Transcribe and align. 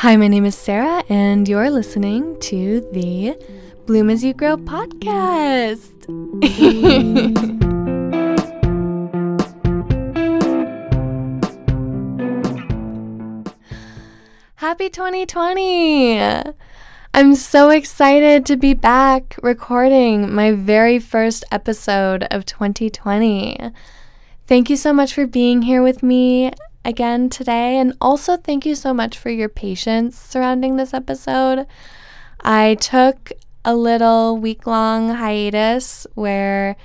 Hi, 0.00 0.16
my 0.16 0.28
name 0.28 0.46
is 0.46 0.54
Sarah, 0.54 1.04
and 1.10 1.46
you're 1.46 1.68
listening 1.68 2.40
to 2.40 2.80
the 2.90 3.36
Bloom 3.84 4.08
as 4.08 4.24
You 4.24 4.32
Grow 4.32 4.56
podcast. 4.56 5.90
Happy 14.54 14.88
2020! 14.88 16.18
I'm 17.12 17.34
so 17.34 17.68
excited 17.68 18.46
to 18.46 18.56
be 18.56 18.72
back 18.72 19.36
recording 19.42 20.34
my 20.34 20.52
very 20.52 20.98
first 20.98 21.44
episode 21.52 22.22
of 22.30 22.46
2020. 22.46 23.70
Thank 24.46 24.70
you 24.70 24.76
so 24.76 24.94
much 24.94 25.12
for 25.12 25.26
being 25.26 25.60
here 25.60 25.82
with 25.82 26.02
me 26.02 26.52
again 26.84 27.28
today. 27.28 27.78
And 27.78 27.94
also, 28.00 28.36
thank 28.36 28.64
you 28.66 28.74
so 28.74 28.92
much 28.94 29.18
for 29.18 29.30
your 29.30 29.48
patience 29.48 30.18
surrounding 30.18 30.76
this 30.76 30.94
episode. 30.94 31.66
I 32.40 32.74
took 32.76 33.32
a 33.64 33.74
little 33.74 34.36
week 34.36 34.66
long 34.66 35.10
hiatus 35.10 36.06
where 36.14 36.76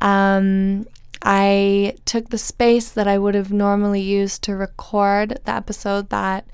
um, 0.00 0.86
I 1.22 1.94
took 2.04 2.30
the 2.30 2.38
space 2.38 2.90
that 2.90 3.06
I 3.06 3.18
would 3.18 3.34
have 3.34 3.52
normally 3.52 4.00
used 4.00 4.42
to 4.44 4.56
record 4.56 5.40
the 5.44 5.54
episode 5.54 6.10
that 6.10 6.46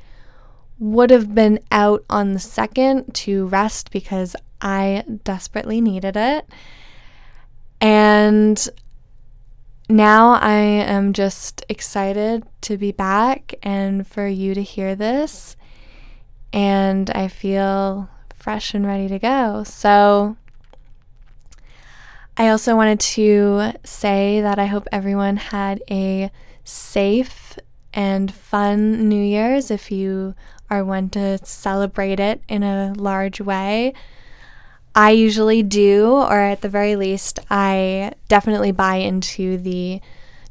would 0.78 1.10
have 1.10 1.34
been 1.34 1.58
out 1.72 2.04
on 2.08 2.34
the 2.34 2.38
second 2.38 3.12
to 3.12 3.46
rest 3.46 3.90
because 3.90 4.36
I 4.60 5.04
desperately 5.24 5.80
needed 5.80 6.16
it. 6.16 6.46
And 7.80 8.68
now 9.88 10.32
I 10.34 10.56
am 10.56 11.12
just 11.12 11.64
excited 11.68 12.44
to 12.62 12.76
be 12.76 12.92
back 12.92 13.54
and 13.62 14.06
for 14.06 14.26
you 14.26 14.54
to 14.54 14.62
hear 14.62 14.94
this. 14.94 15.56
And 16.52 17.10
I 17.10 17.28
feel 17.28 18.08
fresh 18.34 18.74
and 18.74 18.86
ready 18.86 19.08
to 19.08 19.18
go. 19.18 19.64
So, 19.64 20.36
I 22.36 22.48
also 22.50 22.76
wanted 22.76 23.00
to 23.00 23.72
say 23.84 24.40
that 24.40 24.58
I 24.60 24.66
hope 24.66 24.86
everyone 24.92 25.36
had 25.36 25.82
a 25.90 26.30
safe 26.62 27.58
and 27.92 28.32
fun 28.32 29.08
New 29.08 29.20
Year's 29.20 29.72
if 29.72 29.90
you 29.90 30.34
are 30.70 30.84
one 30.84 31.08
to 31.10 31.38
celebrate 31.44 32.20
it 32.20 32.42
in 32.48 32.62
a 32.62 32.92
large 32.96 33.40
way. 33.40 33.92
I 34.98 35.12
usually 35.12 35.62
do, 35.62 36.10
or 36.10 36.40
at 36.40 36.60
the 36.60 36.68
very 36.68 36.96
least, 36.96 37.38
I 37.48 38.14
definitely 38.26 38.72
buy 38.72 38.96
into 38.96 39.56
the 39.56 40.00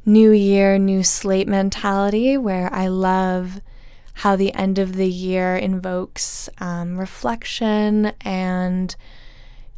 new 0.06 0.30
year, 0.30 0.78
new 0.78 1.02
slate 1.02 1.46
mentality 1.46 2.38
where 2.38 2.72
I 2.72 2.86
love 2.88 3.60
how 4.14 4.36
the 4.36 4.54
end 4.54 4.78
of 4.78 4.96
the 4.96 5.06
year 5.06 5.54
invokes 5.54 6.48
um, 6.62 6.96
reflection 6.96 8.12
and 8.22 8.96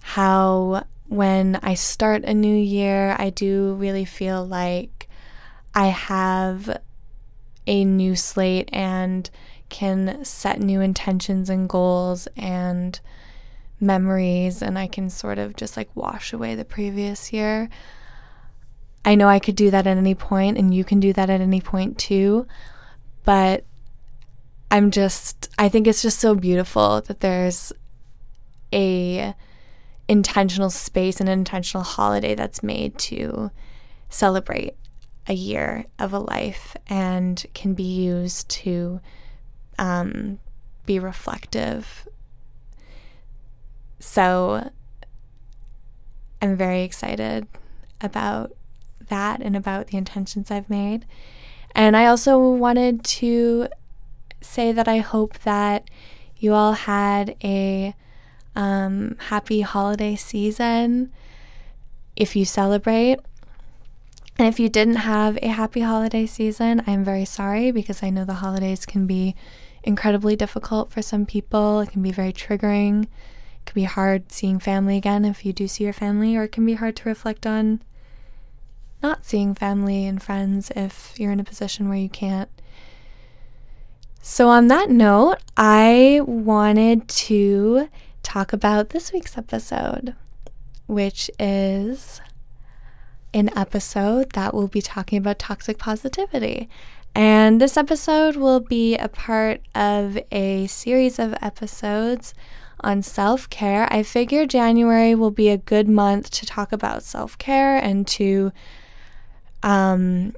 how 0.03 0.85
when 1.09 1.59
I 1.65 1.75
start 1.75 2.23
a 2.23 2.33
new 2.33 2.57
year, 2.57 3.17
I 3.19 3.31
do 3.31 3.75
really 3.75 4.05
feel 4.05 4.47
like 4.47 5.09
I 5.75 5.87
have 5.87 6.79
a 7.67 7.85
new 7.85 8.15
slate 8.15 8.69
and 8.73 9.29
can 9.69 10.25
set 10.25 10.61
new 10.61 10.81
intentions 10.81 11.51
and 11.51 11.69
goals 11.69 12.29
and 12.37 13.01
memories 13.81 14.63
and 14.63 14.79
I 14.79 14.87
can 14.87 15.11
sort 15.11 15.39
of 15.39 15.57
just 15.57 15.77
like 15.77 15.95
wash 15.95 16.33
away 16.33 16.55
the 16.55 16.65
previous 16.65 17.33
year. 17.33 17.69
I 19.05 19.15
know 19.15 19.29
I 19.29 19.39
could 19.39 19.57
do 19.57 19.71
that 19.71 19.87
at 19.87 19.97
any 19.97 20.15
point 20.15 20.59
and 20.59 20.75
you 20.75 20.85
can 20.85 21.01
do 21.01 21.13
that 21.15 21.31
at 21.31 21.41
any 21.41 21.61
point 21.61 21.99
too. 21.99 22.47
But 23.25 23.65
I'm 24.71 24.91
just 24.91 25.49
I 25.59 25.69
think 25.69 25.87
it's 25.87 26.03
just 26.03 26.21
so 26.21 26.35
beautiful 26.35 27.01
that 27.03 27.21
there's 27.21 27.73
a 28.73 29.35
intentional 30.09 30.71
space 30.71 31.21
and 31.21 31.29
an 31.29 31.39
intentional 31.39 31.85
holiday 31.85 32.35
that's 32.35 32.63
made 32.63 32.99
to 32.99 33.51
celebrate 34.09 34.75
a 35.29 35.33
year 35.33 35.85
of 35.99 36.13
a 36.13 36.19
life 36.19 36.77
and 36.89 37.47
can 37.55 37.75
be 37.75 37.85
used 37.85 38.49
to 38.49 39.01
um, 39.79 40.39
be 40.87 40.99
reflective 40.99 42.09
so 44.01 44.71
I'm 46.43 46.57
very 46.57 46.83
excited 46.83 47.47
about 48.01 48.53
that 49.09 49.41
and 49.41 49.55
about 49.55 49.89
the 49.89 49.99
intentions 49.99 50.51
I've 50.51 50.71
made. 50.71 51.07
And 51.75 51.97
I 51.97 52.07
also 52.07 52.39
wanted 52.39 53.05
to 53.05 53.69
say 54.41 54.73
that 54.73 54.89
I 54.89 54.99
hope 54.99 55.39
that 55.41 55.89
you 56.39 56.55
all 56.55 56.73
had 56.73 57.37
a 57.45 57.95
um, 58.57 59.17
happy 59.29 59.61
holiday 59.61 60.17
season 60.17 61.13
if 62.17 62.35
you 62.35 62.45
celebrate. 62.45 63.21
And 64.39 64.49
if 64.49 64.59
you 64.59 64.71
didn't 64.71 64.97
have 64.97 65.39
a 65.43 65.49
happy 65.49 65.81
holiday 65.81 66.25
season, 66.25 66.83
I'm 66.87 67.05
very 67.05 67.27
sorry 67.27 67.71
because 67.71 68.03
I 68.03 68.09
know 68.09 68.25
the 68.25 68.35
holidays 68.35 68.87
can 68.87 69.07
be 69.07 69.35
incredibly 69.83 70.35
difficult 70.35 70.91
for 70.91 71.03
some 71.03 71.27
people. 71.27 71.81
It 71.81 71.91
can 71.91 72.03
be 72.03 72.11
very 72.11 72.33
triggering 72.33 73.07
can 73.67 73.75
be 73.75 73.85
hard 73.85 74.31
seeing 74.33 74.59
family 74.59 74.97
again 74.97 75.25
if 75.25 75.45
you 75.45 75.53
do 75.53 75.69
see 75.69 75.85
your 75.85 75.93
family, 75.93 76.37
or 76.37 76.45
it 76.45 76.53
can 76.53 76.67
be 76.67 76.75
hard 76.75 76.97
to 76.97 77.09
reflect 77.09 77.47
on 77.47 77.83
not 79.03 79.25
seeing 79.25 79.55
family 79.55 80.07
and 80.07 80.23
friends 80.23 80.71
if 80.77 81.19
you're 81.19 81.33
in 81.33 81.41
a 81.41 81.45
position 81.45 81.89
where 81.89 81.99
you 81.99 82.09
can't. 82.09 82.51
So, 84.23 84.49
on 84.49 84.69
that 84.69 84.91
note, 84.91 85.39
I 85.57 86.21
wanted 86.25 87.09
to 87.09 87.89
talk 88.23 88.53
about 88.53 88.91
this 88.91 89.13
week's 89.13 89.39
episode, 89.39 90.15
which 90.87 91.31
is 91.39 92.21
an 93.33 93.57
episode 93.57 94.33
that 94.33 94.53
will 94.53 94.69
be 94.69 94.83
talking 94.83 95.19
about 95.19 95.39
toxic 95.39 95.79
positivity. 95.79 96.69
And 97.15 97.61
this 97.61 97.77
episode 97.77 98.37
will 98.37 98.61
be 98.61 98.97
a 98.97 99.09
part 99.09 99.63
of 99.75 100.19
a 100.31 100.67
series 100.67 101.19
of 101.19 101.35
episodes 101.41 102.35
on 102.83 103.03
self 103.03 103.49
care. 103.51 103.87
I 103.93 104.03
figure 104.03 104.47
January 104.47 105.15
will 105.15 105.31
be 105.31 105.49
a 105.49 105.57
good 105.57 105.89
month 105.89 106.31
to 106.33 106.47
talk 106.47 106.73
about 106.73 107.03
self 107.03 107.37
care 107.39 107.77
and 107.77 108.07
to 108.09 108.53
um, 109.63 110.35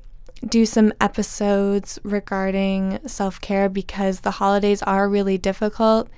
do 0.47 0.67
some 0.67 0.93
episodes 1.01 1.99
regarding 2.03 2.99
self 3.07 3.41
care 3.41 3.69
because 3.69 4.21
the 4.21 4.33
holidays 4.33 4.83
are 4.83 5.09
really 5.09 5.39
difficult. 5.39 6.09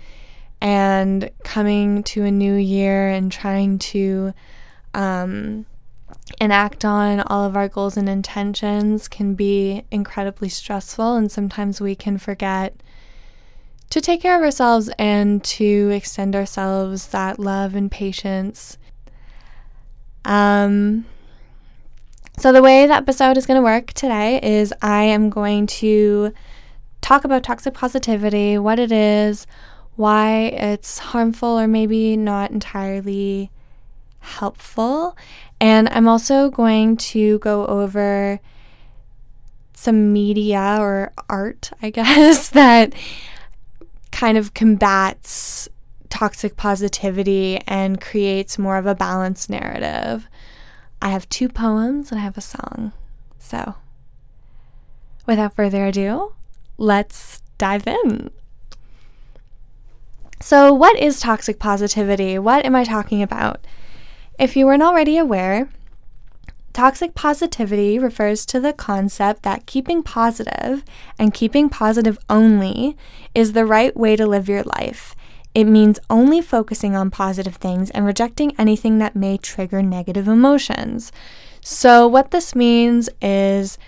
And 0.61 1.31
coming 1.43 2.03
to 2.05 2.25
a 2.25 2.31
new 2.31 2.55
year 2.55 3.09
and 3.09 3.31
trying 3.31 3.79
to 3.81 4.33
um, 4.95 5.67
enact 6.41 6.85
on 6.85 7.21
all 7.21 7.45
of 7.45 7.56
our 7.56 7.69
goals 7.69 7.97
and 7.97 8.09
intentions 8.09 9.09
can 9.09 9.35
be 9.35 9.85
incredibly 9.91 10.49
stressful. 10.49 11.17
And 11.17 11.31
sometimes 11.31 11.81
we 11.81 11.95
can 11.95 12.17
forget 12.17 12.75
to 13.91 14.00
take 14.00 14.22
care 14.22 14.37
of 14.37 14.43
ourselves 14.43 14.91
and 14.99 15.43
to 15.45 15.91
extend 15.91 16.34
ourselves 16.34 17.09
that 17.09 17.39
love 17.39 17.75
and 17.75 17.91
patience. 17.91 18.78
Um, 20.25 21.05
so, 22.39 22.53
the 22.53 22.62
way 22.62 22.87
that 22.87 23.03
episode 23.03 23.37
is 23.37 23.47
going 23.47 23.59
to 23.59 23.65
work 23.65 23.93
today 23.93 24.41
is 24.43 24.75
I 24.83 25.05
am 25.05 25.31
going 25.31 25.67
to 25.69 26.33
talk 27.00 27.25
about 27.25 27.44
toxic 27.44 27.75
positivity, 27.75 28.59
what 28.59 28.78
it 28.78 28.91
is, 28.91 29.47
why 29.97 30.47
it's 30.47 30.99
harmful 30.99 31.59
or 31.59 31.69
maybe 31.69 32.17
not 32.17 32.50
entirely 32.50 33.50
helpful. 34.19 35.17
And 35.61 35.89
I'm 35.91 36.09
also 36.09 36.50
going 36.50 36.97
to 36.97 37.39
go 37.39 37.67
over 37.67 38.41
some 39.75 40.12
media 40.12 40.78
or 40.81 41.12
art, 41.28 41.71
I 41.83 41.91
guess, 41.91 42.49
that 42.50 42.94
kind 44.14 44.38
of 44.38 44.55
combats 44.55 45.69
toxic 46.08 46.56
positivity 46.56 47.58
and 47.66 48.00
creates 48.00 48.56
more 48.56 48.76
of 48.78 48.87
a 48.87 48.94
balanced 48.94 49.50
narrative. 49.50 50.28
I 51.02 51.08
have 51.08 51.28
two 51.28 51.49
poems 51.49 52.12
and 52.12 52.20
I 52.20 52.22
have 52.22 52.38
a 52.38 52.40
song. 52.40 52.93
So, 53.40 53.75
without 55.26 55.56
further 55.56 55.87
ado, 55.87 56.32
let's 56.78 57.43
dive 57.58 57.88
in. 57.88 58.31
So, 60.40 60.72
what 60.72 60.96
is 60.99 61.19
toxic 61.19 61.58
positivity? 61.58 62.38
What 62.38 62.64
am 62.64 62.76
I 62.76 62.84
talking 62.84 63.20
about? 63.20 63.66
If 64.38 64.56
you 64.56 64.66
weren't 64.66 64.82
already 64.82 65.19
aware, 65.19 65.69
Toxic 66.75 67.15
positivity 67.15 67.99
refers 67.99 68.44
to 68.44 68.61
the 68.61 68.75
concept 68.75 69.44
that 69.44 69.65
keeping 69.65 70.03
positive 70.03 70.85
and 71.19 71.32
keeping 71.32 71.71
positive 71.71 72.19
only 72.29 72.97
is 73.35 73.53
the 73.53 73.65
right 73.65 73.97
way 73.97 74.17
to 74.17 74.26
live 74.26 74.49
your 74.49 74.65
life. 74.65 75.15
It 75.55 75.65
means 75.65 76.00
only 76.11 76.43
focusing 76.43 76.94
on 76.94 77.11
positive 77.11 77.56
things 77.56 77.91
and 77.91 78.05
rejecting 78.05 78.55
anything 78.59 78.99
that 78.99 79.17
may 79.17 79.38
trigger 79.38 79.82
negative 79.82 80.29
emotions. 80.29 81.12
So, 81.62 82.06
what 82.06 82.32
this 82.32 82.55
means 82.55 83.09
is 83.23 83.79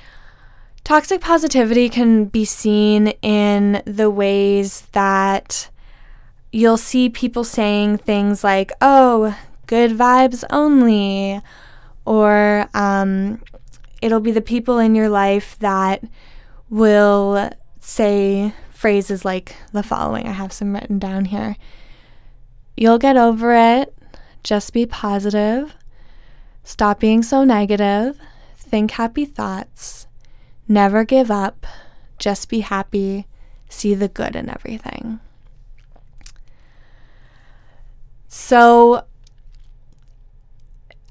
Toxic 0.87 1.21
positivity 1.21 1.89
can 1.89 2.27
be 2.27 2.45
seen 2.45 3.09
in 3.21 3.83
the 3.87 4.09
ways 4.09 4.83
that 4.93 5.69
you'll 6.53 6.77
see 6.77 7.09
people 7.09 7.43
saying 7.43 7.99
things 7.99 8.45
like, 8.45 8.71
oh, 8.81 9.37
good 9.67 9.91
vibes 9.91 10.45
only, 10.49 11.43
or 12.07 12.69
um, 12.73 13.43
it'll 14.01 14.21
be 14.21 14.31
the 14.31 14.41
people 14.41 14.79
in 14.79 14.95
your 14.95 15.09
life 15.09 15.59
that 15.59 16.03
will 16.71 17.51
say 17.81 18.55
phrases 18.71 19.25
like 19.25 19.57
the 19.73 19.83
following. 19.83 20.27
I 20.27 20.33
have 20.33 20.53
some 20.53 20.73
written 20.73 20.99
down 20.99 21.27
here. 21.27 21.57
You'll 22.77 22.99
get 22.99 23.17
over 23.17 23.55
it. 23.55 23.95
Just 24.43 24.73
be 24.73 24.87
positive. 24.87 25.75
Stop 26.63 27.01
being 27.01 27.23
so 27.23 27.43
negative. 27.43 28.19
Think 28.57 28.93
happy 28.93 29.25
thoughts. 29.25 30.07
Never 30.69 31.05
give 31.05 31.31
up. 31.31 31.67
Just 32.19 32.49
be 32.49 32.61
happy. 32.61 33.27
See 33.69 33.95
the 33.95 34.09
good 34.09 34.37
in 34.37 34.49
everything. 34.49 35.21
So, 38.29 39.05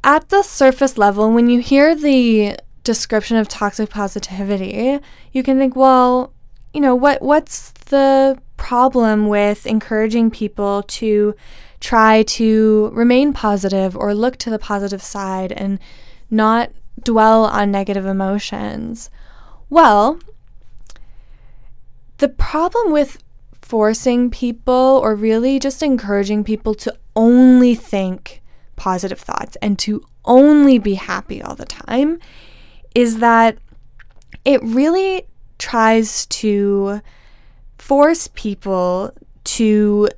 at 0.06 0.30
the 0.30 0.44
surface 0.44 1.00
level, 1.00 1.31
when 1.31 1.50
you 1.50 1.60
hear 1.60 1.96
the 1.96 2.56
description 2.84 3.38
of 3.38 3.48
toxic 3.48 3.90
positivity, 3.90 5.00
you 5.34 5.42
can 5.42 5.57
think, 5.57 5.75
well, 5.75 6.31
you 6.74 6.80
know, 6.80 6.94
what 6.94 7.22
what's 7.24 7.72
the 7.90 8.40
problem 8.56 9.28
with 9.28 9.66
encouraging 9.66 10.30
people 10.30 10.84
to 10.84 11.36
try 11.80 12.22
to 12.24 12.90
remain 12.94 13.34
positive 13.34 13.98
or 13.98 14.13
look 14.13 14.38
to 14.38 14.50
the 14.52 14.60
positive 14.60 15.02
side 15.02 15.52
and 15.52 15.80
not 16.30 16.69
dwell 17.04 17.46
on 17.46 17.72
negative 17.72 18.06
emotions? 18.06 19.10
Well, 19.72 20.19
the 22.18 22.30
problem 22.30 22.92
with 22.92 23.24
forcing 23.54 24.30
people 24.30 25.01
or 25.04 25.16
really 25.16 25.58
just 25.58 25.81
encouraging 25.81 26.44
people 26.44 26.75
to 26.75 26.96
only 27.16 27.74
think 27.74 28.44
positive 28.75 29.19
thoughts 29.19 29.56
and 29.62 29.77
to 29.80 30.04
only 30.25 30.77
be 30.77 30.95
happy 30.95 31.42
all 31.42 31.56
the 31.56 31.66
time 31.66 32.19
is 32.94 33.19
that 33.19 33.57
it 34.44 34.62
really 34.63 35.24
tries 35.57 36.25
to 36.27 37.01
force 37.77 38.30
people 38.33 39.12
to 39.44 40.10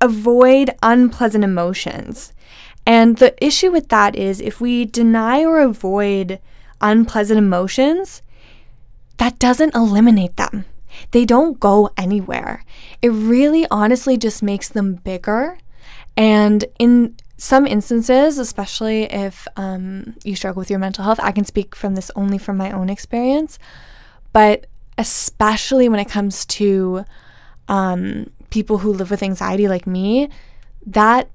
avoid 0.00 0.70
unpleasant 0.82 1.44
emotions. 1.44 2.32
And 2.86 3.18
the 3.18 3.34
issue 3.44 3.70
with 3.70 3.88
that 3.88 4.16
is 4.16 4.40
if 4.40 4.60
we 4.60 4.84
deny 4.84 5.44
or 5.44 5.60
avoid 5.60 6.40
unpleasant 6.80 7.38
emotions, 7.38 8.22
that 9.18 9.38
doesn't 9.38 9.74
eliminate 9.74 10.36
them. 10.36 10.64
They 11.12 11.24
don't 11.24 11.60
go 11.60 11.90
anywhere. 11.96 12.64
It 13.02 13.10
really 13.10 13.66
honestly 13.70 14.16
just 14.16 14.42
makes 14.42 14.68
them 14.68 14.94
bigger. 14.94 15.58
And 16.16 16.64
in 16.78 17.16
some 17.40 17.66
instances, 17.66 18.38
especially 18.38 19.04
if 19.04 19.48
um, 19.56 20.14
you 20.24 20.36
struggle 20.36 20.60
with 20.60 20.68
your 20.68 20.78
mental 20.78 21.04
health, 21.04 21.18
I 21.22 21.32
can 21.32 21.46
speak 21.46 21.74
from 21.74 21.94
this 21.94 22.10
only 22.14 22.36
from 22.36 22.58
my 22.58 22.70
own 22.70 22.90
experience, 22.90 23.58
but 24.34 24.66
especially 24.98 25.88
when 25.88 25.98
it 25.98 26.08
comes 26.08 26.44
to 26.44 27.02
um, 27.68 28.30
people 28.50 28.76
who 28.76 28.92
live 28.92 29.10
with 29.10 29.22
anxiety 29.22 29.68
like 29.68 29.86
me, 29.86 30.28
that 30.84 31.30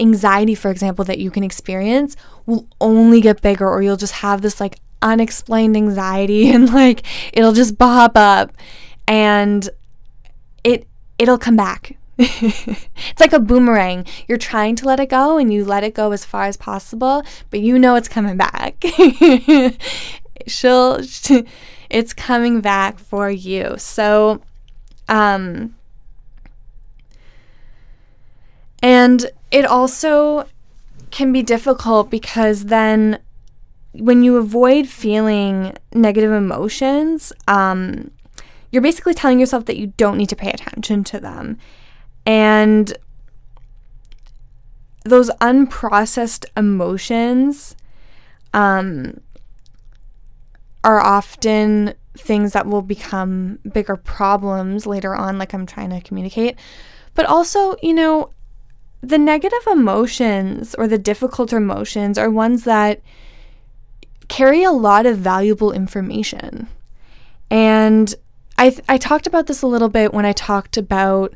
anxiety, 0.00 0.56
for 0.56 0.72
example, 0.72 1.04
that 1.04 1.20
you 1.20 1.30
can 1.30 1.44
experience 1.44 2.16
will 2.46 2.66
only 2.80 3.20
get 3.20 3.40
bigger, 3.40 3.70
or 3.70 3.80
you'll 3.80 3.96
just 3.96 4.14
have 4.14 4.42
this 4.42 4.58
like 4.58 4.80
unexplained 5.02 5.76
anxiety 5.76 6.50
and 6.54 6.74
like 6.74 7.06
it'll 7.32 7.52
just 7.52 7.78
pop 7.78 8.16
up 8.16 8.50
and 9.06 9.70
it 10.64 10.88
it'll 11.16 11.38
come 11.38 11.54
back. 11.54 11.96
It's 12.18 13.20
like 13.20 13.32
a 13.32 13.40
boomerang. 13.40 14.06
You're 14.28 14.38
trying 14.38 14.76
to 14.76 14.86
let 14.86 15.00
it 15.00 15.08
go 15.08 15.38
and 15.38 15.52
you 15.52 15.64
let 15.64 15.84
it 15.84 15.94
go 15.94 16.12
as 16.12 16.24
far 16.24 16.44
as 16.44 16.56
possible, 16.56 17.22
but 17.50 17.60
you 17.60 17.78
know 17.78 17.96
it's 17.96 18.08
coming 18.08 18.36
back. 18.36 18.82
She'll 20.46 21.00
it's 21.90 22.12
coming 22.14 22.60
back 22.60 22.98
for 22.98 23.30
you. 23.30 23.76
So 23.78 24.42
um 25.08 25.74
and 28.82 29.30
it 29.50 29.64
also 29.64 30.46
can 31.10 31.32
be 31.32 31.42
difficult 31.42 32.10
because 32.10 32.66
then 32.66 33.18
when 33.92 34.22
you 34.22 34.36
avoid 34.36 34.88
feeling 34.88 35.76
negative 35.92 36.32
emotions, 36.32 37.32
um, 37.46 38.10
you're 38.70 38.82
basically 38.82 39.14
telling 39.14 39.38
yourself 39.38 39.66
that 39.66 39.76
you 39.76 39.92
don't 39.96 40.18
need 40.18 40.28
to 40.28 40.36
pay 40.36 40.50
attention 40.50 41.04
to 41.04 41.20
them. 41.20 41.58
And 42.26 42.92
those 45.04 45.30
unprocessed 45.40 46.46
emotions 46.56 47.76
um, 48.54 49.20
are 50.82 51.00
often 51.00 51.94
things 52.16 52.52
that 52.52 52.66
will 52.66 52.82
become 52.82 53.58
bigger 53.72 53.96
problems 53.96 54.86
later 54.86 55.14
on, 55.14 55.38
like 55.38 55.52
I'm 55.52 55.66
trying 55.66 55.90
to 55.90 56.00
communicate. 56.00 56.56
But 57.14 57.26
also, 57.26 57.76
you 57.82 57.92
know, 57.92 58.30
the 59.02 59.18
negative 59.18 59.66
emotions 59.70 60.74
or 60.76 60.88
the 60.88 60.98
difficult 60.98 61.52
emotions 61.52 62.16
are 62.16 62.30
ones 62.30 62.64
that 62.64 63.00
carry 64.28 64.62
a 64.62 64.72
lot 64.72 65.04
of 65.04 65.18
valuable 65.18 65.72
information. 65.72 66.68
And 67.50 68.14
I, 68.56 68.70
th- 68.70 68.84
I 68.88 68.96
talked 68.96 69.26
about 69.26 69.46
this 69.46 69.62
a 69.62 69.66
little 69.66 69.90
bit 69.90 70.14
when 70.14 70.24
I 70.24 70.32
talked 70.32 70.76
about 70.76 71.34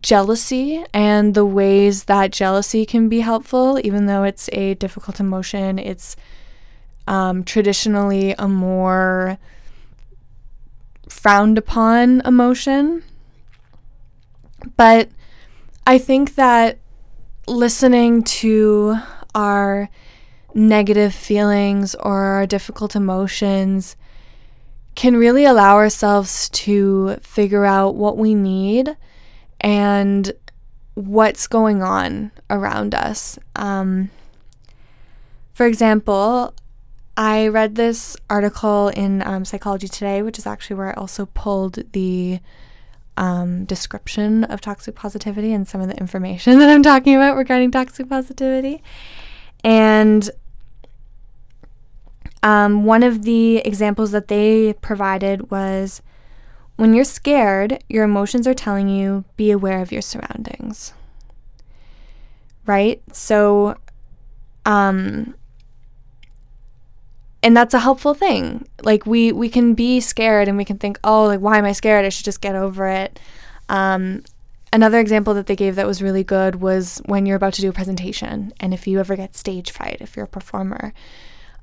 jealousy 0.00 0.84
and 0.92 1.34
the 1.34 1.44
ways 1.44 2.04
that 2.04 2.32
jealousy 2.32 2.84
can 2.84 3.08
be 3.08 3.20
helpful, 3.20 3.78
even 3.84 4.06
though 4.06 4.24
it's 4.24 4.48
a 4.52 4.74
difficult 4.74 5.20
emotion. 5.20 5.78
It's 5.78 6.16
um, 7.06 7.44
traditionally 7.44 8.34
a 8.38 8.48
more 8.48 9.38
frowned 11.08 11.58
upon 11.58 12.22
emotion. 12.24 13.02
But 14.76 15.08
I 15.86 15.98
think 15.98 16.34
that 16.34 16.78
listening 17.46 18.22
to 18.24 18.96
our 19.34 19.90
negative 20.54 21.14
feelings 21.14 21.94
or 21.96 22.22
our 22.22 22.46
difficult 22.46 22.96
emotions 22.96 23.96
can 24.94 25.16
really 25.16 25.44
allow 25.44 25.74
ourselves 25.74 26.48
to 26.50 27.16
figure 27.16 27.64
out 27.64 27.96
what 27.96 28.16
we 28.16 28.34
need 28.34 28.96
and 29.64 30.30
what's 30.92 31.46
going 31.46 31.82
on 31.82 32.30
around 32.50 32.94
us. 32.94 33.38
Um, 33.56 34.10
for 35.54 35.66
example, 35.66 36.54
I 37.16 37.48
read 37.48 37.74
this 37.74 38.14
article 38.28 38.88
in 38.88 39.26
um, 39.26 39.46
Psychology 39.46 39.88
Today, 39.88 40.20
which 40.20 40.38
is 40.38 40.46
actually 40.46 40.76
where 40.76 40.90
I 40.90 40.92
also 40.92 41.26
pulled 41.26 41.92
the 41.92 42.40
um, 43.16 43.64
description 43.64 44.44
of 44.44 44.60
toxic 44.60 44.94
positivity 44.94 45.54
and 45.54 45.66
some 45.66 45.80
of 45.80 45.88
the 45.88 45.96
information 45.96 46.58
that 46.58 46.68
I'm 46.68 46.82
talking 46.82 47.16
about 47.16 47.36
regarding 47.36 47.70
toxic 47.70 48.08
positivity. 48.08 48.82
And 49.64 50.30
um, 52.42 52.84
one 52.84 53.02
of 53.02 53.22
the 53.22 53.58
examples 53.58 54.10
that 54.10 54.28
they 54.28 54.74
provided 54.74 55.50
was 55.50 56.02
when 56.76 56.94
you're 56.94 57.04
scared, 57.04 57.82
your 57.88 58.04
emotions 58.04 58.46
are 58.46 58.54
telling 58.54 58.88
you 58.88 59.24
be 59.36 59.50
aware 59.50 59.80
of 59.80 59.92
your 59.92 60.02
surroundings. 60.02 60.92
Right? 62.66 63.02
So, 63.12 63.76
um, 64.64 65.34
and 67.42 67.56
that's 67.56 67.74
a 67.74 67.78
helpful 67.78 68.14
thing. 68.14 68.66
Like 68.82 69.04
we 69.04 69.30
we 69.32 69.48
can 69.48 69.74
be 69.74 70.00
scared 70.00 70.48
and 70.48 70.56
we 70.56 70.64
can 70.64 70.78
think, 70.78 70.98
oh, 71.04 71.24
like 71.26 71.40
why 71.40 71.58
am 71.58 71.64
I 71.64 71.72
scared? 71.72 72.04
I 72.04 72.08
should 72.08 72.24
just 72.24 72.40
get 72.40 72.54
over 72.54 72.88
it. 72.88 73.20
Um, 73.68 74.22
another 74.72 74.98
example 74.98 75.34
that 75.34 75.46
they 75.46 75.56
gave 75.56 75.76
that 75.76 75.86
was 75.86 76.02
really 76.02 76.24
good 76.24 76.56
was 76.56 77.00
when 77.06 77.26
you're 77.26 77.36
about 77.36 77.54
to 77.54 77.60
do 77.60 77.68
a 77.68 77.72
presentation, 77.72 78.52
and 78.60 78.74
if 78.74 78.86
you 78.86 78.98
ever 78.98 79.14
get 79.14 79.36
stage 79.36 79.70
fright, 79.70 79.98
if 80.00 80.16
you're 80.16 80.24
a 80.24 80.28
performer, 80.28 80.92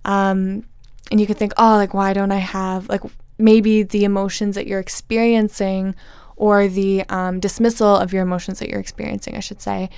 um, 0.06 0.66
and 1.12 1.20
you 1.20 1.28
could 1.28 1.38
think, 1.38 1.54
oh, 1.58 1.76
like, 1.76 1.94
why 1.94 2.14
don't 2.14 2.32
I 2.32 2.38
have, 2.38 2.88
like, 2.88 3.02
maybe 3.42 3.84
the 3.84 4.04
emotions 4.04 4.56
that 4.56 4.68
you're 4.68 4.80
experiencing 4.80 5.96
or 6.36 6.68
the 6.68 7.04
um, 7.10 7.40
dismissal 7.40 7.96
of 7.96 8.14
your 8.14 8.24
emotions 8.24 8.60
that 8.60 8.70
you're 8.70 8.80
experiencing, 8.80 9.36
I 9.36 9.42
should 9.42 9.62
say, 9.62 9.90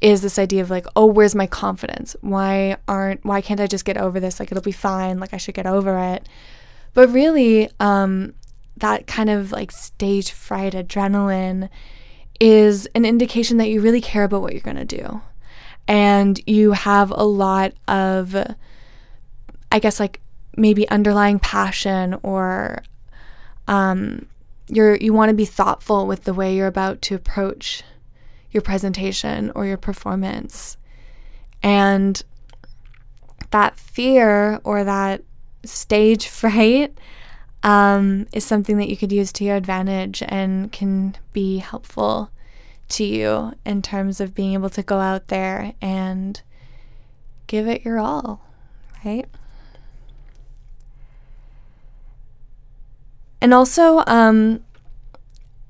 is 0.00 0.20
this 0.20 0.38
idea 0.38 0.62
of 0.62 0.70
like, 0.70 0.86
oh, 0.94 1.06
where's 1.06 1.34
my 1.34 1.46
confidence? 1.46 2.14
Why 2.20 2.76
aren't, 2.86 3.24
why 3.24 3.40
can't 3.40 3.60
I 3.60 3.66
just 3.66 3.84
get 3.84 3.96
over 3.96 4.20
this? 4.20 4.38
Like, 4.38 4.52
it'll 4.52 4.62
be 4.62 4.72
fine. 4.72 5.18
Like, 5.20 5.32
I 5.32 5.38
should 5.38 5.54
get 5.54 5.66
over 5.66 5.98
it. 5.98 6.28
But 6.92 7.08
really, 7.10 7.70
um, 7.80 8.34
that 8.76 9.06
kind 9.06 9.30
of 9.30 9.52
like 9.52 9.72
stage 9.72 10.32
fright 10.32 10.74
adrenaline 10.74 11.70
is 12.40 12.86
an 12.94 13.04
indication 13.04 13.56
that 13.56 13.68
you 13.68 13.80
really 13.80 14.00
care 14.00 14.24
about 14.24 14.42
what 14.42 14.52
you're 14.52 14.60
going 14.60 14.76
to 14.76 14.84
do. 14.84 15.22
And 15.88 16.38
you 16.46 16.72
have 16.72 17.10
a 17.10 17.24
lot 17.24 17.72
of, 17.88 18.36
I 19.72 19.78
guess, 19.78 19.98
like 20.00 20.20
maybe 20.56 20.88
underlying 20.88 21.38
passion 21.38 22.18
or 22.22 22.82
um, 23.68 24.26
you're 24.68 24.96
you 24.96 25.12
want 25.12 25.28
to 25.28 25.34
be 25.34 25.44
thoughtful 25.44 26.06
with 26.06 26.24
the 26.24 26.34
way 26.34 26.54
you're 26.54 26.66
about 26.66 27.02
to 27.02 27.14
approach 27.14 27.82
your 28.50 28.62
presentation 28.62 29.52
or 29.54 29.66
your 29.66 29.76
performance 29.76 30.76
and 31.62 32.22
that 33.50 33.78
fear 33.78 34.60
or 34.64 34.84
that 34.84 35.22
stage 35.64 36.28
fright 36.40 36.98
um, 37.62 38.26
is 38.32 38.44
something 38.44 38.76
that 38.78 38.88
you 38.88 38.96
could 38.96 39.12
use 39.12 39.32
to 39.32 39.44
your 39.44 39.56
advantage 39.56 40.22
and 40.26 40.70
can 40.70 41.16
be 41.32 41.58
helpful 41.58 42.30
to 42.88 43.04
you 43.04 43.52
in 43.64 43.82
terms 43.82 44.20
of 44.20 44.34
being 44.34 44.54
able 44.54 44.70
to 44.70 44.82
go 44.82 44.98
out 44.98 45.28
there 45.28 45.74
and 45.82 46.40
give 47.46 47.66
it 47.66 47.84
your 47.84 47.98
all, 47.98 48.40
right? 49.04 49.26
And 53.40 53.52
also, 53.52 54.02
um, 54.06 54.64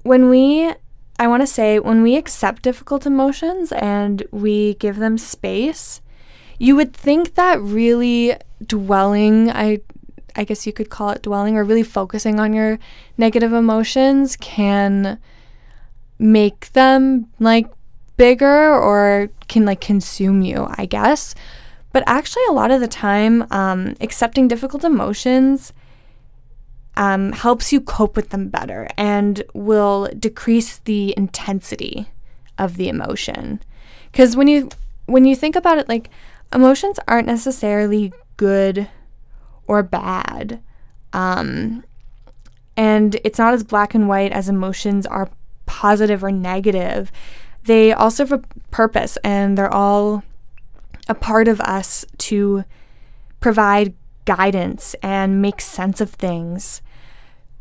when 0.02 0.28
we, 0.28 0.72
I 1.18 1.26
want 1.26 1.42
to 1.42 1.46
say, 1.46 1.78
when 1.78 2.02
we 2.02 2.16
accept 2.16 2.62
difficult 2.62 3.06
emotions 3.06 3.72
and 3.72 4.22
we 4.30 4.74
give 4.74 4.96
them 4.96 5.18
space, 5.18 6.00
you 6.58 6.76
would 6.76 6.94
think 6.94 7.34
that 7.34 7.60
really 7.60 8.36
dwelling, 8.64 9.50
I, 9.50 9.80
I 10.36 10.44
guess 10.44 10.66
you 10.66 10.72
could 10.72 10.90
call 10.90 11.10
it 11.10 11.22
dwelling, 11.22 11.56
or 11.56 11.64
really 11.64 11.82
focusing 11.82 12.38
on 12.40 12.52
your 12.54 12.78
negative 13.18 13.52
emotions 13.52 14.36
can 14.36 15.18
make 16.18 16.72
them 16.72 17.26
like 17.40 17.66
bigger 18.16 18.72
or 18.72 19.28
can 19.48 19.64
like 19.64 19.80
consume 19.80 20.40
you, 20.40 20.66
I 20.70 20.86
guess. 20.86 21.34
But 21.92 22.04
actually, 22.06 22.44
a 22.48 22.52
lot 22.52 22.70
of 22.70 22.80
the 22.80 22.88
time, 22.88 23.46
um, 23.50 23.96
accepting 24.00 24.48
difficult 24.48 24.84
emotions 24.84 25.72
um, 26.96 27.32
helps 27.32 27.72
you 27.72 27.80
cope 27.80 28.16
with 28.16 28.30
them 28.30 28.48
better 28.48 28.88
and 28.96 29.42
will 29.52 30.08
decrease 30.18 30.78
the 30.78 31.14
intensity 31.16 32.08
of 32.58 32.76
the 32.76 32.88
emotion. 32.88 33.60
Because 34.10 34.36
when 34.36 34.48
you 34.48 34.70
when 35.06 35.24
you 35.24 35.36
think 35.36 35.56
about 35.56 35.78
it, 35.78 35.88
like 35.88 36.10
emotions 36.52 36.98
aren't 37.06 37.26
necessarily 37.26 38.12
good 38.36 38.88
or 39.66 39.82
bad, 39.82 40.60
um, 41.12 41.84
and 42.76 43.20
it's 43.24 43.38
not 43.38 43.54
as 43.54 43.62
black 43.62 43.94
and 43.94 44.08
white 44.08 44.32
as 44.32 44.48
emotions 44.48 45.06
are 45.06 45.30
positive 45.66 46.24
or 46.24 46.32
negative. 46.32 47.12
They 47.64 47.92
all 47.92 48.10
serve 48.10 48.32
a 48.32 48.42
purpose, 48.70 49.18
and 49.22 49.58
they're 49.58 49.72
all 49.72 50.22
a 51.08 51.14
part 51.14 51.46
of 51.46 51.60
us 51.60 52.04
to 52.18 52.64
provide 53.40 53.94
guidance 54.24 54.94
and 55.02 55.40
make 55.42 55.60
sense 55.60 56.00
of 56.00 56.10
things. 56.10 56.82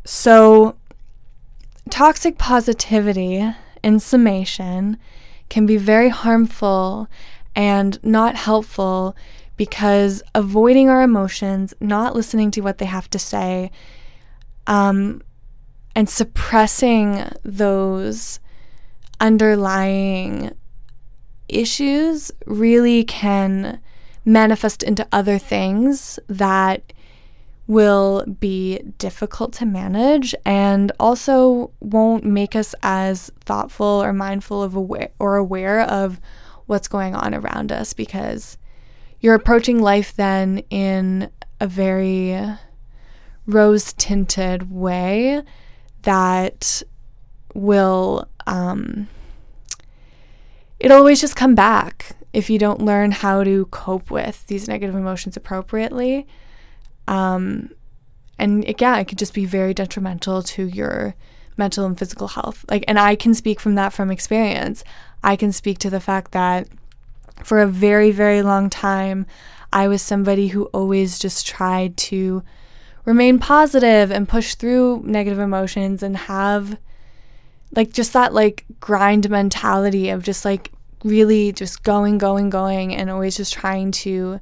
So, 0.06 0.76
toxic 1.90 2.38
positivity, 2.38 3.44
in 3.82 3.98
summation, 3.98 4.98
can 5.48 5.66
be 5.66 5.76
very 5.76 6.10
harmful 6.10 7.08
and 7.56 7.98
not 8.04 8.36
helpful 8.36 9.16
because 9.56 10.22
avoiding 10.32 10.88
our 10.88 11.02
emotions, 11.02 11.74
not 11.80 12.14
listening 12.14 12.52
to 12.52 12.60
what 12.60 12.78
they 12.78 12.84
have 12.84 13.10
to 13.10 13.18
say, 13.18 13.72
um, 14.68 15.22
and 15.96 16.08
suppressing 16.08 17.24
those 17.42 18.38
underlying 19.18 20.52
issues 21.48 22.30
really 22.46 23.02
can 23.02 23.80
manifest 24.24 24.84
into 24.84 25.08
other 25.10 25.36
things 25.36 26.20
that 26.28 26.92
will 27.66 28.24
be 28.40 28.78
difficult 28.98 29.52
to 29.52 29.66
manage 29.66 30.34
and 30.44 30.92
also 31.00 31.72
won't 31.80 32.24
make 32.24 32.54
us 32.54 32.74
as 32.82 33.30
thoughtful 33.40 33.86
or 33.86 34.12
mindful 34.12 34.62
of 34.62 34.76
aware 34.76 35.10
or 35.18 35.36
aware 35.36 35.80
of 35.80 36.20
what's 36.66 36.88
going 36.88 37.14
on 37.14 37.34
around 37.34 37.72
us 37.72 37.92
because 37.92 38.56
you're 39.20 39.34
approaching 39.34 39.80
life 39.80 40.14
then 40.14 40.58
in 40.70 41.30
a 41.60 41.66
very 41.66 42.38
rose 43.46 43.92
tinted 43.94 44.70
way 44.70 45.42
that 46.02 46.82
will 47.54 48.28
um, 48.46 49.08
it'll 50.78 50.98
always 50.98 51.20
just 51.20 51.34
come 51.34 51.54
back 51.54 52.16
if 52.32 52.50
you 52.50 52.58
don't 52.58 52.82
learn 52.82 53.10
how 53.10 53.42
to 53.42 53.64
cope 53.66 54.10
with 54.10 54.46
these 54.46 54.68
negative 54.68 54.94
emotions 54.94 55.36
appropriately 55.36 56.26
um, 57.08 57.70
and 58.38 58.64
it, 58.64 58.80
yeah, 58.80 58.98
it 58.98 59.08
could 59.08 59.18
just 59.18 59.34
be 59.34 59.44
very 59.44 59.74
detrimental 59.74 60.42
to 60.42 60.66
your 60.66 61.14
mental 61.56 61.86
and 61.86 61.98
physical 61.98 62.28
health. 62.28 62.64
Like, 62.68 62.84
and 62.86 62.98
I 62.98 63.16
can 63.16 63.34
speak 63.34 63.60
from 63.60 63.74
that 63.76 63.92
from 63.92 64.10
experience. 64.10 64.84
I 65.22 65.36
can 65.36 65.52
speak 65.52 65.78
to 65.78 65.90
the 65.90 66.00
fact 66.00 66.32
that 66.32 66.68
for 67.44 67.60
a 67.60 67.66
very, 67.66 68.10
very 68.10 68.42
long 68.42 68.70
time, 68.70 69.26
I 69.72 69.88
was 69.88 70.02
somebody 70.02 70.48
who 70.48 70.64
always 70.66 71.18
just 71.18 71.46
tried 71.46 71.96
to 71.98 72.42
remain 73.04 73.38
positive 73.38 74.10
and 74.10 74.28
push 74.28 74.54
through 74.54 75.02
negative 75.04 75.38
emotions 75.38 76.02
and 76.02 76.16
have 76.16 76.78
like 77.74 77.92
just 77.92 78.12
that 78.12 78.32
like 78.32 78.64
grind 78.80 79.28
mentality 79.28 80.08
of 80.08 80.22
just 80.22 80.44
like 80.44 80.72
really 81.04 81.52
just 81.52 81.82
going, 81.82 82.18
going, 82.18 82.50
going, 82.50 82.94
and 82.94 83.10
always 83.10 83.36
just 83.36 83.52
trying 83.52 83.92
to 83.92 84.40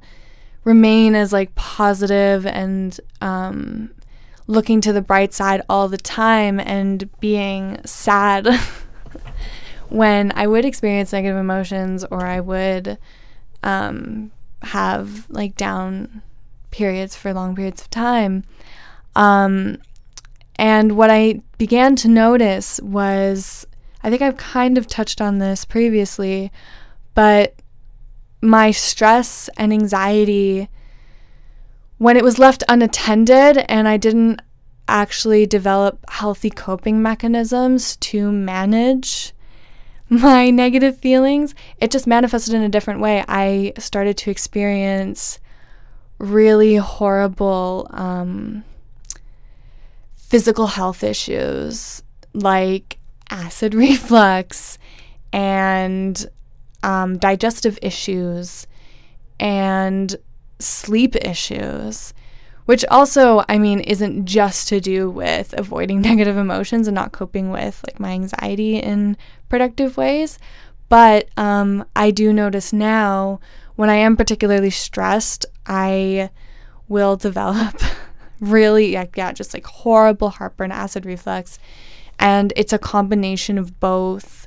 remain 0.65 1.15
as 1.15 1.31
like 1.31 1.55
positive 1.55 2.45
and 2.45 2.99
um, 3.21 3.89
looking 4.47 4.81
to 4.81 4.91
the 4.91 5.01
bright 5.01 5.33
side 5.33 5.61
all 5.69 5.87
the 5.87 5.97
time 5.97 6.59
and 6.59 7.09
being 7.19 7.79
sad 7.85 8.47
when 9.89 10.33
I 10.35 10.47
would 10.47 10.65
experience 10.65 11.13
negative 11.13 11.37
emotions 11.37 12.03
or 12.03 12.25
I 12.25 12.41
would 12.41 12.97
um, 13.63 14.31
have 14.63 15.29
like 15.29 15.55
down 15.55 16.21
periods 16.71 17.15
for 17.15 17.33
long 17.33 17.55
periods 17.55 17.81
of 17.81 17.89
time. 17.89 18.43
Um, 19.15 19.77
and 20.57 20.97
what 20.97 21.09
I 21.09 21.41
began 21.57 21.95
to 21.97 22.07
notice 22.07 22.79
was 22.81 23.65
I 24.03 24.09
think 24.09 24.21
I've 24.21 24.37
kind 24.37 24.77
of 24.77 24.87
touched 24.87 25.21
on 25.21 25.39
this 25.39 25.65
previously, 25.65 26.51
but 27.13 27.54
my 28.41 28.71
stress 28.71 29.49
and 29.57 29.73
anxiety, 29.73 30.69
when 31.97 32.17
it 32.17 32.23
was 32.23 32.39
left 32.39 32.63
unattended 32.67 33.57
and 33.69 33.87
I 33.87 33.97
didn't 33.97 34.41
actually 34.87 35.45
develop 35.45 35.99
healthy 36.09 36.49
coping 36.49 37.01
mechanisms 37.01 37.95
to 37.97 38.31
manage 38.31 39.33
my 40.09 40.49
negative 40.49 40.97
feelings, 40.97 41.55
it 41.79 41.91
just 41.91 42.07
manifested 42.07 42.53
in 42.53 42.61
a 42.61 42.69
different 42.69 42.99
way. 42.99 43.23
I 43.27 43.73
started 43.77 44.17
to 44.17 44.31
experience 44.31 45.39
really 46.19 46.75
horrible 46.75 47.87
um, 47.91 48.63
physical 50.15 50.67
health 50.67 51.03
issues 51.03 52.03
like 52.33 52.99
acid 53.29 53.73
reflux 53.75 54.77
and 55.33 56.25
um, 56.85 57.17
digestive 57.17 57.79
issues 57.81 58.67
and 59.39 60.15
sleep 60.59 61.15
issues, 61.15 62.13
which 62.65 62.85
also, 62.85 63.43
I 63.49 63.57
mean, 63.57 63.79
isn't 63.79 64.25
just 64.25 64.67
to 64.69 64.79
do 64.79 65.09
with 65.09 65.53
avoiding 65.57 66.01
negative 66.09 66.37
emotions 66.37 66.87
and 66.87 66.95
not 66.95 67.11
coping 67.11 67.49
with 67.49 67.83
like 67.87 67.99
my 67.99 68.11
anxiety 68.11 68.77
in 68.77 69.17
productive 69.49 69.97
ways. 69.97 70.37
But 70.87 71.27
um, 71.37 71.85
I 71.95 72.11
do 72.11 72.31
notice 72.31 72.71
now 72.71 73.39
when 73.75 73.89
I 73.89 73.95
am 73.95 74.15
particularly 74.15 74.69
stressed, 74.69 75.47
I 75.65 76.29
will 76.87 77.17
develop 77.17 77.81
really, 78.39 78.93
yeah, 78.93 79.05
yeah, 79.15 79.31
just 79.31 79.55
like 79.55 79.65
horrible 79.65 80.29
heartburn, 80.29 80.71
acid 80.71 81.03
reflux. 81.07 81.57
And 82.19 82.53
it's 82.55 82.71
a 82.71 82.77
combination 82.77 83.57
of 83.57 83.79
both 83.79 84.45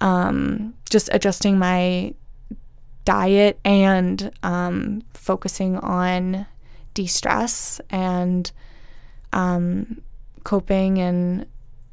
um, 0.00 0.74
just 0.90 1.08
adjusting 1.12 1.58
my 1.58 2.14
diet 3.04 3.58
and 3.64 4.30
um, 4.42 5.02
focusing 5.14 5.76
on 5.78 6.46
de 6.94 7.06
stress 7.06 7.80
and 7.90 8.50
um, 9.32 10.00
coping 10.44 10.98
and 10.98 11.46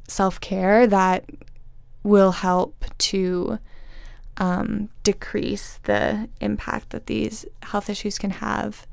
self 0.08 0.40
care 0.40 0.86
that 0.86 1.24
will 2.02 2.32
help 2.32 2.84
to 2.98 3.58
um, 4.36 4.90
decrease 5.02 5.78
the 5.84 6.28
impact 6.40 6.90
that 6.90 7.06
these 7.06 7.46
health 7.62 7.88
issues 7.88 8.18
can 8.18 8.30
have 8.30 8.86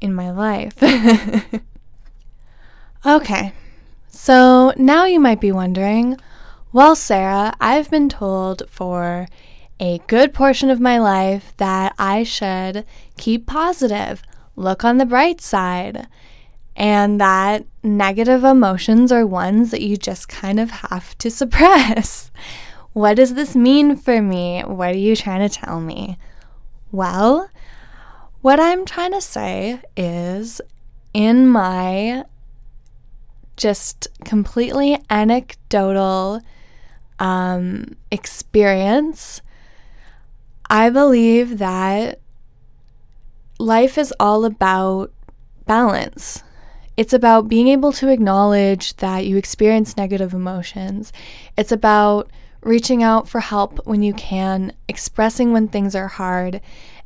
in 0.00 0.14
my 0.14 0.30
life. 0.30 0.82
okay, 3.06 3.52
so 4.08 4.72
now 4.76 5.04
you 5.04 5.20
might 5.20 5.40
be 5.40 5.52
wondering 5.52 6.16
well, 6.74 6.96
Sarah, 6.96 7.54
I've 7.60 7.88
been 7.88 8.08
told 8.08 8.64
for 8.68 9.28
a 9.78 10.00
good 10.08 10.34
portion 10.34 10.70
of 10.70 10.80
my 10.80 10.98
life 10.98 11.54
that 11.58 11.94
I 12.00 12.24
should 12.24 12.84
keep 13.16 13.46
positive. 13.46 14.24
look 14.56 14.84
on 14.84 14.98
the 14.98 15.06
bright 15.06 15.40
side 15.40 16.08
and 16.74 17.20
that 17.20 17.64
negative 17.84 18.42
emotions 18.42 19.12
are 19.12 19.24
ones 19.24 19.70
that 19.70 19.82
you 19.82 19.96
just 19.96 20.28
kind 20.28 20.58
of 20.58 20.72
have 20.72 21.16
to 21.18 21.30
suppress. 21.40 22.32
what 22.92 23.14
does 23.14 23.34
this 23.34 23.54
mean 23.54 23.94
for 23.94 24.20
me? 24.20 24.62
What 24.62 24.96
are 24.96 24.98
you 24.98 25.14
trying 25.14 25.48
to 25.48 25.56
tell 25.56 25.80
me? 25.80 26.18
Well, 26.90 27.50
what 28.42 28.58
I'm 28.58 28.84
trying 28.84 29.12
to 29.12 29.20
say 29.20 29.80
is 29.96 30.60
in 31.12 31.46
my 31.46 32.24
just 33.56 34.08
completely 34.24 34.98
anecdotal 35.08 36.40
um, 37.18 37.96
experience, 38.10 39.40
I 40.68 40.90
believe 40.90 41.58
that 41.58 42.20
life 43.58 43.98
is 43.98 44.12
all 44.18 44.44
about 44.44 45.12
balance. 45.66 46.42
It's 46.96 47.12
about 47.12 47.48
being 47.48 47.68
able 47.68 47.92
to 47.92 48.08
acknowledge 48.08 48.96
that 48.96 49.26
you 49.26 49.36
experience 49.36 49.96
negative 49.96 50.32
emotions. 50.32 51.12
It's 51.56 51.72
about 51.72 52.30
reaching 52.62 53.02
out 53.02 53.28
for 53.28 53.40
help 53.40 53.84
when 53.86 54.02
you 54.02 54.14
can, 54.14 54.72
expressing 54.88 55.52
when 55.52 55.68
things 55.68 55.94
are 55.94 56.08
hard, 56.08 56.60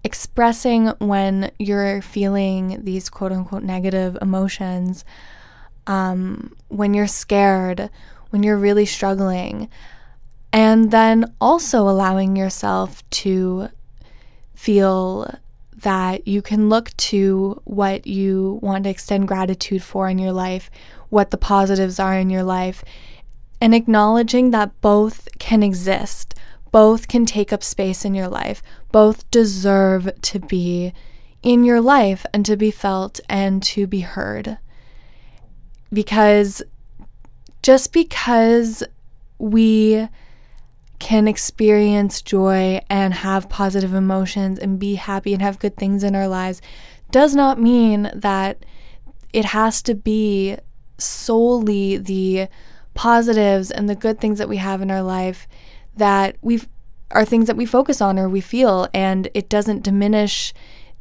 expressing 0.05 0.87
when 0.99 1.51
you're 1.59 2.01
feeling 2.01 2.81
these 2.85 3.11
quote 3.11 3.33
unquote 3.33 3.63
negative 3.63 4.17
emotions, 4.23 5.05
um, 5.87 6.55
when 6.69 6.95
you're 6.95 7.07
scared, 7.07 7.91
when 8.31 8.43
you're 8.43 8.59
really 8.59 8.87
struggling, 8.87 9.69
and 10.53 10.91
then 10.91 11.33
also 11.41 11.89
allowing 11.89 12.37
yourself 12.37 13.09
to 13.11 13.69
feel 14.55 15.33
that 15.77 16.27
you 16.27 16.43
can 16.43 16.69
look 16.69 16.97
to 16.97 17.61
what 17.65 18.07
you 18.07 18.59
want 18.63 18.85
to 18.85 18.91
extend 18.91 19.29
gratitude 19.29 19.83
for 19.83 20.09
in 20.09 20.19
your 20.19 20.33
life, 20.33 20.71
what 21.11 21.31
the 21.31 21.37
positives 21.37 22.01
are 22.01 22.15
in 22.15 22.31
your 22.31 22.43
life, 22.43 22.83
and 23.61 23.75
acknowledging 23.75 24.51
that 24.51 24.81
both 24.81 25.29
can 25.39 25.63
exist, 25.63 26.35
both 26.73 27.09
can 27.09 27.25
take 27.25 27.53
up 27.53 27.63
space 27.63 28.05
in 28.05 28.15
your 28.15 28.29
life, 28.29 28.63
both 28.91 29.31
deserve 29.31 30.11
to 30.23 30.41
be 30.41 30.93
in 31.43 31.65
your 31.65 31.81
life 31.81 32.27
and 32.33 32.45
to 32.47 32.57
be 32.57 32.71
felt 32.71 33.21
and 33.29 33.63
to 33.63 33.87
be 33.87 34.01
heard. 34.01 34.59
Because 35.93 36.63
just 37.63 37.93
because 37.93 38.83
we 39.39 40.09
can 40.99 41.29
experience 41.29 42.23
joy 42.23 42.81
and 42.91 43.15
have 43.15 43.49
positive 43.49 43.95
emotions 43.95 44.59
and 44.59 44.79
be 44.79 44.97
happy 44.97 45.33
and 45.33 45.43
have 45.43 45.59
good 45.59 45.77
things 45.77 46.03
in 46.03 46.17
our 46.17 46.29
lives 46.29 46.61
does 47.11 47.35
not 47.35 47.61
mean 47.61 48.11
that 48.15 48.65
it 49.33 49.45
has 49.45 49.83
to 49.83 49.95
be 49.95 50.57
solely 50.99 51.97
the 51.97 52.49
positives 52.95 53.71
and 53.71 53.89
the 53.89 53.95
good 53.95 54.21
things 54.21 54.39
that 54.39 54.49
we 54.49 54.57
have 54.57 54.83
in 54.83 54.91
our 54.91 55.03
life 55.03 55.47
that 55.97 56.37
we 56.43 56.61
are 57.13 57.25
things 57.25 57.47
that 57.47 57.57
we 57.57 57.65
focus 57.65 58.01
on 58.01 58.19
or 58.19 58.29
we 58.29 58.41
feel 58.41 58.89
and 58.93 59.29
it 59.35 59.49
doesn't 59.49 59.83
diminish 59.83 60.53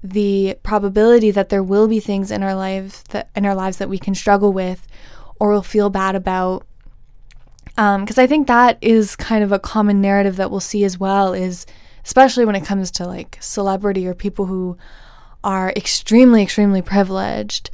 the 0.04 0.56
probability 0.64 1.32
that 1.32 1.50
there 1.50 1.64
will 1.64 1.88
be 1.88 2.00
things 2.00 2.32
in 2.32 2.44
our 2.44 2.54
life 2.56 3.04
that 3.06 3.30
in 3.36 3.46
our 3.46 3.56
lives 3.56 3.78
that 3.78 3.90
we 3.90 3.98
can 3.98 4.14
struggle 4.14 4.54
with 4.54 4.88
or 5.40 5.52
will 5.52 5.64
feel 5.64 5.90
bad 5.90 6.16
about 6.16 6.66
because 7.78 8.18
um, 8.18 8.24
I 8.24 8.26
think 8.26 8.48
that 8.48 8.80
is 8.82 9.16
kind 9.16 9.44
of 9.44 9.52
a 9.52 9.60
common 9.60 10.02
narrative 10.02 10.36
that 10.38 10.50
we'll 10.50 10.60
see 10.60 10.84
as 10.84 11.00
well 11.00 11.34
is 11.34 11.68
especially 12.04 12.44
when 12.44 12.56
it 12.56 12.66
comes 12.66 12.90
to 12.90 13.06
like 13.06 13.38
celebrity 13.40 14.08
or 14.08 14.16
people 14.16 14.48
who 14.48 14.76
are 15.44 15.72
extremely 15.76 16.42
extremely 16.42 16.82
privileged. 16.82 17.70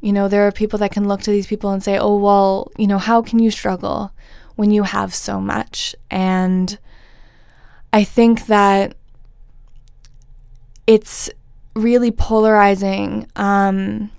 You 0.00 0.14
know 0.14 0.26
there 0.26 0.46
are 0.46 0.52
people 0.52 0.78
that 0.78 0.90
can 0.90 1.06
look 1.06 1.20
to 1.22 1.30
these 1.30 1.46
people 1.46 1.70
and 1.70 1.82
say 1.82 1.98
oh 1.98 2.16
well 2.16 2.72
you 2.78 2.86
know 2.86 2.96
how 2.96 3.20
can 3.20 3.40
you 3.40 3.50
struggle 3.50 4.12
when 4.56 4.70
you 4.70 4.84
have 4.84 5.14
so 5.14 5.38
much? 5.38 5.94
And 6.10 6.78
i 7.92 8.04
think 8.04 8.46
that 8.46 8.96
it's 10.86 11.28
really 11.76 12.10
polarizing 12.10 13.26
um, 13.36 14.10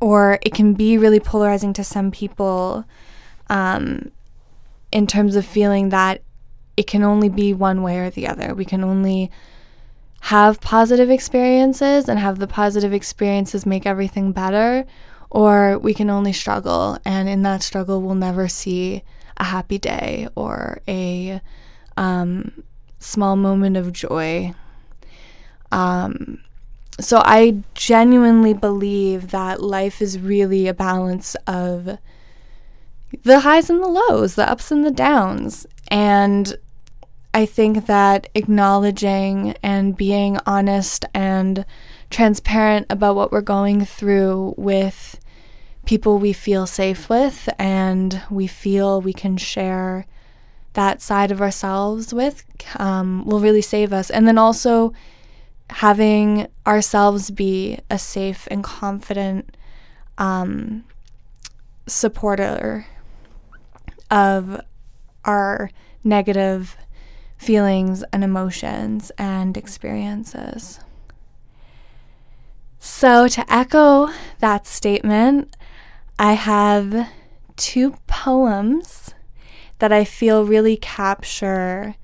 or 0.00 0.38
it 0.42 0.52
can 0.52 0.74
be 0.74 0.98
really 0.98 1.18
polarizing 1.18 1.72
to 1.72 1.82
some 1.82 2.10
people 2.10 2.84
um, 3.48 4.10
in 4.98 5.06
terms 5.06 5.36
of 5.36 5.46
feeling 5.46 5.90
that 5.90 6.20
it 6.76 6.88
can 6.88 7.04
only 7.04 7.28
be 7.28 7.54
one 7.54 7.84
way 7.84 7.98
or 8.00 8.10
the 8.10 8.26
other. 8.26 8.52
We 8.52 8.64
can 8.64 8.82
only 8.82 9.30
have 10.22 10.60
positive 10.60 11.08
experiences 11.08 12.08
and 12.08 12.18
have 12.18 12.40
the 12.40 12.48
positive 12.48 12.92
experiences 12.92 13.64
make 13.64 13.86
everything 13.86 14.32
better, 14.32 14.84
or 15.30 15.78
we 15.78 15.94
can 15.94 16.10
only 16.10 16.32
struggle. 16.32 16.98
And 17.04 17.28
in 17.28 17.42
that 17.42 17.62
struggle, 17.62 18.02
we'll 18.02 18.16
never 18.16 18.48
see 18.48 19.04
a 19.36 19.44
happy 19.44 19.78
day 19.78 20.26
or 20.34 20.80
a 20.88 21.40
um, 21.96 22.64
small 22.98 23.36
moment 23.36 23.76
of 23.76 23.92
joy. 23.92 24.52
Um, 25.70 26.42
so 26.98 27.22
I 27.24 27.62
genuinely 27.74 28.52
believe 28.52 29.30
that 29.30 29.62
life 29.62 30.02
is 30.02 30.18
really 30.18 30.66
a 30.66 30.74
balance 30.74 31.36
of 31.46 31.98
the 33.22 33.40
highs 33.40 33.70
and 33.70 33.82
the 33.82 33.88
lows, 33.88 34.34
the 34.34 34.48
ups 34.48 34.70
and 34.70 34.84
the 34.84 34.90
downs. 34.90 35.66
And 35.88 36.56
I 37.34 37.46
think 37.46 37.86
that 37.86 38.28
acknowledging 38.34 39.54
and 39.62 39.96
being 39.96 40.38
honest 40.46 41.04
and 41.14 41.64
transparent 42.10 42.86
about 42.90 43.16
what 43.16 43.32
we're 43.32 43.40
going 43.40 43.84
through 43.84 44.54
with 44.56 45.20
people 45.84 46.18
we 46.18 46.32
feel 46.32 46.66
safe 46.66 47.08
with 47.08 47.48
and 47.58 48.22
we 48.30 48.46
feel 48.46 49.00
we 49.00 49.12
can 49.12 49.36
share 49.36 50.06
that 50.74 51.00
side 51.00 51.30
of 51.30 51.40
ourselves 51.40 52.12
with 52.12 52.44
um, 52.78 53.24
will 53.24 53.40
really 53.40 53.62
save 53.62 53.92
us. 53.92 54.10
And 54.10 54.26
then 54.26 54.38
also 54.38 54.92
having 55.70 56.46
ourselves 56.66 57.30
be 57.30 57.78
a 57.90 57.98
safe 57.98 58.46
and 58.50 58.62
confident 58.62 59.56
um, 60.18 60.84
supporter 61.86 62.86
of 64.10 64.60
our 65.24 65.70
negative 66.04 66.76
feelings 67.36 68.02
and 68.12 68.24
emotions 68.24 69.12
and 69.18 69.56
experiences. 69.56 70.80
So, 72.80 73.28
to 73.28 73.52
echo 73.52 74.08
that 74.40 74.66
statement, 74.66 75.56
I 76.18 76.32
have 76.34 77.08
two 77.56 77.94
poems 78.06 79.14
that 79.78 79.92
I 79.92 80.04
feel 80.04 80.44
really 80.44 80.76
capture 80.76 81.96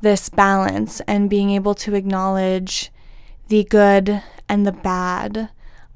this 0.00 0.28
balance 0.28 1.00
and 1.06 1.30
being 1.30 1.50
able 1.50 1.74
to 1.74 1.94
acknowledge 1.94 2.90
the 3.48 3.64
good 3.64 4.22
and 4.48 4.66
the 4.66 4.72
bad 4.72 5.50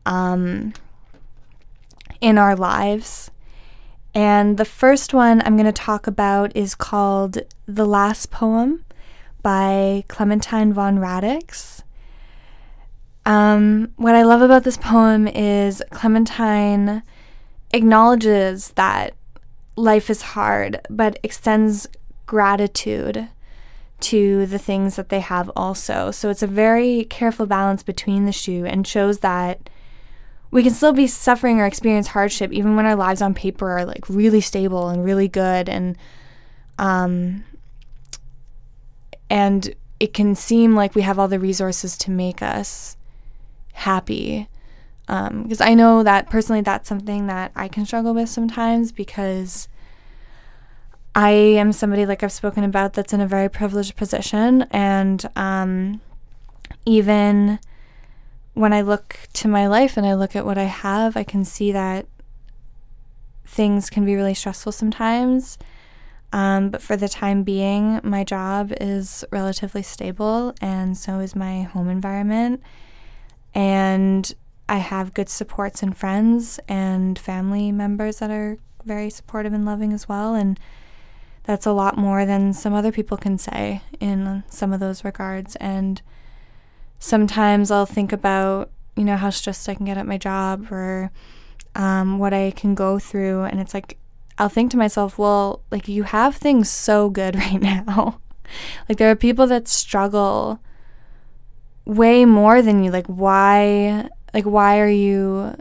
um, 0.04 0.72
in 2.20 2.38
our 2.38 2.57
lives. 2.57 3.30
And 4.14 4.59
the 4.59 4.64
first 4.64 5.12
one 5.12 5.42
I'm 5.44 5.57
going 5.57 5.66
to 5.66 5.72
talk 5.72 6.07
about 6.07 6.57
is 6.57 6.74
called 6.74 7.38
The 7.66 7.85
Last 7.87 8.31
Poem 8.31 8.85
by 9.42 10.05
Clementine 10.09 10.72
von 10.72 10.98
Radix. 11.00 11.83
Um, 13.27 13.92
what 13.96 14.14
I 14.14 14.22
love 14.22 14.40
about 14.40 14.64
this 14.64 14.77
poem 14.77 15.27
is 15.27 15.83
Clementine 15.90 17.03
acknowledges 17.72 18.68
that 18.77 19.14
life 19.77 20.09
is 20.09 20.22
hard, 20.22 20.81
but 20.88 21.18
extends 21.22 21.88
gratitude 22.27 23.29
to 24.00 24.46
the 24.46 24.59
things 24.59 24.96
that 24.96 25.09
they 25.09 25.20
have 25.20 25.50
also. 25.57 26.11
So 26.11 26.31
it's 26.31 26.42
a 26.42 26.46
very 26.46 27.05
careful 27.05 27.46
balance 27.46 27.83
between 27.83 28.27
the 28.27 28.33
two 28.33 28.64
and 28.66 28.87
shows 28.87 29.20
that 29.20 29.68
we 30.55 30.62
can 30.62 30.73
still 30.73 30.93
be 30.93 31.09
suffering 31.09 31.59
or 31.59 31.67
experience 31.67 32.07
hardship 32.07 32.53
even 32.53 32.77
when 32.77 32.87
our 32.87 32.95
lives 32.95 33.21
on 33.21 33.35
paper 33.35 33.69
are 33.73 33.85
like 33.85 34.09
really 34.09 34.40
stable 34.40 34.88
and 34.88 35.05
really 35.05 35.27
good 35.27 35.69
and 35.69 35.99
um 36.79 37.45
and 39.29 39.75
it 39.99 40.14
can 40.14 40.37
seem 40.37 40.77
like 40.77 40.95
we 40.95 41.03
have 41.03 41.19
all 41.19 41.27
the 41.27 41.40
resources 41.40 41.99
to 41.99 42.12
make 42.12 42.40
us 42.40 42.97
happy 43.73 44.49
because 45.07 45.61
um, 45.61 45.69
I 45.69 45.75
know 45.75 46.05
that 46.05 46.31
personally 46.31 46.61
that's 46.61 46.88
something 46.88 47.27
that 47.27 47.51
I 47.57 47.67
can 47.67 47.85
struggle 47.85 48.14
with 48.14 48.29
sometimes 48.29 48.93
because 48.93 49.67
I 51.17 51.31
am 51.31 51.73
somebody 51.73 52.07
like 52.07 52.23
I've 52.23 52.31
spoken 52.31 52.62
about 52.62 52.93
that's 52.93 53.12
in 53.12 53.21
a 53.21 53.27
very 53.27 53.49
privileged 53.51 53.97
position 53.97 54.62
and 54.71 55.29
um, 55.35 56.01
even 56.87 57.59
when 58.55 58.73
I 58.73 58.81
look 58.81 59.19
to 59.35 59.49
my 59.49 59.67
life 59.67 59.97
and 59.97 60.07
I 60.07 60.14
look 60.14 60.35
at 60.35 60.47
what 60.47 60.59
I 60.59 60.64
have, 60.64 61.17
I 61.17 61.25
can 61.25 61.45
see 61.45 61.73
that 61.73 62.07
things 63.47 63.90
can 63.90 64.05
be 64.05 64.14
really 64.17 64.35
stressful 64.35 64.73
sometimes. 64.73 65.59
Um, 66.33 66.71
but 66.71 66.83
for 66.83 66.97
the 66.97 67.09
time 67.09 67.45
being, 67.45 68.01
my 68.03 68.25
job 68.25 68.73
is 68.81 69.25
relatively 69.31 69.83
stable, 69.83 70.53
and 70.61 70.97
so 70.97 71.21
is 71.21 71.37
my 71.37 71.62
home 71.62 71.88
environment. 71.88 72.62
and 73.55 74.35
I 74.69 74.79
have 74.79 75.14
good 75.14 75.29
supports 75.29 75.83
and 75.83 75.97
friends 75.97 76.59
and 76.69 77.19
family 77.19 77.71
members 77.71 78.19
that 78.19 78.31
are 78.31 78.59
very 78.85 79.11
supportive 79.11 79.53
and 79.53 79.64
loving 79.64 79.93
as 79.93 80.09
well. 80.09 80.35
And 80.35 80.59
that's 81.45 81.67
a 81.67 81.73
lot 81.73 81.99
more 81.99 82.25
than 82.25 82.53
some 82.55 82.73
other 82.73 82.90
people 82.90 83.17
can 83.17 83.37
say 83.37 83.83
in 84.01 84.43
some 84.49 84.73
of 84.73 84.81
those 84.81 85.05
regards. 85.05 85.57
And 85.57 86.01
sometimes 87.05 87.71
I'll 87.71 87.85
think 87.85 88.14
about, 88.14 88.71
you 88.97 89.05
know, 89.05 89.19
how 89.19 89.29
stressed 89.29 89.69
I 89.69 89.75
can 89.75 89.85
get 89.85 89.99
at 89.99 90.07
my 90.07 90.17
job 90.17 90.73
or 90.73 91.11
um, 91.75 92.19
what 92.19 92.33
I 92.33 92.51
can 92.53 92.75
go 92.75 92.99
through. 92.99 93.43
And 93.43 93.61
it's 93.61 93.75
like, 93.75 93.99
I'll 94.38 94.49
think 94.49 94.71
to 94.71 94.79
myself, 94.79 95.19
well, 95.19 95.61
like, 95.71 95.87
you 95.87 96.05
have 96.05 96.35
things 96.35 96.71
so 96.71 97.11
good 97.11 97.37
right 97.45 97.61
now. 97.61 98.21
like, 98.88 98.97
there 98.97 99.11
are 99.11 99.17
people 99.17 99.47
that 99.49 99.69
struggle 99.69 100.61
way 101.85 102.25
more 102.25 102.62
than 102.62 102.83
you. 102.83 102.90
Like, 102.90 103.07
why, 103.07 104.09
like, 104.33 104.47
why 104.47 104.81
are 104.81 104.88
you 104.88 105.59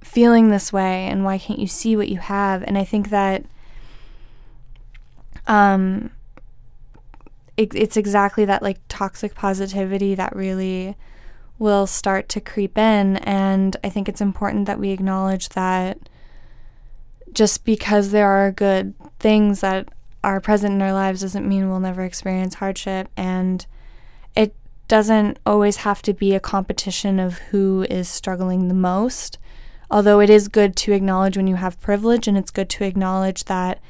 feeling 0.00 0.48
this 0.48 0.72
way 0.72 1.04
and 1.08 1.26
why 1.26 1.36
can't 1.36 1.58
you 1.58 1.66
see 1.66 1.94
what 1.94 2.08
you 2.08 2.20
have? 2.20 2.62
And 2.62 2.78
I 2.78 2.84
think 2.84 3.10
that 3.10 3.44
um, 5.46 6.10
it, 7.56 7.74
it's 7.74 7.96
exactly 7.96 8.44
that 8.44 8.62
like 8.62 8.78
toxic 8.88 9.34
positivity 9.34 10.14
that 10.14 10.34
really 10.36 10.96
will 11.58 11.86
start 11.86 12.28
to 12.30 12.40
creep 12.40 12.76
in. 12.76 13.16
And 13.18 13.76
I 13.82 13.88
think 13.88 14.08
it's 14.08 14.20
important 14.20 14.66
that 14.66 14.78
we 14.78 14.90
acknowledge 14.90 15.50
that 15.50 16.08
just 17.32 17.64
because 17.64 18.10
there 18.10 18.28
are 18.28 18.52
good 18.52 18.94
things 19.18 19.60
that 19.60 19.88
are 20.22 20.40
present 20.40 20.74
in 20.74 20.82
our 20.82 20.92
lives 20.92 21.20
doesn't 21.20 21.48
mean 21.48 21.68
we'll 21.68 21.80
never 21.80 22.02
experience 22.02 22.54
hardship. 22.54 23.08
And 23.16 23.64
it 24.34 24.54
doesn't 24.88 25.38
always 25.46 25.78
have 25.78 26.02
to 26.02 26.12
be 26.12 26.34
a 26.34 26.40
competition 26.40 27.18
of 27.18 27.38
who 27.38 27.86
is 27.88 28.08
struggling 28.08 28.68
the 28.68 28.74
most. 28.74 29.38
Although 29.90 30.20
it 30.20 30.30
is 30.30 30.48
good 30.48 30.76
to 30.76 30.92
acknowledge 30.92 31.36
when 31.36 31.46
you 31.46 31.56
have 31.56 31.80
privilege, 31.80 32.26
and 32.26 32.36
it's 32.36 32.50
good 32.50 32.68
to 32.70 32.84
acknowledge 32.84 33.44
that 33.44 33.80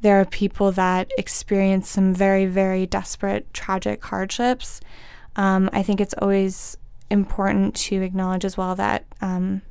there 0.00 0.20
are 0.20 0.24
people 0.24 0.72
that 0.72 1.10
experience 1.18 1.88
some 1.88 2.14
very, 2.14 2.46
very 2.46 2.86
desperate, 2.86 3.52
tragic 3.52 4.04
hardships. 4.04 4.80
Um, 5.36 5.68
I 5.72 5.82
think 5.82 6.00
it's 6.00 6.14
always 6.14 6.76
important 7.10 7.74
to 7.74 8.02
acknowledge 8.02 8.44
as 8.44 8.56
well 8.56 8.74
that 8.76 9.04
um, 9.20 9.62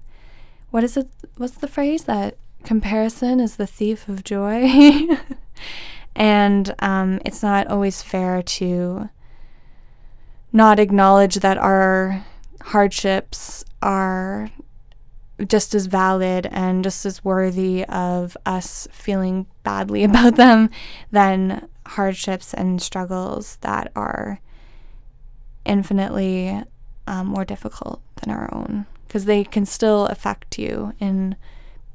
what 0.72 0.84
is 0.84 0.98
it? 0.98 1.08
What's 1.38 1.56
the 1.56 1.68
phrase 1.68 2.04
that 2.06 2.38
comparison 2.64 3.40
is 3.40 3.56
the 3.56 3.68
thief 3.68 4.08
of 4.10 4.24
joy? 4.24 4.70
and 6.16 6.74
um, 6.80 7.20
it's 7.24 7.42
not 7.42 7.68
always 7.68 8.02
fair 8.02 8.42
to 8.42 9.10
not 10.52 10.80
acknowledge 10.80 11.36
that 11.36 11.58
our 11.58 12.26
hardships 12.62 13.64
are 13.82 14.50
just 15.46 15.76
as 15.76 15.86
valid 15.86 16.48
and 16.52 16.84
just 16.84 17.06
as 17.06 17.24
worthy 17.24 17.86
of 17.86 18.36
us 18.46 18.88
feeling 18.92 19.46
badly 19.64 20.04
about 20.04 20.36
them 20.36 20.70
than 21.12 21.68
hardships 21.86 22.54
and 22.54 22.82
struggles 22.82 23.58
that 23.58 23.92
are 23.96 24.42
infinitely 25.66 26.64
um, 27.06 27.28
more 27.28 27.46
difficult 27.46 28.02
than 28.22 28.34
our 28.34 28.54
own. 28.54 28.86
Because 29.08 29.26
they 29.26 29.44
can 29.44 29.66
still 29.66 30.08
affect 30.08 30.60
you 30.60 30.94
in 31.00 31.36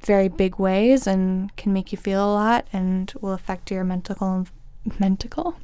very 0.01 0.27
big 0.27 0.57
ways 0.57 1.07
and 1.07 1.55
can 1.55 1.71
make 1.71 1.91
you 1.91 1.97
feel 1.97 2.25
a 2.25 2.33
lot 2.33 2.67
and 2.73 3.13
will 3.21 3.33
affect 3.33 3.71
your 3.71 3.83
mental 3.83 4.47
mental. 4.99 5.55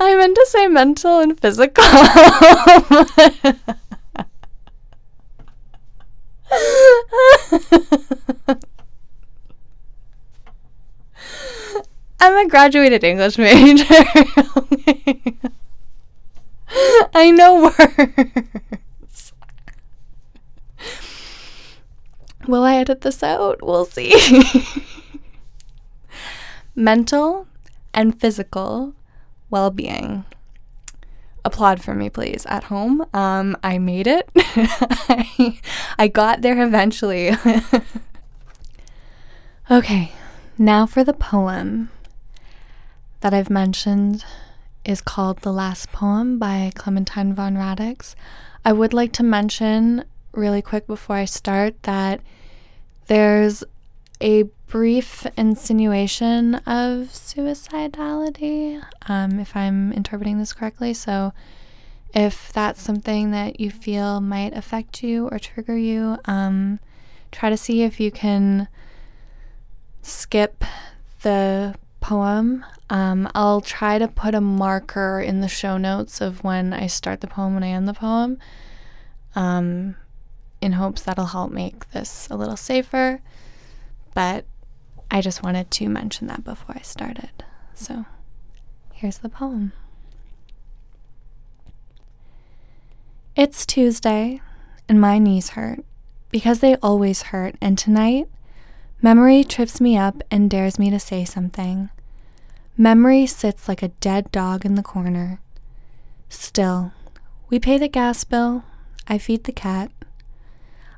I 0.00 0.16
meant 0.16 0.34
to 0.34 0.46
say 0.48 0.66
mental 0.68 1.20
and 1.20 1.38
physical 1.38 1.84
I'm 12.20 12.46
a 12.46 12.48
graduated 12.48 13.02
English 13.04 13.38
major. 13.38 13.84
I 17.14 17.30
know 17.30 17.62
words. 17.64 19.32
Will 22.46 22.64
I 22.64 22.76
edit 22.76 23.00
this 23.00 23.22
out? 23.22 23.62
We'll 23.62 23.84
see. 23.84 24.12
Mental 26.74 27.46
and 27.94 28.18
physical 28.20 28.94
well 29.50 29.70
being 29.70 30.24
applaud 31.44 31.82
for 31.82 31.94
me, 31.94 32.10
please, 32.10 32.46
at 32.46 32.64
home. 32.64 33.04
Um, 33.12 33.56
I 33.62 33.78
made 33.78 34.06
it. 34.06 34.28
I, 34.36 35.60
I 35.98 36.08
got 36.08 36.42
there 36.42 36.62
eventually. 36.62 37.32
okay, 39.70 40.12
now 40.58 40.86
for 40.86 41.04
the 41.04 41.12
poem 41.12 41.90
that 43.20 43.34
I've 43.34 43.50
mentioned 43.50 44.24
is 44.84 45.00
called 45.00 45.38
The 45.38 45.52
Last 45.52 45.92
Poem 45.92 46.38
by 46.38 46.72
Clementine 46.74 47.32
von 47.34 47.56
Radix. 47.56 48.14
I 48.64 48.72
would 48.72 48.92
like 48.92 49.12
to 49.14 49.22
mention 49.22 50.04
really 50.32 50.62
quick 50.62 50.86
before 50.86 51.16
I 51.16 51.24
start 51.24 51.80
that 51.82 52.20
there's 53.06 53.64
a 54.20 54.44
brief 54.72 55.26
insinuation 55.36 56.54
of 56.54 57.08
suicidality, 57.12 58.82
um, 59.06 59.38
if 59.38 59.54
I'm 59.54 59.92
interpreting 59.92 60.38
this 60.38 60.54
correctly. 60.54 60.94
So, 60.94 61.34
if 62.14 62.50
that's 62.54 62.80
something 62.80 63.32
that 63.32 63.60
you 63.60 63.70
feel 63.70 64.22
might 64.22 64.56
affect 64.56 65.02
you 65.02 65.28
or 65.28 65.38
trigger 65.38 65.76
you, 65.76 66.16
um, 66.24 66.80
try 67.30 67.50
to 67.50 67.56
see 67.58 67.82
if 67.82 68.00
you 68.00 68.10
can 68.10 68.66
skip 70.00 70.64
the 71.20 71.74
poem. 72.00 72.64
Um, 72.88 73.28
I'll 73.34 73.60
try 73.60 73.98
to 73.98 74.08
put 74.08 74.34
a 74.34 74.40
marker 74.40 75.20
in 75.20 75.42
the 75.42 75.48
show 75.48 75.76
notes 75.76 76.22
of 76.22 76.42
when 76.42 76.72
I 76.72 76.86
start 76.86 77.20
the 77.20 77.26
poem, 77.26 77.52
when 77.52 77.62
I 77.62 77.68
end 77.68 77.86
the 77.86 77.92
poem, 77.92 78.38
um, 79.34 79.96
in 80.62 80.72
hopes 80.72 81.02
that'll 81.02 81.26
help 81.26 81.52
make 81.52 81.90
this 81.90 82.26
a 82.30 82.36
little 82.36 82.56
safer. 82.56 83.20
But 84.14 84.46
I 85.14 85.20
just 85.20 85.42
wanted 85.42 85.70
to 85.72 85.90
mention 85.90 86.26
that 86.28 86.42
before 86.42 86.74
I 86.74 86.80
started. 86.80 87.44
So 87.74 88.06
here's 88.94 89.18
the 89.18 89.28
poem. 89.28 89.74
It's 93.36 93.66
Tuesday, 93.66 94.40
and 94.88 94.98
my 94.98 95.18
knees 95.18 95.50
hurt 95.50 95.84
because 96.30 96.60
they 96.60 96.76
always 96.76 97.24
hurt, 97.24 97.56
and 97.60 97.76
tonight, 97.76 98.26
memory 99.02 99.44
trips 99.44 99.82
me 99.82 99.98
up 99.98 100.22
and 100.30 100.48
dares 100.48 100.78
me 100.78 100.88
to 100.88 100.98
say 100.98 101.26
something. 101.26 101.90
Memory 102.78 103.26
sits 103.26 103.68
like 103.68 103.82
a 103.82 103.88
dead 103.88 104.32
dog 104.32 104.64
in 104.64 104.76
the 104.76 104.82
corner. 104.82 105.40
Still, 106.30 106.92
we 107.50 107.58
pay 107.58 107.76
the 107.76 107.86
gas 107.86 108.24
bill, 108.24 108.64
I 109.06 109.18
feed 109.18 109.44
the 109.44 109.52
cat. 109.52 109.92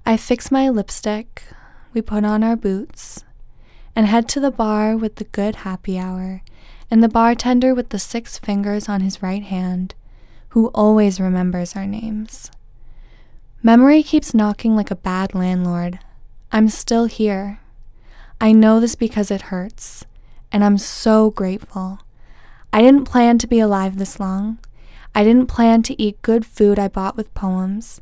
I 0.06 0.16
fix 0.16 0.52
my 0.52 0.68
lipstick, 0.68 1.42
we 1.92 2.00
put 2.00 2.24
on 2.24 2.44
our 2.44 2.54
boots 2.54 3.24
and 3.96 4.06
head 4.06 4.28
to 4.28 4.40
the 4.40 4.50
bar 4.50 4.96
with 4.96 5.16
the 5.16 5.24
good 5.24 5.56
happy 5.56 5.98
hour 5.98 6.42
and 6.90 7.02
the 7.02 7.08
bartender 7.08 7.74
with 7.74 7.88
the 7.88 7.98
six 7.98 8.38
fingers 8.38 8.88
on 8.88 9.00
his 9.00 9.22
right 9.22 9.42
hand, 9.42 9.94
who 10.50 10.68
always 10.68 11.20
remembers 11.20 11.74
our 11.74 11.86
names. 11.86 12.50
Memory 13.62 14.02
keeps 14.02 14.34
knocking 14.34 14.76
like 14.76 14.90
a 14.90 14.96
bad 14.96 15.34
landlord. 15.34 15.98
I'm 16.52 16.68
still 16.68 17.06
here. 17.06 17.60
I 18.40 18.52
know 18.52 18.78
this 18.78 18.94
because 18.94 19.30
it 19.30 19.42
hurts, 19.42 20.04
and 20.52 20.62
I'm 20.62 20.78
so 20.78 21.30
grateful. 21.30 22.00
I 22.72 22.82
didn't 22.82 23.06
plan 23.06 23.38
to 23.38 23.46
be 23.46 23.60
alive 23.60 23.96
this 23.96 24.20
long. 24.20 24.58
I 25.14 25.24
didn't 25.24 25.46
plan 25.46 25.82
to 25.84 26.00
eat 26.00 26.22
good 26.22 26.44
food 26.44 26.78
I 26.78 26.88
bought 26.88 27.16
with 27.16 27.34
poems. 27.34 28.00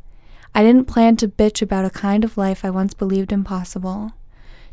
I 0.55 0.63
didn't 0.63 0.87
plan 0.87 1.17
to 1.17 1.29
bitch 1.29 1.63
about 1.63 1.85
a 1.85 1.91
kind 1.91 2.25
of 2.25 2.37
life 2.37 2.65
I 2.65 2.71
once 2.71 2.93
believed 2.93 3.33
impossible. 3.33 4.13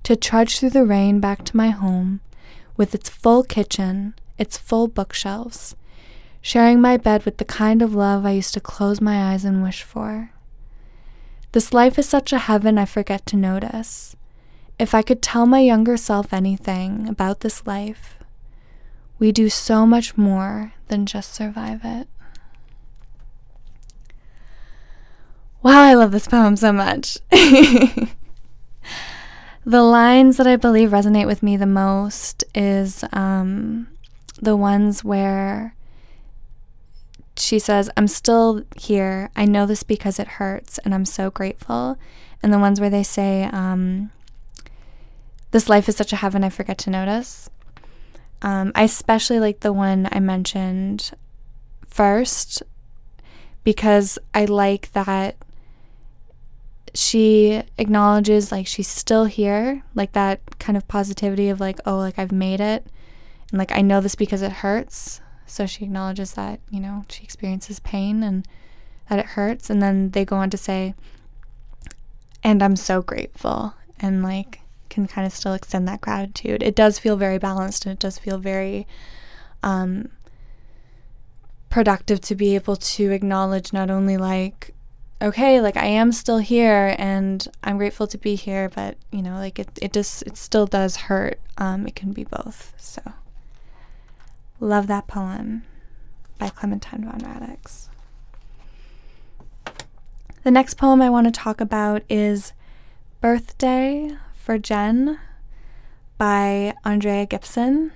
To 0.03 0.15
trudge 0.15 0.59
through 0.59 0.71
the 0.71 0.85
rain 0.85 1.19
back 1.19 1.45
to 1.45 1.57
my 1.57 1.69
home, 1.69 2.21
with 2.77 2.95
its 2.95 3.09
full 3.09 3.43
kitchen, 3.43 4.15
its 4.37 4.57
full 4.57 4.87
bookshelves, 4.87 5.75
sharing 6.41 6.81
my 6.81 6.97
bed 6.97 7.25
with 7.25 7.37
the 7.37 7.45
kind 7.45 7.81
of 7.81 7.93
love 7.93 8.25
I 8.25 8.31
used 8.31 8.53
to 8.53 8.59
close 8.59 9.01
my 9.01 9.31
eyes 9.31 9.45
and 9.45 9.61
wish 9.61 9.83
for. 9.83 10.31
This 11.51 11.73
life 11.73 11.99
is 11.99 12.07
such 12.07 12.31
a 12.31 12.39
heaven 12.39 12.77
I 12.77 12.85
forget 12.85 13.25
to 13.27 13.35
notice. 13.35 14.15
If 14.77 14.93
I 14.93 15.01
could 15.01 15.21
tell 15.21 15.45
my 15.45 15.59
younger 15.59 15.97
self 15.97 16.31
anything 16.31 17.07
about 17.07 17.41
this 17.41 17.67
life, 17.67 18.17
we 19.19 19.31
do 19.31 19.49
so 19.49 19.85
much 19.85 20.17
more 20.17 20.73
than 20.87 21.05
just 21.05 21.33
survive 21.33 21.81
it. 21.83 22.07
Wow, 25.61 25.81
I 25.81 25.93
love 25.93 26.11
this 26.11 26.27
poem 26.27 26.55
so 26.55 26.71
much. 26.71 27.17
the 29.69 29.83
lines 29.83 30.37
that 30.37 30.47
I 30.47 30.55
believe 30.55 30.89
resonate 30.89 31.27
with 31.27 31.43
me 31.43 31.55
the 31.55 31.67
most 31.67 32.43
is 32.55 33.03
um, 33.13 33.87
the 34.41 34.55
ones 34.55 35.03
where 35.03 35.75
she 37.37 37.59
says, 37.59 37.87
I'm 37.95 38.07
still 38.07 38.63
here. 38.75 39.29
I 39.35 39.45
know 39.45 39.67
this 39.67 39.83
because 39.83 40.17
it 40.17 40.27
hurts, 40.27 40.79
and 40.79 40.95
I'm 40.95 41.05
so 41.05 41.29
grateful. 41.29 41.99
And 42.41 42.51
the 42.51 42.57
ones 42.57 42.81
where 42.81 42.89
they 42.89 43.03
say, 43.03 43.43
um, 43.43 44.09
This 45.51 45.69
life 45.69 45.87
is 45.87 45.95
such 45.95 46.13
a 46.13 46.15
heaven, 46.15 46.43
I 46.43 46.49
forget 46.49 46.79
to 46.79 46.89
notice. 46.89 47.47
Um, 48.41 48.71
I 48.73 48.83
especially 48.83 49.39
like 49.39 49.59
the 49.59 49.71
one 49.71 50.09
I 50.11 50.19
mentioned 50.19 51.11
first 51.85 52.63
because 53.63 54.17
I 54.33 54.45
like 54.45 54.91
that 54.93 55.35
she 56.93 57.63
acknowledges 57.77 58.51
like 58.51 58.67
she's 58.67 58.87
still 58.87 59.25
here, 59.25 59.83
like 59.95 60.13
that 60.13 60.59
kind 60.59 60.77
of 60.77 60.87
positivity 60.87 61.49
of 61.49 61.59
like, 61.59 61.79
oh, 61.85 61.97
like 61.97 62.19
I've 62.19 62.31
made 62.31 62.59
it. 62.59 62.85
And 63.51 63.59
like 63.59 63.71
I 63.71 63.81
know 63.81 64.01
this 64.01 64.15
because 64.15 64.41
it 64.41 64.51
hurts. 64.51 65.21
So 65.45 65.65
she 65.65 65.85
acknowledges 65.85 66.33
that, 66.33 66.59
you 66.69 66.79
know, 66.79 67.05
she 67.09 67.23
experiences 67.23 67.79
pain 67.79 68.23
and 68.23 68.47
that 69.09 69.19
it 69.19 69.25
hurts. 69.25 69.69
And 69.69 69.81
then 69.81 70.11
they 70.11 70.25
go 70.25 70.35
on 70.37 70.49
to 70.51 70.57
say, 70.57 70.93
and 72.43 72.61
I'm 72.61 72.75
so 72.75 73.01
grateful. 73.01 73.73
And 73.99 74.23
like 74.23 74.61
can 74.89 75.07
kind 75.07 75.25
of 75.25 75.33
still 75.33 75.53
extend 75.53 75.87
that 75.87 76.01
gratitude. 76.01 76.63
It 76.63 76.75
does 76.75 76.99
feel 76.99 77.15
very 77.15 77.37
balanced 77.37 77.85
and 77.85 77.93
it 77.93 77.99
does 77.99 78.17
feel 78.17 78.37
very 78.37 78.87
um, 79.63 80.09
productive 81.69 82.21
to 82.21 82.35
be 82.35 82.55
able 82.55 82.75
to 82.75 83.11
acknowledge 83.11 83.71
not 83.71 83.89
only 83.89 84.17
like, 84.17 84.73
okay, 85.21 85.61
like 85.61 85.77
I 85.77 85.85
am 85.85 86.11
still 86.11 86.37
here 86.37 86.95
and 86.97 87.45
I'm 87.63 87.77
grateful 87.77 88.07
to 88.07 88.17
be 88.17 88.35
here, 88.35 88.69
but 88.69 88.97
you 89.11 89.21
know, 89.21 89.35
like 89.35 89.59
it, 89.59 89.69
it 89.81 89.93
just, 89.93 90.23
it 90.23 90.37
still 90.37 90.65
does 90.65 90.95
hurt. 90.95 91.39
Um, 91.57 91.87
it 91.87 91.95
can 91.95 92.11
be 92.11 92.23
both. 92.23 92.73
So, 92.77 93.01
love 94.59 94.87
that 94.87 95.07
poem 95.07 95.63
by 96.37 96.49
Clementine 96.49 97.05
von 97.05 97.19
Radix. 97.19 97.89
The 100.43 100.51
next 100.51 100.75
poem 100.75 101.01
I 101.01 101.09
want 101.09 101.27
to 101.27 101.31
talk 101.31 101.59
about 101.59 102.03
is 102.09 102.53
Birthday 103.19 104.15
for 104.33 104.57
Jen 104.57 105.19
by 106.17 106.73
Andrea 106.85 107.25
Gibson. 107.25 107.91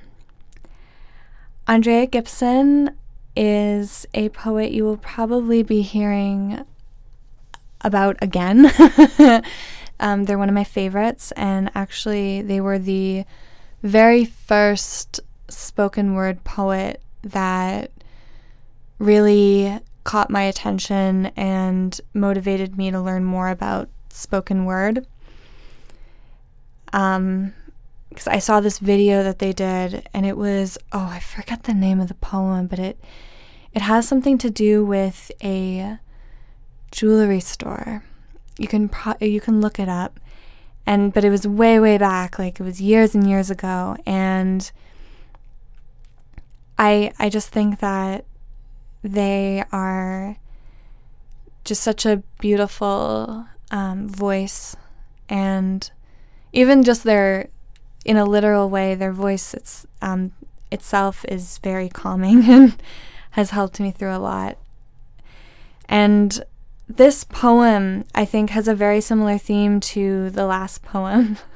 Andrea 1.65 2.05
Gibson 2.05 2.97
is 3.35 4.05
a 4.13 4.27
poet 4.29 4.71
you 4.71 4.83
will 4.83 4.97
probably 4.97 5.63
be 5.63 5.81
hearing 5.81 6.65
about 7.83 8.17
again. 8.21 8.71
um, 9.99 10.25
they're 10.25 10.37
one 10.37 10.49
of 10.49 10.55
my 10.55 10.63
favorites, 10.63 11.31
and 11.33 11.71
actually, 11.75 12.41
they 12.41 12.61
were 12.61 12.79
the 12.79 13.25
very 13.81 14.25
first 14.25 15.19
spoken 15.49 16.13
word 16.13 16.43
poet 16.43 17.01
that 17.21 17.91
really 18.99 19.79
caught 20.03 20.29
my 20.29 20.43
attention 20.43 21.27
and 21.37 21.99
motivated 22.13 22.77
me 22.77 22.91
to 22.91 23.01
learn 23.01 23.23
more 23.23 23.49
about 23.49 23.89
spoken 24.09 24.65
word 24.65 25.07
um 26.91 27.53
because 28.09 28.27
I 28.27 28.37
saw 28.37 28.59
this 28.59 28.77
video 28.77 29.23
that 29.23 29.39
they 29.39 29.53
did 29.53 30.07
and 30.13 30.25
it 30.25 30.37
was 30.37 30.77
oh 30.91 31.07
I 31.11 31.19
forget 31.19 31.63
the 31.63 31.73
name 31.73 31.99
of 31.99 32.09
the 32.09 32.13
poem 32.15 32.67
but 32.67 32.79
it 32.79 32.99
it 33.73 33.81
has 33.81 34.07
something 34.07 34.37
to 34.39 34.49
do 34.49 34.85
with 34.85 35.31
a 35.41 35.97
jewelry 36.93 37.39
store. 37.39 38.03
You 38.57 38.67
can 38.67 38.87
pro- 38.87 39.15
you 39.19 39.41
can 39.41 39.59
look 39.59 39.79
it 39.79 39.89
up. 39.89 40.19
And 40.85 41.13
but 41.13 41.23
it 41.23 41.29
was 41.29 41.47
way 41.47 41.79
way 41.79 41.97
back 41.97 42.37
like 42.37 42.59
it 42.59 42.63
was 42.63 42.81
years 42.81 43.15
and 43.15 43.27
years 43.27 43.49
ago 43.49 43.95
and 44.05 44.69
I 46.77 47.13
I 47.17 47.29
just 47.29 47.49
think 47.49 47.79
that 47.79 48.25
they 49.01 49.63
are 49.71 50.35
just 51.63 51.81
such 51.81 52.05
a 52.05 52.21
beautiful 52.39 53.45
um, 53.71 54.09
voice 54.09 54.75
and 55.29 55.89
even 56.51 56.83
just 56.83 57.05
their 57.05 57.47
in 58.03 58.17
a 58.17 58.25
literal 58.25 58.69
way 58.69 58.93
their 58.93 59.13
voice 59.13 59.53
it's 59.53 59.87
um, 60.01 60.33
itself 60.69 61.23
is 61.29 61.59
very 61.59 61.87
calming 61.87 62.43
and 62.49 62.75
has 63.31 63.51
helped 63.51 63.79
me 63.79 63.89
through 63.89 64.13
a 64.13 64.19
lot 64.19 64.57
and 65.87 66.43
this 66.87 67.23
poem 67.23 68.03
i 68.13 68.25
think 68.25 68.49
has 68.49 68.67
a 68.67 68.75
very 68.75 69.01
similar 69.01 69.37
theme 69.37 69.79
to 69.79 70.29
the 70.31 70.45
last 70.45 70.81
poem. 70.83 71.37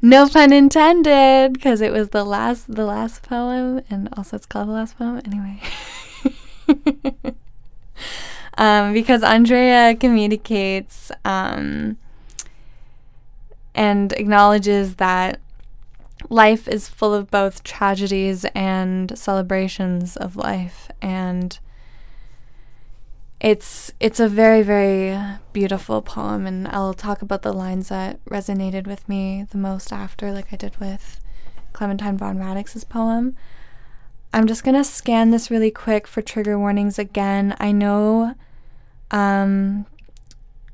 No 0.00 0.28
pun 0.28 0.52
intended 0.52 1.52
because 1.52 1.80
it 1.80 1.92
was 1.92 2.10
the 2.10 2.22
last 2.22 2.72
the 2.72 2.84
last 2.84 3.22
poem 3.22 3.82
and 3.90 4.08
also 4.16 4.36
it's 4.36 4.46
called 4.46 4.68
the 4.68 4.72
last 4.72 4.96
poem. 4.96 5.20
Anyway. 5.24 5.60
Um, 8.56 8.92
because 8.92 9.22
andrea 9.22 9.94
communicates 9.94 11.12
um, 11.24 11.96
and 13.72 14.12
acknowledges 14.14 14.96
that 14.96 15.38
life 16.28 16.66
is 16.66 16.88
full 16.88 17.14
of 17.14 17.30
both 17.30 17.62
tragedies 17.62 18.44
and 18.56 19.16
celebrations 19.16 20.16
of 20.16 20.34
life 20.34 20.90
and 21.00 21.60
it's 23.40 23.92
it's 24.00 24.18
a 24.18 24.28
very 24.28 24.62
very 24.62 25.16
beautiful 25.52 26.02
poem 26.02 26.46
and 26.46 26.66
I'll 26.68 26.94
talk 26.94 27.22
about 27.22 27.42
the 27.42 27.52
lines 27.52 27.88
that 27.88 28.24
resonated 28.24 28.86
with 28.86 29.08
me 29.08 29.46
the 29.50 29.58
most 29.58 29.92
after 29.92 30.32
like 30.32 30.52
I 30.52 30.56
did 30.56 30.76
with 30.78 31.20
Clementine 31.72 32.18
von 32.18 32.38
Radix's 32.38 32.84
poem. 32.84 33.36
I'm 34.32 34.46
just 34.46 34.64
going 34.64 34.74
to 34.74 34.84
scan 34.84 35.30
this 35.30 35.50
really 35.50 35.70
quick 35.70 36.06
for 36.06 36.20
trigger 36.20 36.58
warnings 36.58 36.98
again. 36.98 37.56
I 37.58 37.72
know 37.72 38.34
um, 39.10 39.86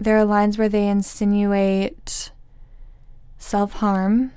there 0.00 0.16
are 0.16 0.24
lines 0.24 0.59
where 0.59 0.68
they 0.68 0.88
insinuate 0.88 2.33
self 3.38 3.74
harm. 3.74 4.33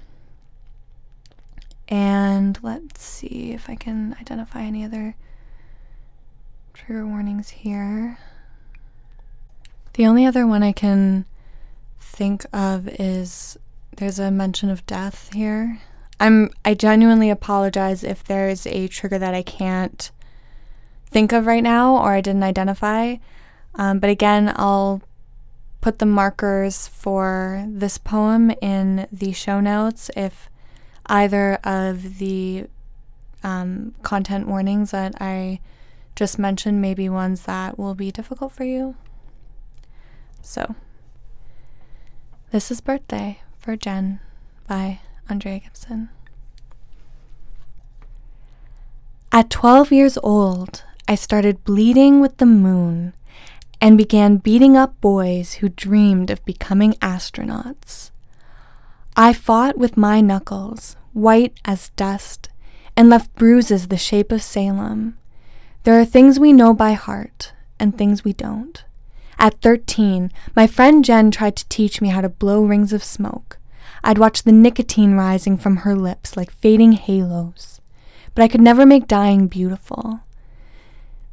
And 1.87 2.59
let's 2.61 3.01
see 3.01 3.53
if 3.53 3.69
I 3.69 3.75
can 3.75 4.15
identify 4.19 4.61
any 4.61 4.83
other 4.83 5.15
trigger 6.77 7.07
warnings 7.07 7.49
here. 7.49 8.19
The 9.93 10.05
only 10.05 10.25
other 10.25 10.45
one 10.45 10.61
I 10.61 10.71
can 10.71 11.25
think 11.99 12.45
of 12.53 12.87
is 12.87 13.57
there's 13.97 14.19
a 14.19 14.29
mention 14.29 14.69
of 14.69 14.85
death 14.85 15.31
here. 15.33 15.79
I'm 16.19 16.51
I 16.63 16.75
genuinely 16.75 17.31
apologize 17.31 18.03
if 18.03 18.23
there's 18.23 18.67
a 18.67 18.87
trigger 18.87 19.17
that 19.17 19.33
I 19.33 19.41
can't 19.41 20.11
think 21.07 21.31
of 21.31 21.47
right 21.47 21.63
now 21.63 21.97
or 21.97 22.11
I 22.11 22.21
didn't 22.21 22.43
identify. 22.43 23.15
Um, 23.73 23.99
but 23.99 24.11
again, 24.11 24.53
I'll 24.55 25.01
put 25.81 25.97
the 25.97 26.05
markers 26.05 26.87
for 26.87 27.65
this 27.67 27.97
poem 27.97 28.51
in 28.61 29.07
the 29.11 29.31
show 29.31 29.59
notes 29.59 30.11
if 30.15 30.47
either 31.07 31.55
of 31.63 32.19
the 32.19 32.67
um, 33.43 33.95
content 34.03 34.47
warnings 34.47 34.91
that 34.91 35.15
I 35.19 35.59
just 36.17 36.39
mention 36.39 36.81
maybe 36.81 37.07
ones 37.07 37.43
that 37.43 37.77
will 37.77 37.93
be 37.93 38.11
difficult 38.11 38.51
for 38.51 38.63
you. 38.63 38.95
So, 40.41 40.73
this 42.49 42.71
is 42.71 42.81
Birthday 42.81 43.41
for 43.59 43.75
Jen 43.75 44.19
by 44.67 44.99
Andrea 45.29 45.59
Gibson. 45.59 46.09
At 49.31 49.51
12 49.51 49.91
years 49.91 50.17
old, 50.23 50.83
I 51.07 51.13
started 51.13 51.63
bleeding 51.63 52.19
with 52.19 52.37
the 52.37 52.47
moon 52.47 53.13
and 53.79 53.95
began 53.95 54.37
beating 54.37 54.75
up 54.75 54.99
boys 54.99 55.55
who 55.55 55.69
dreamed 55.69 56.31
of 56.31 56.43
becoming 56.45 56.93
astronauts. 56.93 58.09
I 59.15 59.33
fought 59.33 59.77
with 59.77 59.97
my 59.97 60.21
knuckles, 60.21 60.95
white 61.13 61.53
as 61.63 61.89
dust, 61.89 62.49
and 62.95 63.07
left 63.07 63.35
bruises 63.35 63.89
the 63.89 63.97
shape 63.97 64.31
of 64.31 64.41
Salem. 64.41 65.16
There 65.87 65.97
are 65.97 66.03
things 66.03 66.37
we 66.37 66.51
know 66.51 66.73
by 66.73 66.91
heart 66.91 67.53
and 67.79 67.97
things 67.97 68.25
we 68.25 68.33
don't. 68.33 68.83
At 69.39 69.61
13, 69.61 70.33
my 70.53 70.67
friend 70.67 71.05
Jen 71.05 71.31
tried 71.31 71.55
to 71.55 71.69
teach 71.69 72.01
me 72.01 72.09
how 72.09 72.19
to 72.19 72.27
blow 72.27 72.65
rings 72.65 72.91
of 72.91 73.05
smoke. 73.05 73.57
I'd 74.03 74.17
watch 74.17 74.43
the 74.43 74.51
nicotine 74.51 75.13
rising 75.13 75.55
from 75.55 75.77
her 75.77 75.95
lips 75.95 76.35
like 76.35 76.51
fading 76.51 76.91
halos. 76.91 77.79
But 78.35 78.41
I 78.41 78.49
could 78.49 78.59
never 78.59 78.85
make 78.85 79.07
dying 79.07 79.47
beautiful. 79.47 80.19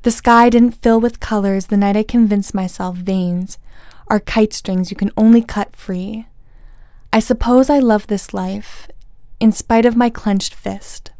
The 0.02 0.12
sky 0.12 0.50
didn't 0.50 0.80
fill 0.80 1.00
with 1.00 1.18
colors 1.18 1.66
the 1.66 1.76
night 1.76 1.96
I 1.96 2.04
convinced 2.04 2.54
myself 2.54 2.94
veins 2.94 3.58
are 4.06 4.20
kite 4.20 4.52
strings 4.52 4.88
you 4.88 4.96
can 4.96 5.10
only 5.16 5.42
cut 5.42 5.74
free. 5.74 6.28
I 7.12 7.18
suppose 7.18 7.68
I 7.68 7.80
love 7.80 8.06
this 8.06 8.32
life, 8.32 8.86
in 9.40 9.50
spite 9.50 9.84
of 9.84 9.96
my 9.96 10.10
clenched 10.10 10.54
fist. 10.54 11.10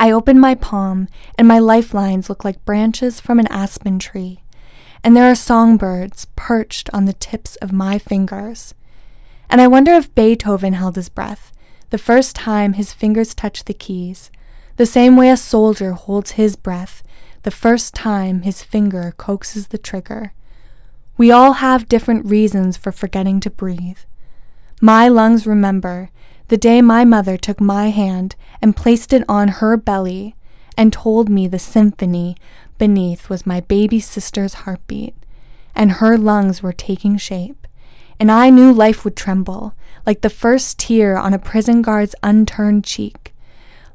I 0.00 0.10
open 0.10 0.38
my 0.38 0.54
palm, 0.54 1.08
and 1.36 1.48
my 1.48 1.58
lifelines 1.58 2.28
look 2.28 2.44
like 2.44 2.64
branches 2.64 3.20
from 3.20 3.38
an 3.38 3.48
aspen 3.48 3.98
tree, 3.98 4.42
and 5.02 5.16
there 5.16 5.30
are 5.30 5.34
songbirds 5.34 6.26
perched 6.36 6.88
on 6.92 7.04
the 7.04 7.12
tips 7.12 7.56
of 7.56 7.72
my 7.72 7.98
fingers. 7.98 8.74
And 9.50 9.60
I 9.60 9.66
wonder 9.66 9.92
if 9.92 10.14
Beethoven 10.14 10.74
held 10.74 10.96
his 10.96 11.08
breath 11.08 11.52
the 11.90 11.98
first 11.98 12.36
time 12.36 12.74
his 12.74 12.92
fingers 12.92 13.34
touched 13.34 13.66
the 13.66 13.74
keys, 13.74 14.30
the 14.76 14.86
same 14.86 15.16
way 15.16 15.30
a 15.30 15.36
soldier 15.36 15.92
holds 15.92 16.32
his 16.32 16.54
breath 16.54 17.02
the 17.42 17.50
first 17.50 17.94
time 17.94 18.42
his 18.42 18.62
finger 18.62 19.14
coaxes 19.16 19.68
the 19.68 19.78
trigger. 19.78 20.32
We 21.16 21.30
all 21.30 21.54
have 21.54 21.88
different 21.88 22.26
reasons 22.26 22.76
for 22.76 22.92
forgetting 22.92 23.40
to 23.40 23.50
breathe. 23.50 23.98
My 24.80 25.08
lungs 25.08 25.46
remember 25.46 26.10
the 26.48 26.56
day 26.56 26.82
my 26.82 27.04
mother 27.04 27.36
took 27.36 27.60
my 27.60 27.90
hand 27.90 28.34
and 28.60 28.76
placed 28.76 29.12
it 29.12 29.24
on 29.28 29.48
her 29.48 29.76
belly 29.76 30.34
and 30.76 30.92
told 30.92 31.28
me 31.28 31.46
the 31.46 31.58
symphony 31.58 32.36
beneath 32.78 33.28
was 33.28 33.46
my 33.46 33.60
baby 33.60 34.00
sister's 34.00 34.54
heartbeat, 34.54 35.14
and 35.74 35.92
her 35.92 36.16
lungs 36.16 36.62
were 36.62 36.72
taking 36.72 37.16
shape, 37.16 37.66
and 38.20 38.30
I 38.30 38.50
knew 38.50 38.72
life 38.72 39.04
would 39.04 39.16
tremble, 39.16 39.74
like 40.06 40.20
the 40.20 40.30
first 40.30 40.78
tear 40.78 41.16
on 41.16 41.34
a 41.34 41.38
prison 41.38 41.82
guard's 41.82 42.14
unturned 42.22 42.84
cheek, 42.84 43.34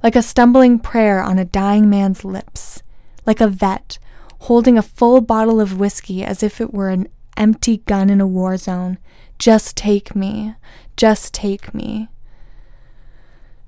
like 0.02 0.16
a 0.16 0.22
stumbling 0.22 0.80
prayer 0.80 1.22
on 1.22 1.40
a 1.40 1.46
dying 1.46 1.90
man's 1.90 2.26
lips, 2.26 2.84
like 3.26 3.42
a 3.42 3.48
vet 3.48 3.98
holding 4.44 4.78
a 4.78 4.82
full 4.82 5.22
bottle 5.22 5.62
of 5.62 5.80
whiskey 5.80 6.22
as 6.22 6.44
if 6.44 6.60
it 6.60 6.74
were 6.74 6.90
an 6.90 7.08
empty 7.38 7.78
gun 7.78 8.10
in 8.10 8.20
a 8.20 8.28
war 8.28 8.58
zone. 8.58 8.98
Just 9.40 9.78
take 9.78 10.16
me, 10.18 10.54
just 10.98 11.34
take 11.34 11.74
me. 11.74 12.10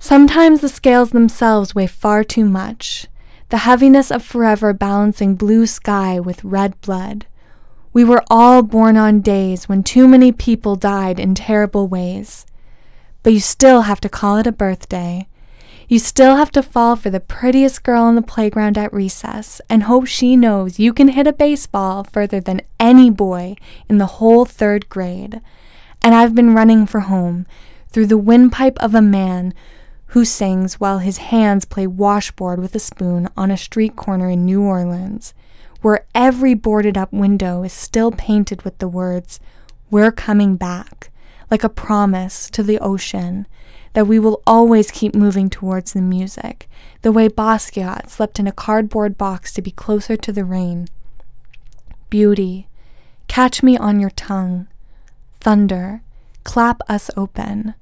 Sometimes 0.05 0.61
the 0.61 0.69
scales 0.69 1.09
themselves 1.09 1.73
weigh 1.73 1.87
far 1.87 2.23
too 2.23 2.45
much, 2.45 3.07
the 3.49 3.65
heaviness 3.65 4.11
of 4.11 4.23
forever 4.23 4.71
balancing 4.71 5.33
blue 5.33 5.65
sky 5.65 6.19
with 6.19 6.43
red 6.43 6.79
blood. 6.81 7.25
We 7.91 8.03
were 8.03 8.23
all 8.29 8.61
born 8.61 8.97
on 8.97 9.21
days 9.21 9.67
when 9.67 9.81
too 9.81 10.07
many 10.07 10.31
people 10.31 10.75
died 10.75 11.19
in 11.19 11.33
terrible 11.33 11.87
ways. 11.87 12.45
But 13.23 13.33
you 13.33 13.39
still 13.39 13.81
have 13.81 13.99
to 14.01 14.07
call 14.07 14.37
it 14.37 14.45
a 14.45 14.51
birthday. 14.51 15.27
You 15.89 15.97
still 15.97 16.35
have 16.35 16.51
to 16.51 16.61
fall 16.61 16.95
for 16.95 17.09
the 17.09 17.19
prettiest 17.19 17.81
girl 17.81 18.03
on 18.03 18.13
the 18.13 18.21
playground 18.21 18.77
at 18.77 18.93
recess 18.93 19.59
and 19.71 19.81
hope 19.81 20.05
she 20.05 20.37
knows 20.37 20.77
you 20.77 20.93
can 20.93 21.07
hit 21.07 21.25
a 21.25 21.33
baseball 21.33 22.03
further 22.03 22.39
than 22.39 22.61
any 22.79 23.09
boy 23.09 23.55
in 23.89 23.97
the 23.97 24.21
whole 24.21 24.45
third 24.45 24.87
grade. 24.87 25.41
And 26.03 26.13
I've 26.13 26.35
been 26.35 26.53
running 26.53 26.85
for 26.85 26.99
home 26.99 27.47
through 27.89 28.05
the 28.05 28.19
windpipe 28.19 28.77
of 28.83 28.93
a 28.93 29.01
man 29.01 29.51
who 30.07 30.23
sings 30.25 30.79
while 30.79 30.99
his 30.99 31.17
hands 31.17 31.65
play 31.65 31.87
washboard 31.87 32.59
with 32.59 32.75
a 32.75 32.79
spoon 32.79 33.27
on 33.35 33.51
a 33.51 33.57
street 33.57 33.95
corner 33.95 34.29
in 34.29 34.45
New 34.45 34.61
Orleans, 34.61 35.33
where 35.81 36.05
every 36.15 36.53
boarded 36.53 36.97
up 36.97 37.11
window 37.11 37.63
is 37.63 37.73
still 37.73 38.11
painted 38.11 38.61
with 38.63 38.77
the 38.79 38.87
words, 38.87 39.39
We're 39.91 40.11
coming 40.11 40.55
back, 40.55 41.11
like 41.51 41.63
a 41.63 41.69
promise 41.69 42.49
to 42.51 42.63
the 42.63 42.79
ocean 42.79 43.45
that 43.93 44.07
we 44.07 44.19
will 44.19 44.41
always 44.45 44.91
keep 44.91 45.15
moving 45.15 45.49
towards 45.49 45.93
the 45.93 46.01
music, 46.01 46.69
the 47.01 47.13
way 47.13 47.29
Basquiat 47.29 48.09
slept 48.09 48.39
in 48.39 48.47
a 48.47 48.51
cardboard 48.51 49.17
box 49.17 49.53
to 49.53 49.61
be 49.61 49.71
closer 49.71 50.17
to 50.17 50.31
the 50.33 50.43
rain. 50.43 50.87
Beauty, 52.09 52.67
catch 53.27 53.63
me 53.63 53.77
on 53.77 53.99
your 53.99 54.09
tongue. 54.09 54.67
Thunder, 55.39 56.01
clap 56.43 56.81
us 56.89 57.09
open. 57.15 57.73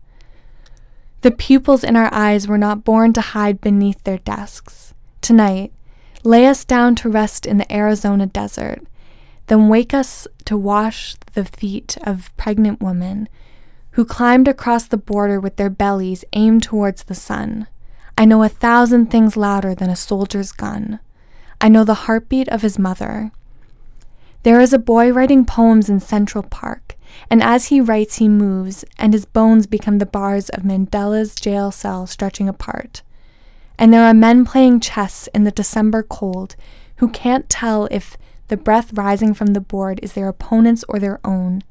The 1.23 1.31
pupils 1.31 1.85
in 1.85 1.95
our 1.95 2.13
eyes 2.13 2.49
were 2.49 2.57
not 2.57 2.83
born 2.83 3.13
to 3.13 3.21
hide 3.21 3.61
beneath 3.61 4.03
their 4.03 4.17
desks. 4.17 4.93
Tonight, 5.21 5.71
lay 6.25 6.45
us 6.47 6.65
down 6.65 6.95
to 6.95 7.09
rest 7.09 7.45
in 7.45 7.57
the 7.57 7.73
Arizona 7.73 8.25
desert, 8.25 8.81
then 9.47 9.69
wake 9.69 9.93
us 9.93 10.27
to 10.43 10.57
wash 10.57 11.15
the 11.33 11.45
feet 11.45 11.97
of 12.03 12.35
pregnant 12.35 12.81
women 12.81 13.29
who 13.91 14.03
climbed 14.03 14.49
across 14.49 14.85
the 14.85 14.97
border 14.97 15.39
with 15.39 15.55
their 15.55 15.69
bellies 15.69 16.25
aimed 16.33 16.63
towards 16.63 17.03
the 17.03 17.15
sun. 17.15 17.67
I 18.17 18.25
know 18.25 18.43
a 18.43 18.49
thousand 18.49 19.09
things 19.09 19.37
louder 19.37 19.73
than 19.73 19.89
a 19.89 19.95
soldier's 19.95 20.51
gun. 20.51 20.99
I 21.61 21.69
know 21.69 21.85
the 21.85 22.03
heartbeat 22.03 22.49
of 22.49 22.63
his 22.63 22.77
mother. 22.77 23.31
There 24.43 24.59
is 24.59 24.73
a 24.73 24.77
boy 24.77 25.13
writing 25.13 25.45
poems 25.45 25.89
in 25.89 26.01
Central 26.01 26.43
Park, 26.43 26.97
and 27.29 27.41
as 27.41 27.67
he 27.67 27.81
writes, 27.81 28.17
he 28.17 28.27
moves, 28.27 28.85
and 28.97 29.13
his 29.13 29.25
bones 29.25 29.67
become 29.67 29.97
the 29.97 30.05
bars 30.05 30.49
of 30.49 30.63
Mandela's 30.63 31.35
jail 31.35 31.71
cell 31.71 32.07
stretching 32.07 32.47
apart. 32.47 33.01
And 33.77 33.91
there 33.91 34.03
are 34.03 34.13
men 34.13 34.45
playing 34.45 34.81
chess 34.81 35.27
in 35.33 35.43
the 35.43 35.51
December 35.51 36.03
cold 36.03 36.55
who 36.97 37.09
can't 37.09 37.49
tell 37.49 37.87
if 37.91 38.17
the 38.47 38.57
breath 38.57 38.93
rising 38.93 39.33
from 39.33 39.47
the 39.47 39.61
board 39.61 39.99
is 40.03 40.13
their 40.13 40.27
opponent's 40.27 40.83
or 40.87 40.99
their 40.99 41.19
own. 41.23 41.63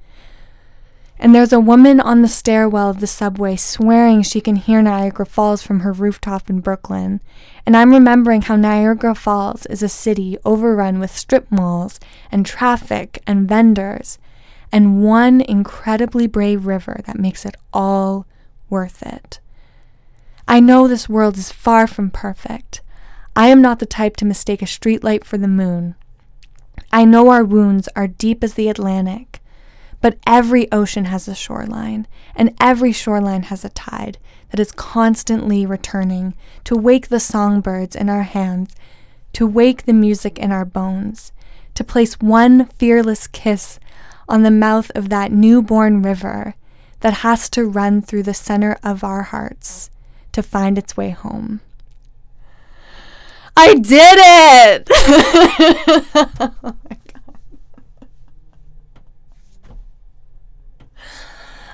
And 1.18 1.32
there's 1.32 1.52
a 1.52 1.60
woman 1.60 2.00
on 2.00 2.22
the 2.22 2.28
stairwell 2.28 2.90
of 2.90 2.98
the 2.98 3.06
subway 3.06 3.54
swearing 3.54 4.22
she 4.22 4.40
can 4.40 4.56
hear 4.56 4.82
Niagara 4.82 5.24
Falls 5.24 5.62
from 5.62 5.80
her 5.80 5.92
rooftop 5.92 6.50
in 6.50 6.58
Brooklyn. 6.58 7.20
And 7.64 7.76
I'm 7.76 7.92
remembering 7.92 8.42
how 8.42 8.56
Niagara 8.56 9.14
Falls 9.14 9.64
is 9.66 9.84
a 9.84 9.88
city 9.88 10.36
overrun 10.44 10.98
with 10.98 11.16
strip 11.16 11.48
malls 11.52 12.00
and 12.32 12.44
traffic 12.44 13.22
and 13.24 13.48
vendors 13.48 14.18
and 14.72 15.04
one 15.04 15.42
incredibly 15.42 16.26
brave 16.26 16.66
river 16.66 17.00
that 17.04 17.18
makes 17.18 17.44
it 17.44 17.56
all 17.72 18.26
worth 18.70 19.02
it. 19.02 19.38
I 20.48 20.58
know 20.58 20.88
this 20.88 21.08
world 21.08 21.36
is 21.36 21.52
far 21.52 21.86
from 21.86 22.10
perfect. 22.10 22.80
I 23.36 23.48
am 23.48 23.62
not 23.62 23.78
the 23.78 23.86
type 23.86 24.16
to 24.16 24.24
mistake 24.24 24.62
a 24.62 24.66
streetlight 24.66 25.24
for 25.24 25.38
the 25.38 25.46
moon. 25.46 25.94
I 26.90 27.04
know 27.04 27.28
our 27.28 27.44
wounds 27.44 27.88
are 27.94 28.06
deep 28.06 28.42
as 28.42 28.54
the 28.54 28.68
Atlantic, 28.68 29.40
but 30.00 30.18
every 30.26 30.70
ocean 30.72 31.06
has 31.06 31.28
a 31.28 31.34
shoreline, 31.34 32.08
and 32.34 32.54
every 32.60 32.92
shoreline 32.92 33.44
has 33.44 33.64
a 33.64 33.70
tide 33.70 34.18
that 34.50 34.60
is 34.60 34.72
constantly 34.72 35.64
returning 35.64 36.34
to 36.64 36.76
wake 36.76 37.08
the 37.08 37.20
songbirds 37.20 37.94
in 37.94 38.10
our 38.10 38.24
hands, 38.24 38.74
to 39.32 39.46
wake 39.46 39.84
the 39.84 39.92
music 39.92 40.38
in 40.38 40.50
our 40.50 40.64
bones, 40.64 41.32
to 41.74 41.84
place 41.84 42.20
one 42.20 42.66
fearless 42.66 43.26
kiss 43.26 43.78
on 44.28 44.42
the 44.42 44.50
mouth 44.50 44.90
of 44.94 45.08
that 45.08 45.32
newborn 45.32 46.02
river 46.02 46.54
that 47.00 47.14
has 47.14 47.50
to 47.50 47.64
run 47.64 48.00
through 48.00 48.22
the 48.22 48.34
center 48.34 48.78
of 48.82 49.04
our 49.04 49.22
hearts 49.22 49.90
to 50.32 50.42
find 50.42 50.78
its 50.78 50.96
way 50.96 51.10
home. 51.10 51.60
I 53.56 53.74
did 53.74 54.18
it! 54.18 54.88
oh 56.14 56.54
my 56.62 56.96
God. 57.12 57.36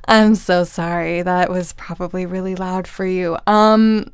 I'm 0.07 0.35
so 0.35 0.65
sorry. 0.65 1.23
That 1.23 1.51
was 1.51 1.75
probably 1.75 2.27
really 2.27 2.57
loud 2.57 2.89
for 2.89 3.07
you. 3.07 3.39
Um 3.47 4.11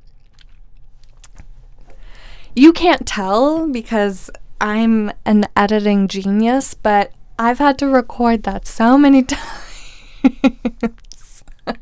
you 2.57 2.73
can't 2.73 3.07
tell 3.07 3.69
because 3.69 4.31
I'm 4.61 5.11
an 5.25 5.47
editing 5.57 6.07
genius, 6.07 6.75
but 6.75 7.13
I've 7.39 7.59
had 7.59 7.79
to 7.79 7.87
record 7.89 8.43
that 8.45 8.67
so 8.67 8.97
many 8.97 9.23
times. 9.25 9.45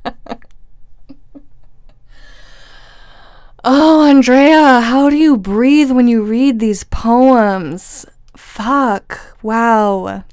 oh, 3.64 4.02
Andrea, 4.04 4.80
how 4.80 5.10
do 5.10 5.16
you 5.16 5.36
breathe 5.36 5.90
when 5.90 6.08
you 6.08 6.22
read 6.22 6.58
these 6.58 6.84
poems? 6.84 8.06
Fuck. 8.36 9.38
Wow. 9.42 10.24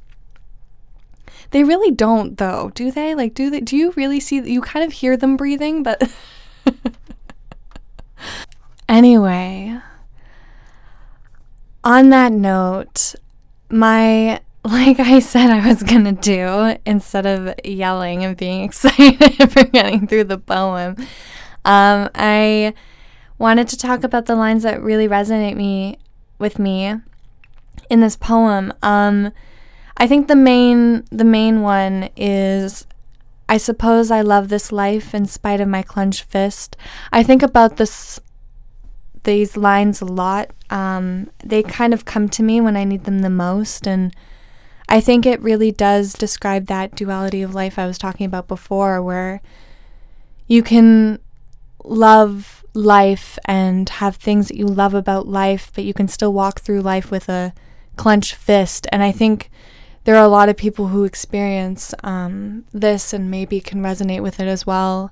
They 1.52 1.64
really 1.64 1.92
don't 1.92 2.38
though, 2.38 2.72
do 2.76 2.92
they? 2.92 3.16
Like 3.16 3.34
do 3.34 3.50
they 3.50 3.60
do 3.62 3.76
you 3.76 3.92
really 3.96 4.20
see 4.20 4.40
you 4.40 4.62
kind 4.62 4.86
of 4.86 4.94
hear 4.94 5.18
them 5.18 5.36
breathing, 5.36 5.82
but 5.84 6.08
Anyway, 8.90 9.78
on 11.84 12.10
that 12.10 12.32
note, 12.32 13.14
my 13.70 14.42
like 14.64 15.00
I 15.00 15.20
said 15.20 15.50
I 15.50 15.66
was 15.66 15.84
going 15.84 16.04
to 16.04 16.12
do, 16.12 16.78
instead 16.86 17.26
of 17.26 17.54
yelling 17.64 18.26
and 18.26 18.36
being 18.36 18.64
excited 18.66 19.52
for 19.52 19.64
getting 19.64 20.08
through 20.08 20.26
the 20.26 20.38
poem, 20.38 20.96
um, 21.64 22.10
I 22.14 22.74
wanted 23.38 23.70
to 23.70 23.78
talk 23.78 24.04
about 24.04 24.26
the 24.26 24.36
lines 24.36 24.64
that 24.64 24.82
really 24.82 25.08
resonate 25.08 25.56
me 25.56 25.98
with 26.40 26.60
me 26.60 26.94
in 27.90 28.02
this 28.02 28.18
poem. 28.18 28.74
Um, 28.84 29.32
I 29.96 30.08
think 30.08 30.28
the 30.28 30.36
main 30.36 31.06
the 31.10 31.26
main 31.26 31.62
one 31.62 32.10
is 32.16 32.86
I 33.48 33.58
suppose 33.58 34.12
I 34.12 34.22
love 34.22 34.50
this 34.50 34.72
life 34.72 35.14
in 35.14 35.26
spite 35.26 35.62
of 35.62 35.68
my 35.68 35.82
clenched 35.82 36.24
fist. 36.24 36.76
I 37.12 37.24
think 37.24 37.42
about 37.42 37.78
this 37.78 38.20
these 39.24 39.58
lines 39.58 40.02
a 40.02 40.06
lot. 40.06 40.52
Um, 40.70 41.30
they 41.44 41.64
kind 41.64 41.94
of 41.94 42.06
come 42.06 42.30
to 42.30 42.44
me 42.44 42.62
when 42.62 42.78
I 42.78 42.84
need 42.84 43.06
them 43.06 43.20
the 43.20 43.30
most 43.30 43.88
and 43.88 44.14
I 44.92 45.00
think 45.02 45.26
it 45.26 45.40
really 45.42 45.72
does 45.72 46.14
describe 46.14 46.66
that 46.66 46.96
duality 46.96 47.44
of 47.44 47.54
life 47.54 47.78
I 47.78 47.86
was 47.86 48.00
talking 48.00 48.26
about 48.26 48.48
before, 48.48 49.02
where 49.02 49.40
you 50.48 50.64
can 50.64 51.20
love 51.84 52.66
life 52.74 53.38
and 53.46 53.88
have 53.88 54.16
things 54.16 54.48
that 54.48 54.58
you 54.58 54.66
love 54.66 54.96
about 54.96 55.28
life, 55.28 55.72
but 55.76 55.84
you 55.84 55.94
can 55.94 56.08
still 56.08 56.34
walk 56.34 56.60
through 56.60 56.82
life 56.82 57.12
with 57.12 57.30
a 57.30 57.54
clenched 57.98 58.34
fist. 58.34 58.88
And 58.92 59.04
I 59.04 59.12
think 59.12 59.52
there 60.06 60.16
are 60.16 60.26
a 60.26 60.28
lot 60.28 60.50
of 60.50 60.58
people 60.58 60.88
who 60.88 61.04
experience 61.04 61.94
um, 62.04 62.66
this 62.74 63.14
and 63.14 63.30
maybe 63.30 63.62
can 63.62 63.84
resonate 63.84 64.24
with 64.24 64.40
it 64.40 64.48
as 64.48 64.66
well, 64.66 65.12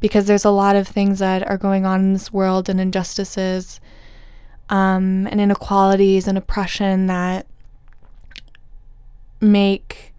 because 0.00 0.26
there's 0.26 0.44
a 0.44 0.50
lot 0.50 0.74
of 0.74 0.88
things 0.88 1.20
that 1.20 1.48
are 1.48 1.56
going 1.56 1.86
on 1.86 2.00
in 2.00 2.12
this 2.14 2.32
world 2.32 2.68
and 2.68 2.80
injustices 2.80 3.80
um, 4.70 5.28
and 5.28 5.40
inequalities 5.40 6.26
and 6.26 6.36
oppression 6.36 7.06
that 7.06 7.46
make 9.40 10.12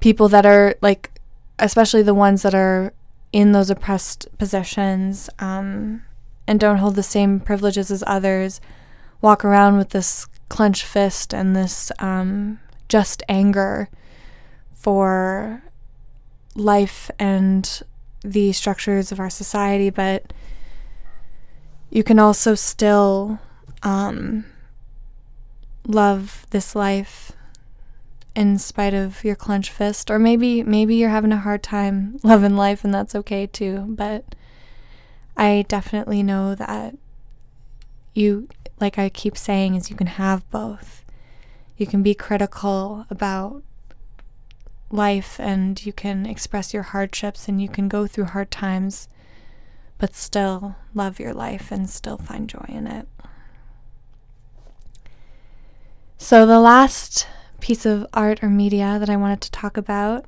people 0.00 0.28
that 0.28 0.46
are 0.46 0.74
like, 0.80 1.20
especially 1.58 2.02
the 2.02 2.14
ones 2.14 2.42
that 2.42 2.54
are 2.54 2.92
in 3.32 3.52
those 3.52 3.70
oppressed 3.70 4.26
positions 4.38 5.30
um, 5.38 6.02
and 6.46 6.58
don't 6.58 6.78
hold 6.78 6.96
the 6.96 7.02
same 7.02 7.38
privileges 7.38 7.90
as 7.90 8.02
others, 8.06 8.60
walk 9.20 9.44
around 9.44 9.76
with 9.76 9.90
this 9.90 10.26
clenched 10.48 10.84
fist 10.84 11.32
and 11.32 11.54
this 11.54 11.92
um, 12.00 12.58
just 12.88 13.22
anger 13.28 13.88
for 14.72 15.62
life 16.56 17.10
and 17.18 17.82
the 18.22 18.52
structures 18.52 19.12
of 19.12 19.20
our 19.20 19.30
society, 19.30 19.90
but 19.90 20.32
you 21.90 22.02
can 22.02 22.18
also 22.18 22.54
still 22.54 23.38
um, 23.82 24.44
love 25.86 26.46
this 26.50 26.74
life 26.74 27.29
in 28.34 28.58
spite 28.58 28.94
of 28.94 29.24
your 29.24 29.34
clenched 29.34 29.70
fist 29.70 30.10
or 30.10 30.18
maybe 30.18 30.62
maybe 30.62 30.94
you're 30.94 31.10
having 31.10 31.32
a 31.32 31.38
hard 31.38 31.62
time 31.62 32.18
loving 32.22 32.56
life 32.56 32.84
and 32.84 32.94
that's 32.94 33.14
okay 33.14 33.46
too 33.46 33.84
but 33.88 34.24
i 35.36 35.64
definitely 35.68 36.22
know 36.22 36.54
that 36.54 36.94
you 38.14 38.48
like 38.80 38.98
i 38.98 39.08
keep 39.08 39.36
saying 39.36 39.74
is 39.74 39.90
you 39.90 39.96
can 39.96 40.06
have 40.06 40.48
both. 40.50 41.04
You 41.76 41.86
can 41.86 42.02
be 42.02 42.14
critical 42.14 43.06
about 43.10 43.62
life 44.90 45.38
and 45.38 45.84
you 45.84 45.92
can 45.92 46.26
express 46.26 46.74
your 46.74 46.82
hardships 46.82 47.48
and 47.48 47.60
you 47.62 47.68
can 47.68 47.88
go 47.88 48.06
through 48.06 48.24
hard 48.24 48.50
times 48.50 49.08
but 49.98 50.14
still 50.14 50.76
love 50.94 51.20
your 51.20 51.32
life 51.32 51.70
and 51.70 51.88
still 51.88 52.16
find 52.16 52.48
joy 52.48 52.64
in 52.68 52.86
it. 52.86 53.06
So 56.16 56.44
the 56.44 56.60
last 56.60 57.26
piece 57.60 57.86
of 57.86 58.06
art 58.12 58.42
or 58.42 58.48
media 58.48 58.98
that 58.98 59.10
I 59.10 59.16
wanted 59.16 59.40
to 59.42 59.50
talk 59.50 59.76
about 59.76 60.26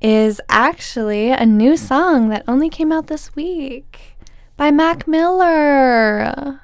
is 0.00 0.40
actually 0.48 1.30
a 1.30 1.46
new 1.46 1.76
song 1.76 2.28
that 2.28 2.42
only 2.48 2.68
came 2.68 2.90
out 2.90 3.06
this 3.06 3.34
week 3.36 4.16
by 4.56 4.70
Mac 4.70 5.06
Miller. 5.06 6.60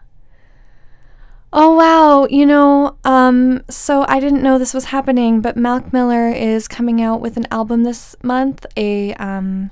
Oh 1.53 1.77
wow, 1.77 2.27
you 2.29 2.45
know, 2.45 2.97
um 3.05 3.63
so 3.71 4.05
I 4.09 4.21
didn't 4.21 4.43
know 4.43 4.59
this 4.59 4.75
was 4.75 4.87
happening, 4.87 5.41
but 5.41 5.57
Mac 5.57 5.93
Miller 5.93 6.31
is 6.31 6.69
coming 6.69 7.01
out 7.01 7.21
with 7.21 7.37
an 7.37 7.47
album 7.51 7.85
this 7.85 8.17
month, 8.23 8.67
a 8.77 9.15
um 9.15 9.71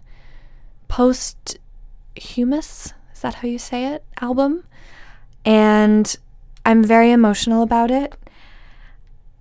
post 0.89 1.59
humus, 2.14 2.95
is 3.12 3.20
that 3.20 3.34
how 3.34 3.49
you 3.49 3.59
say 3.59 3.87
it? 3.87 4.05
album. 4.20 4.64
And 5.45 6.16
I'm 6.64 6.82
very 6.82 7.11
emotional 7.12 7.62
about 7.62 7.91
it 7.91 8.14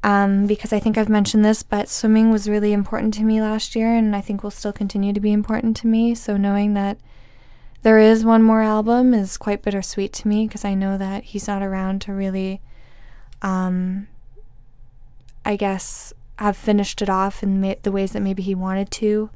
um, 0.05 0.45
because 0.45 0.71
I 0.71 0.77
think 0.79 0.99
I've 0.99 1.09
mentioned 1.09 1.43
this, 1.43 1.63
but 1.63 1.89
swimming 1.89 2.29
was 2.29 2.47
really 2.47 2.73
important 2.73 3.15
to 3.15 3.23
me 3.23 3.41
last 3.41 3.75
year, 3.75 3.91
and 3.95 4.15
I 4.15 4.21
think 4.21 4.43
will 4.43 4.51
still 4.51 4.71
continue 4.71 5.13
to 5.13 5.19
be 5.19 5.31
important 5.31 5.75
to 5.77 5.87
me. 5.87 6.13
So 6.13 6.37
knowing 6.37 6.75
that 6.75 6.99
there 7.81 7.97
is 7.97 8.23
one 8.23 8.43
more 8.43 8.61
album 8.61 9.15
is 9.15 9.35
quite 9.35 9.63
bittersweet 9.63 10.13
to 10.13 10.27
me 10.27 10.45
because 10.45 10.63
I 10.63 10.75
know 10.75 10.95
that 10.99 11.23
he's 11.23 11.47
not 11.47 11.63
around 11.63 12.03
to 12.03 12.13
really, 12.13 12.61
um, 13.41 14.07
I 15.43 15.55
guess, 15.55 16.13
have 16.37 16.55
finished 16.55 17.01
it 17.01 17.09
off 17.09 17.41
in 17.41 17.59
ma- 17.59 17.73
the 17.81 17.91
ways 17.91 18.11
that 18.11 18.21
maybe 18.21 18.43
he 18.43 18.53
wanted 18.53 18.91
to. 18.91 19.31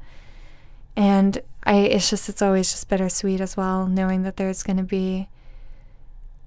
And 0.94 1.42
I, 1.64 1.78
it's 1.78 2.08
just, 2.08 2.28
it's 2.28 2.42
always 2.42 2.70
just 2.70 2.88
bittersweet 2.88 3.40
as 3.40 3.56
well, 3.56 3.88
knowing 3.88 4.22
that 4.22 4.36
there's 4.36 4.62
going 4.62 4.76
to 4.76 4.84
be 4.84 5.28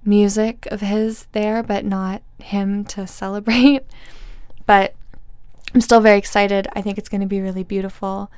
music 0.04 0.66
of 0.66 0.80
his 0.80 1.26
there, 1.32 1.62
but 1.62 1.84
not 1.84 2.22
him 2.38 2.84
to 2.86 3.06
celebrate. 3.06 3.84
but 4.66 4.94
I'm 5.74 5.80
still 5.80 6.00
very 6.00 6.18
excited. 6.18 6.68
I 6.74 6.80
think 6.80 6.98
it's 6.98 7.08
going 7.08 7.20
to 7.20 7.26
be 7.26 7.40
really 7.40 7.64
beautiful. 7.64 8.30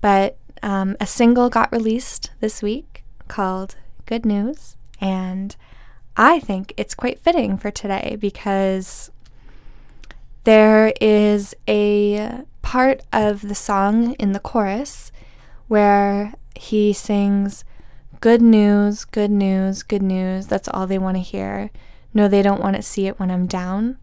But 0.00 0.36
um, 0.62 0.96
a 1.00 1.06
single 1.06 1.48
got 1.48 1.72
released 1.72 2.30
this 2.40 2.62
week 2.62 3.04
called 3.28 3.76
Good 4.06 4.24
News. 4.24 4.76
And 5.00 5.56
I 6.16 6.38
think 6.38 6.72
it's 6.76 6.94
quite 6.94 7.18
fitting 7.18 7.56
for 7.56 7.70
today 7.70 8.16
because 8.20 9.10
there 10.44 10.92
is 11.00 11.54
a 11.68 12.42
part 12.62 13.02
of 13.12 13.48
the 13.48 13.54
song 13.54 14.14
in 14.14 14.32
the 14.32 14.40
chorus 14.40 15.10
where 15.68 16.34
he 16.54 16.92
sings, 16.92 17.64
Good 18.22 18.40
news, 18.40 19.04
good 19.04 19.32
news, 19.32 19.82
good 19.82 20.00
news. 20.00 20.46
That's 20.46 20.68
all 20.68 20.86
they 20.86 20.96
want 20.96 21.16
to 21.16 21.20
hear. 21.20 21.72
No, 22.14 22.28
they 22.28 22.40
don't 22.40 22.60
want 22.60 22.76
to 22.76 22.82
see 22.82 23.08
it 23.08 23.18
when 23.18 23.32
I'm 23.32 23.48
down. 23.48 23.98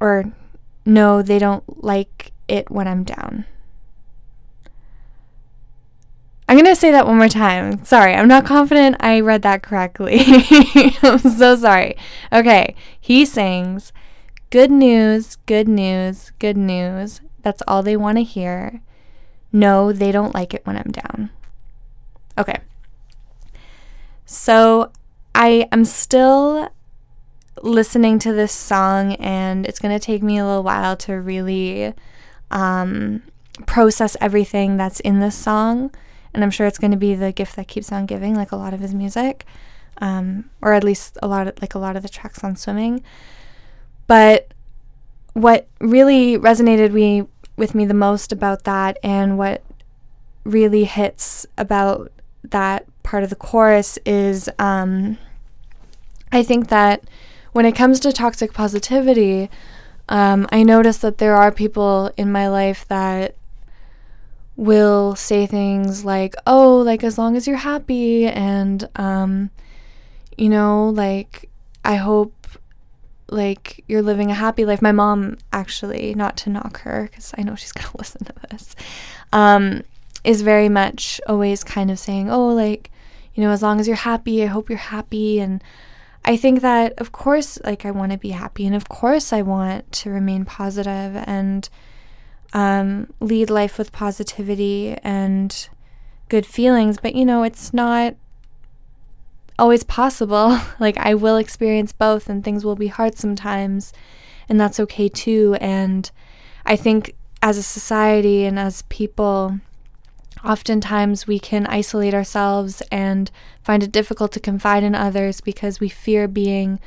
Or 0.00 0.32
no, 0.84 1.22
they 1.22 1.38
don't 1.38 1.84
like 1.84 2.32
it 2.48 2.68
when 2.68 2.88
I'm 2.88 3.04
down. 3.04 3.44
I'm 6.48 6.56
going 6.56 6.64
to 6.64 6.74
say 6.74 6.90
that 6.90 7.06
one 7.06 7.18
more 7.18 7.28
time. 7.28 7.84
Sorry, 7.84 8.12
I'm 8.12 8.26
not 8.26 8.44
confident 8.44 8.96
I 8.98 9.20
read 9.20 9.42
that 9.42 9.62
correctly. 9.62 10.18
I'm 11.04 11.20
so 11.20 11.54
sorry. 11.54 11.96
Okay, 12.32 12.74
he 13.00 13.24
sings, 13.24 13.92
Good 14.50 14.72
news, 14.72 15.36
good 15.46 15.68
news, 15.68 16.32
good 16.40 16.56
news. 16.56 17.20
That's 17.42 17.62
all 17.68 17.84
they 17.84 17.96
want 17.96 18.18
to 18.18 18.24
hear. 18.24 18.80
No, 19.52 19.92
they 19.92 20.10
don't 20.10 20.34
like 20.34 20.54
it 20.54 20.66
when 20.66 20.76
I'm 20.76 20.90
down. 20.90 21.30
Okay. 22.38 22.58
So 24.24 24.92
I 25.34 25.66
am 25.72 25.84
still 25.84 26.68
listening 27.62 28.18
to 28.20 28.32
this 28.32 28.52
song, 28.52 29.14
and 29.14 29.66
it's 29.66 29.80
going 29.80 29.98
to 29.98 30.04
take 30.04 30.22
me 30.22 30.38
a 30.38 30.46
little 30.46 30.62
while 30.62 30.96
to 30.98 31.14
really 31.14 31.92
um, 32.50 33.22
process 33.66 34.16
everything 34.20 34.76
that's 34.76 35.00
in 35.00 35.18
this 35.18 35.34
song. 35.34 35.90
And 36.32 36.44
I'm 36.44 36.50
sure 36.50 36.66
it's 36.66 36.78
going 36.78 36.92
to 36.92 36.96
be 36.96 37.14
the 37.14 37.32
gift 37.32 37.56
that 37.56 37.66
keeps 37.66 37.90
on 37.90 38.06
giving, 38.06 38.34
like 38.34 38.52
a 38.52 38.56
lot 38.56 38.74
of 38.74 38.80
his 38.80 38.94
music, 38.94 39.44
um, 40.00 40.50
or 40.62 40.74
at 40.74 40.84
least 40.84 41.18
a 41.22 41.26
lot 41.26 41.48
of 41.48 41.60
like 41.60 41.74
a 41.74 41.78
lot 41.78 41.96
of 41.96 42.02
the 42.02 42.08
tracks 42.08 42.44
on 42.44 42.54
swimming. 42.54 43.02
But 44.06 44.52
what 45.32 45.66
really 45.80 46.38
resonated 46.38 46.92
me 46.92 47.24
with 47.56 47.74
me 47.74 47.86
the 47.86 47.94
most 47.94 48.30
about 48.30 48.64
that, 48.64 48.98
and 49.02 49.36
what 49.36 49.64
really 50.44 50.84
hits 50.84 51.44
about 51.56 52.12
that 52.50 52.86
part 53.02 53.22
of 53.22 53.30
the 53.30 53.36
chorus 53.36 53.98
is 54.04 54.48
um, 54.58 55.18
I 56.30 56.42
think 56.42 56.68
that 56.68 57.02
when 57.52 57.66
it 57.66 57.72
comes 57.72 58.00
to 58.00 58.12
toxic 58.12 58.52
positivity, 58.52 59.50
um, 60.08 60.46
I 60.50 60.62
notice 60.62 60.98
that 60.98 61.18
there 61.18 61.36
are 61.36 61.50
people 61.50 62.10
in 62.16 62.30
my 62.30 62.48
life 62.48 62.86
that 62.88 63.34
will 64.56 65.14
say 65.14 65.46
things 65.46 66.04
like, 66.04 66.34
oh, 66.46 66.78
like 66.78 67.04
as 67.04 67.16
long 67.18 67.36
as 67.36 67.46
you're 67.46 67.56
happy, 67.56 68.26
and, 68.26 68.88
um, 68.96 69.50
you 70.36 70.48
know, 70.48 70.88
like, 70.88 71.48
I 71.84 71.96
hope 71.96 72.34
like 73.30 73.84
you're 73.86 74.02
living 74.02 74.30
a 74.30 74.34
happy 74.34 74.64
life. 74.64 74.80
My 74.80 74.92
mom, 74.92 75.36
actually, 75.52 76.14
not 76.14 76.36
to 76.38 76.50
knock 76.50 76.80
her, 76.80 77.08
because 77.10 77.34
I 77.36 77.42
know 77.42 77.54
she's 77.54 77.72
going 77.72 77.86
to 77.90 77.96
listen 77.96 78.24
to 78.24 78.34
this, 78.50 78.74
um, 79.32 79.82
is 80.24 80.42
very 80.42 80.68
much 80.68 81.20
always 81.26 81.64
kind 81.64 81.90
of 81.90 81.98
saying, 81.98 82.30
oh, 82.30 82.48
like, 82.48 82.90
you 83.34 83.42
know, 83.42 83.50
as 83.50 83.62
long 83.62 83.80
as 83.80 83.86
you're 83.86 83.96
happy, 83.96 84.42
I 84.42 84.46
hope 84.46 84.68
you're 84.68 84.78
happy. 84.78 85.38
And 85.40 85.62
I 86.24 86.36
think 86.36 86.60
that, 86.60 86.94
of 86.98 87.12
course, 87.12 87.58
like, 87.64 87.84
I 87.84 87.90
want 87.90 88.12
to 88.12 88.18
be 88.18 88.30
happy. 88.30 88.66
And 88.66 88.74
of 88.74 88.88
course, 88.88 89.32
I 89.32 89.42
want 89.42 89.90
to 89.92 90.10
remain 90.10 90.44
positive 90.44 91.16
and 91.26 91.68
um, 92.52 93.12
lead 93.20 93.50
life 93.50 93.78
with 93.78 93.92
positivity 93.92 94.96
and 95.04 95.68
good 96.28 96.46
feelings. 96.46 96.98
But, 97.00 97.14
you 97.14 97.24
know, 97.24 97.44
it's 97.44 97.72
not 97.72 98.16
always 99.58 99.84
possible. 99.84 100.58
like, 100.80 100.96
I 100.96 101.14
will 101.14 101.36
experience 101.36 101.92
both, 101.92 102.28
and 102.28 102.42
things 102.42 102.64
will 102.64 102.76
be 102.76 102.88
hard 102.88 103.16
sometimes. 103.16 103.92
And 104.48 104.60
that's 104.60 104.80
okay 104.80 105.08
too. 105.08 105.56
And 105.60 106.10
I 106.66 106.74
think 106.74 107.14
as 107.42 107.56
a 107.56 107.62
society 107.62 108.44
and 108.44 108.58
as 108.58 108.82
people, 108.88 109.60
Oftentimes, 110.44 111.26
we 111.26 111.38
can 111.38 111.66
isolate 111.66 112.14
ourselves 112.14 112.82
and 112.92 113.30
find 113.62 113.82
it 113.82 113.92
difficult 113.92 114.32
to 114.32 114.40
confide 114.40 114.82
in 114.82 114.94
others 114.94 115.40
because 115.40 115.80
we 115.80 115.88
fear 115.88 116.28
being 116.28 116.80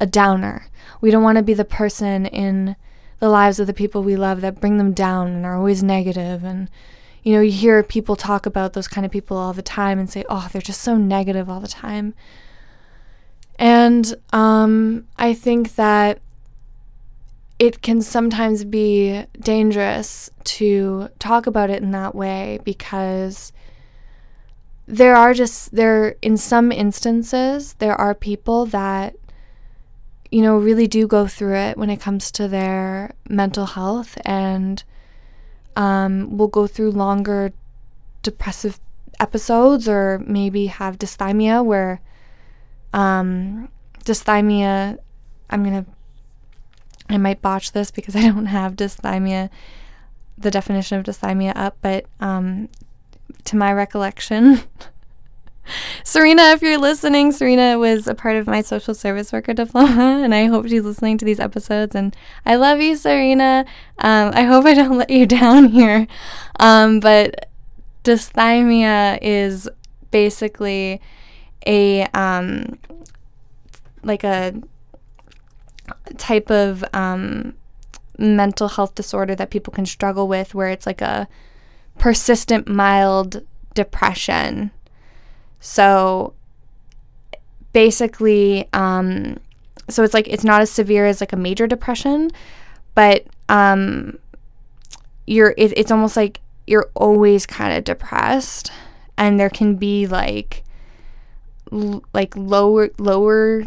a 0.00 0.06
downer. 0.06 0.66
We 1.00 1.10
don't 1.10 1.22
want 1.22 1.36
to 1.38 1.42
be 1.42 1.54
the 1.54 1.64
person 1.64 2.26
in 2.26 2.76
the 3.18 3.28
lives 3.28 3.60
of 3.60 3.66
the 3.66 3.74
people 3.74 4.02
we 4.02 4.16
love 4.16 4.40
that 4.40 4.60
bring 4.60 4.78
them 4.78 4.92
down 4.92 5.28
and 5.28 5.46
are 5.46 5.56
always 5.56 5.82
negative. 5.82 6.42
And, 6.42 6.68
you 7.22 7.32
know, 7.32 7.40
you 7.40 7.52
hear 7.52 7.82
people 7.82 8.16
talk 8.16 8.46
about 8.46 8.72
those 8.72 8.88
kind 8.88 9.04
of 9.04 9.12
people 9.12 9.36
all 9.36 9.52
the 9.52 9.62
time 9.62 9.98
and 9.98 10.10
say, 10.10 10.24
oh, 10.28 10.48
they're 10.52 10.60
just 10.60 10.80
so 10.80 10.96
negative 10.96 11.48
all 11.48 11.60
the 11.60 11.68
time. 11.68 12.14
And 13.58 14.14
um, 14.32 15.06
I 15.16 15.34
think 15.34 15.76
that 15.76 16.18
it 17.62 17.80
can 17.80 18.02
sometimes 18.02 18.64
be 18.64 19.24
dangerous 19.38 20.28
to 20.42 21.08
talk 21.20 21.46
about 21.46 21.70
it 21.70 21.80
in 21.80 21.92
that 21.92 22.12
way 22.12 22.58
because 22.64 23.52
there 24.88 25.14
are 25.14 25.32
just 25.32 25.72
there 25.72 26.16
in 26.22 26.36
some 26.36 26.72
instances 26.72 27.74
there 27.74 27.94
are 27.94 28.16
people 28.16 28.66
that 28.66 29.14
you 30.32 30.42
know 30.42 30.56
really 30.56 30.88
do 30.88 31.06
go 31.06 31.28
through 31.28 31.54
it 31.54 31.78
when 31.78 31.88
it 31.88 32.00
comes 32.00 32.32
to 32.32 32.48
their 32.48 33.12
mental 33.28 33.66
health 33.66 34.18
and 34.24 34.82
um, 35.76 36.36
will 36.36 36.48
go 36.48 36.66
through 36.66 36.90
longer 36.90 37.52
depressive 38.24 38.80
episodes 39.20 39.88
or 39.88 40.20
maybe 40.26 40.66
have 40.66 40.98
dysthymia 40.98 41.64
where 41.64 42.00
um, 42.92 43.68
dysthymia 44.04 44.98
i'm 45.48 45.62
gonna 45.62 45.86
i 47.08 47.16
might 47.16 47.42
botch 47.42 47.72
this 47.72 47.90
because 47.90 48.16
i 48.16 48.22
don't 48.22 48.46
have 48.46 48.74
dysthymia 48.76 49.50
the 50.38 50.50
definition 50.50 50.98
of 50.98 51.04
dysthymia 51.04 51.52
up 51.56 51.76
but 51.82 52.06
um, 52.20 52.68
to 53.44 53.56
my 53.56 53.72
recollection 53.72 54.62
Serena, 56.04 56.50
if 56.50 56.62
you're 56.62 56.78
listening, 56.78 57.32
Serena 57.32 57.78
was 57.78 58.08
a 58.08 58.14
part 58.14 58.36
of 58.36 58.46
my 58.46 58.62
social 58.62 58.94
service 58.94 59.32
worker 59.32 59.54
diploma, 59.54 60.20
and 60.24 60.34
I 60.34 60.46
hope 60.46 60.68
she's 60.68 60.84
listening 60.84 61.18
to 61.18 61.24
these 61.24 61.40
episodes. 61.40 61.94
And 61.94 62.16
I 62.44 62.56
love 62.56 62.80
you, 62.80 62.96
Serena. 62.96 63.64
Um, 63.98 64.32
I 64.34 64.42
hope 64.42 64.64
I 64.64 64.74
don't 64.74 64.98
let 64.98 65.10
you 65.10 65.26
down 65.26 65.68
here. 65.68 66.06
Um, 66.58 67.00
but 67.00 67.48
dysthymia 68.04 69.18
is 69.22 69.68
basically 70.10 71.00
a 71.66 72.02
um, 72.08 72.78
like 74.02 74.24
a 74.24 74.54
type 76.16 76.50
of 76.50 76.84
um, 76.92 77.54
mental 78.18 78.68
health 78.68 78.94
disorder 78.94 79.34
that 79.34 79.50
people 79.50 79.72
can 79.72 79.86
struggle 79.86 80.28
with, 80.28 80.54
where 80.54 80.68
it's 80.68 80.86
like 80.86 81.00
a 81.00 81.28
persistent 81.98 82.68
mild 82.68 83.42
depression. 83.74 84.70
So 85.60 86.34
basically, 87.72 88.68
um, 88.72 89.38
so 89.88 90.02
it's 90.02 90.14
like 90.14 90.28
it's 90.28 90.44
not 90.44 90.60
as 90.60 90.70
severe 90.70 91.06
as 91.06 91.20
like 91.20 91.32
a 91.32 91.36
major 91.36 91.66
depression, 91.66 92.30
but 92.94 93.26
um, 93.48 94.18
you're 95.26 95.54
it, 95.56 95.72
it's 95.76 95.90
almost 95.90 96.16
like 96.16 96.40
you're 96.66 96.90
always 96.94 97.46
kind 97.46 97.76
of 97.76 97.84
depressed, 97.84 98.70
and 99.16 99.38
there 99.38 99.50
can 99.50 99.76
be 99.76 100.06
like 100.06 100.64
l- 101.72 102.04
like 102.12 102.34
lower 102.36 102.90
lower 102.98 103.64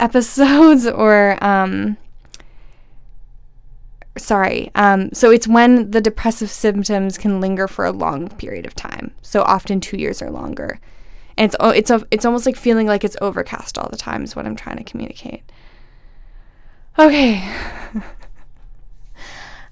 episodes 0.00 0.86
or 1.04 1.42
um 1.44 1.96
sorry. 4.16 4.70
Um, 4.74 5.10
so 5.12 5.30
it's 5.30 5.48
when 5.48 5.90
the 5.90 6.00
depressive 6.00 6.50
symptoms 6.50 7.16
can 7.16 7.40
linger 7.40 7.68
for 7.68 7.84
a 7.84 7.92
long 7.92 8.28
period 8.28 8.66
of 8.66 8.74
time. 8.74 9.12
So 9.22 9.42
often 9.42 9.80
two 9.80 9.96
years 9.96 10.20
or 10.20 10.30
longer. 10.30 10.80
And 11.36 11.52
it's 11.52 11.56
it's 11.60 11.90
a, 11.90 12.06
it's 12.10 12.24
almost 12.24 12.46
like 12.46 12.56
feeling 12.56 12.86
like 12.86 13.04
it's 13.04 13.16
overcast 13.20 13.78
all 13.78 13.88
the 13.90 13.96
time 13.96 14.24
is 14.24 14.34
what 14.34 14.46
I'm 14.46 14.56
trying 14.56 14.78
to 14.78 14.84
communicate. 14.84 15.42
Okay. 16.98 17.48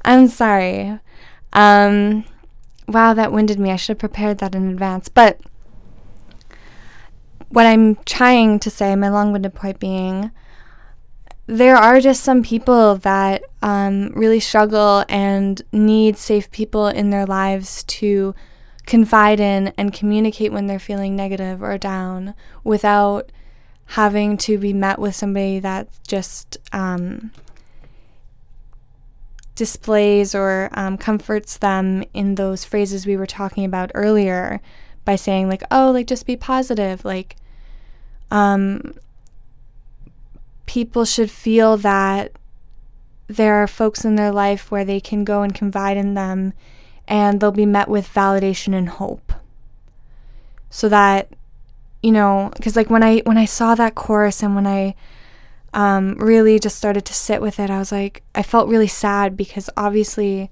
I'm 0.05 0.29
sorry. 0.29 1.01
Um, 1.53 2.25
wow, 2.87 3.15
that 3.15 3.33
winded 3.33 3.59
me. 3.59 3.73
I 3.73 3.77
should 3.77 3.95
have 3.95 3.99
prepared 3.99 4.39
that 4.39 4.55
in 4.55 4.71
advance. 4.71 5.09
But 5.09 5.41
what 7.49 7.67
I'm 7.67 7.97
trying 8.05 8.59
to 8.61 8.71
say, 8.71 8.95
my 8.97 9.09
long 9.09 9.33
winded 9.33 9.55
point 9.55 9.79
being, 9.79 10.31
there 11.47 11.77
are 11.77 12.01
just 12.01 12.25
some 12.25 12.43
people 12.43 12.97
that 12.97 13.45
um, 13.63 14.13
really 14.15 14.41
struggle 14.41 15.05
and 15.09 15.63
need 15.73 16.17
safe 16.17 16.51
people 16.51 16.89
in 16.89 17.11
their 17.11 17.25
lives 17.25 17.85
to 17.85 18.35
confide 18.85 19.41
in 19.41 19.73
and 19.77 19.93
communicate 19.93 20.53
when 20.53 20.67
they're 20.67 20.79
feeling 20.79 21.15
negative 21.15 21.63
or 21.63 21.79
down 21.79 22.35
without 22.65 23.31
having 23.91 24.37
to 24.37 24.59
be 24.59 24.73
met 24.73 24.99
with 24.99 25.15
somebody 25.15 25.61
that 25.61 25.89
just 26.07 26.57
um, 26.73 27.31
displays 29.55 30.35
or 30.35 30.69
um, 30.73 30.97
comforts 30.97 31.57
them 31.59 32.05
in 32.13 32.35
those 32.35 32.65
phrases 32.65 33.07
we 33.07 33.17
were 33.17 33.27
talking 33.27 33.65
about 33.65 33.91
earlier 33.95 34.61
by 35.07 35.17
saying 35.17 35.49
like 35.49 35.63
oh 35.71 35.91
like 35.91 36.07
just 36.07 36.27
be 36.27 36.37
positive 36.37 37.03
like 37.03 37.37
um, 38.31 38.95
people 40.67 41.05
should 41.05 41.31
feel 41.31 41.77
that 41.79 42.33
there 43.29 43.55
are 43.55 43.67
folks 43.67 44.05
in 44.05 44.17
their 44.17 44.33
life 44.33 44.71
where 44.71 44.85
they 44.85 45.01
can 45.01 45.25
go 45.25 45.43
and 45.43 45.55
confide 45.55 45.97
in 45.97 46.15
them 46.15 46.53
and 47.09 47.41
they'll 47.41 47.53
be 47.53 47.67
met 47.67 47.89
with 47.89 48.13
validation 48.13 48.75
and 48.75 48.89
hope. 48.89 49.33
So 50.71 50.89
that 50.89 51.29
you 52.03 52.13
know, 52.13 52.51
cuz 52.61 52.77
like 52.77 52.91
when 52.91 53.03
I 53.03 53.19
when 53.21 53.39
I 53.39 53.47
saw 53.47 53.75
that 53.75 53.95
chorus 53.95 54.43
and 54.43 54.55
when 54.55 54.67
I 54.67 54.95
um, 55.73 56.15
really 56.15 56.59
just 56.59 56.77
started 56.77 57.05
to 57.05 57.15
sit 57.15 57.41
with 57.41 57.59
it, 57.59 57.71
I 57.71 57.79
was 57.79 57.93
like 57.93 58.23
I 58.35 58.43
felt 58.43 58.69
really 58.69 58.87
sad 58.87 59.37
because 59.37 59.71
obviously 59.77 60.51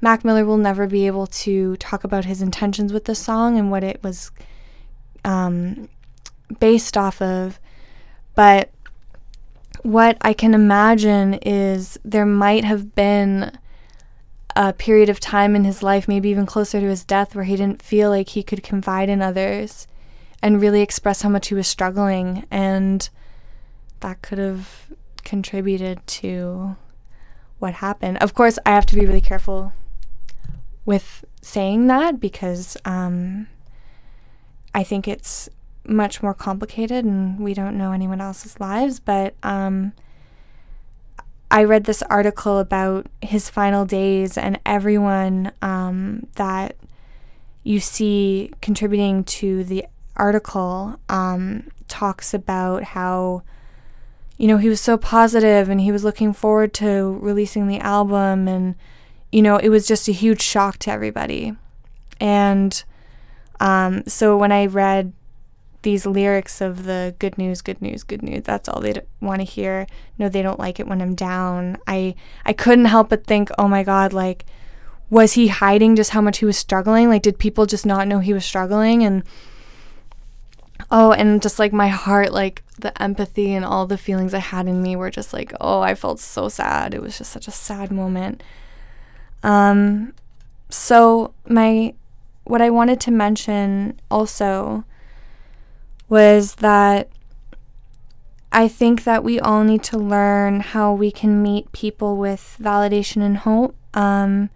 Mac 0.00 0.24
Miller 0.24 0.44
will 0.44 0.56
never 0.56 0.86
be 0.86 1.06
able 1.06 1.26
to 1.26 1.76
talk 1.76 2.04
about 2.04 2.24
his 2.24 2.40
intentions 2.40 2.92
with 2.92 3.04
the 3.04 3.14
song 3.14 3.58
and 3.58 3.70
what 3.70 3.84
it 3.84 4.02
was 4.02 4.30
um, 5.24 5.88
based 6.58 6.96
off 6.96 7.20
of. 7.20 7.60
But 8.34 8.70
what 9.82 10.16
I 10.22 10.32
can 10.32 10.54
imagine 10.54 11.34
is 11.34 11.98
there 12.04 12.26
might 12.26 12.64
have 12.64 12.94
been 12.94 13.52
a 14.56 14.72
period 14.72 15.08
of 15.08 15.20
time 15.20 15.54
in 15.54 15.64
his 15.64 15.82
life, 15.82 16.08
maybe 16.08 16.30
even 16.30 16.46
closer 16.46 16.80
to 16.80 16.86
his 16.86 17.04
death, 17.04 17.34
where 17.34 17.44
he 17.44 17.56
didn't 17.56 17.82
feel 17.82 18.10
like 18.10 18.30
he 18.30 18.42
could 18.42 18.62
confide 18.62 19.08
in 19.08 19.22
others 19.22 19.86
and 20.42 20.60
really 20.60 20.80
express 20.80 21.22
how 21.22 21.28
much 21.28 21.48
he 21.48 21.54
was 21.54 21.68
struggling. 21.68 22.46
And 22.50 23.08
that 24.00 24.22
could 24.22 24.38
have 24.38 24.86
contributed 25.24 26.06
to 26.06 26.76
what 27.58 27.74
happened. 27.74 28.16
Of 28.22 28.32
course, 28.32 28.58
I 28.64 28.70
have 28.70 28.86
to 28.86 28.94
be 28.94 29.04
really 29.04 29.20
careful 29.20 29.74
with 30.90 31.24
saying 31.40 31.86
that 31.86 32.18
because 32.18 32.76
um, 32.84 33.46
I 34.74 34.82
think 34.82 35.06
it's 35.06 35.48
much 35.84 36.20
more 36.20 36.34
complicated 36.34 37.04
and 37.04 37.38
we 37.38 37.54
don't 37.54 37.78
know 37.78 37.92
anyone 37.92 38.20
else's 38.20 38.58
lives. 38.58 38.98
But 38.98 39.34
um, 39.44 39.92
I 41.48 41.62
read 41.62 41.84
this 41.84 42.02
article 42.02 42.58
about 42.58 43.06
his 43.22 43.48
final 43.48 43.84
days 43.84 44.36
and 44.36 44.58
everyone 44.66 45.52
um, 45.62 46.26
that 46.34 46.74
you 47.62 47.78
see 47.78 48.50
contributing 48.60 49.22
to 49.38 49.62
the 49.62 49.86
article 50.16 50.98
um, 51.08 51.70
talks 51.86 52.34
about 52.34 52.82
how 52.82 53.44
you 54.38 54.48
know 54.48 54.56
he 54.56 54.68
was 54.68 54.80
so 54.80 54.96
positive 54.96 55.68
and 55.68 55.80
he 55.82 55.92
was 55.92 56.02
looking 56.02 56.32
forward 56.32 56.74
to 56.74 57.16
releasing 57.22 57.68
the 57.68 57.78
album 57.78 58.48
and 58.48 58.74
you 59.32 59.42
know 59.42 59.56
it 59.56 59.68
was 59.68 59.86
just 59.86 60.08
a 60.08 60.12
huge 60.12 60.40
shock 60.40 60.78
to 60.78 60.90
everybody 60.90 61.54
and 62.20 62.84
um, 63.60 64.02
so 64.06 64.36
when 64.36 64.52
i 64.52 64.66
read 64.66 65.12
these 65.82 66.04
lyrics 66.04 66.60
of 66.60 66.84
the 66.84 67.14
good 67.18 67.38
news, 67.38 67.62
good 67.62 67.80
news, 67.80 68.02
good 68.02 68.22
news. 68.22 68.42
That's 68.44 68.68
all 68.68 68.80
they 68.80 69.00
want 69.20 69.40
to 69.40 69.44
hear. 69.44 69.86
No, 70.18 70.28
they 70.28 70.42
don't 70.42 70.58
like 70.58 70.78
it 70.78 70.86
when 70.86 71.00
I'm 71.00 71.14
down. 71.14 71.78
I 71.86 72.14
I 72.44 72.52
couldn't 72.52 72.84
help 72.86 73.08
but 73.08 73.26
think, 73.26 73.50
"Oh 73.58 73.68
my 73.68 73.82
god, 73.82 74.12
like 74.12 74.44
was 75.08 75.32
he 75.32 75.48
hiding 75.48 75.96
just 75.96 76.10
how 76.10 76.20
much 76.20 76.38
he 76.38 76.44
was 76.44 76.56
struggling? 76.56 77.08
Like 77.08 77.22
did 77.22 77.38
people 77.38 77.66
just 77.66 77.86
not 77.86 78.06
know 78.08 78.20
he 78.20 78.32
was 78.32 78.44
struggling 78.44 79.02
and 79.02 79.24
Oh, 80.90 81.12
and 81.12 81.40
just 81.42 81.58
like 81.58 81.72
my 81.72 81.88
heart, 81.88 82.32
like 82.32 82.64
the 82.78 83.00
empathy 83.00 83.52
and 83.52 83.64
all 83.64 83.86
the 83.86 83.98
feelings 83.98 84.34
I 84.34 84.38
had 84.38 84.66
in 84.66 84.82
me 84.82 84.96
were 84.96 85.10
just 85.10 85.32
like, 85.32 85.52
oh, 85.60 85.80
I 85.80 85.94
felt 85.94 86.18
so 86.18 86.48
sad. 86.48 86.94
It 86.94 87.02
was 87.02 87.18
just 87.18 87.30
such 87.30 87.46
a 87.46 87.52
sad 87.52 87.92
moment. 87.92 88.42
Um 89.42 90.14
so 90.68 91.34
my 91.48 91.94
what 92.44 92.60
I 92.60 92.70
wanted 92.70 93.00
to 93.02 93.10
mention 93.10 94.00
also 94.10 94.84
was 96.08 96.56
that 96.56 97.08
I 98.52 98.66
think 98.66 99.04
that 99.04 99.22
we 99.22 99.38
all 99.38 99.62
need 99.62 99.84
to 99.84 99.98
learn 99.98 100.60
how 100.60 100.92
we 100.92 101.12
can 101.12 101.42
meet 101.42 101.70
people 101.70 102.16
with 102.16 102.56
validation 102.60 103.22
and 103.22 103.38
hope 103.38 103.76
um, 103.94 104.50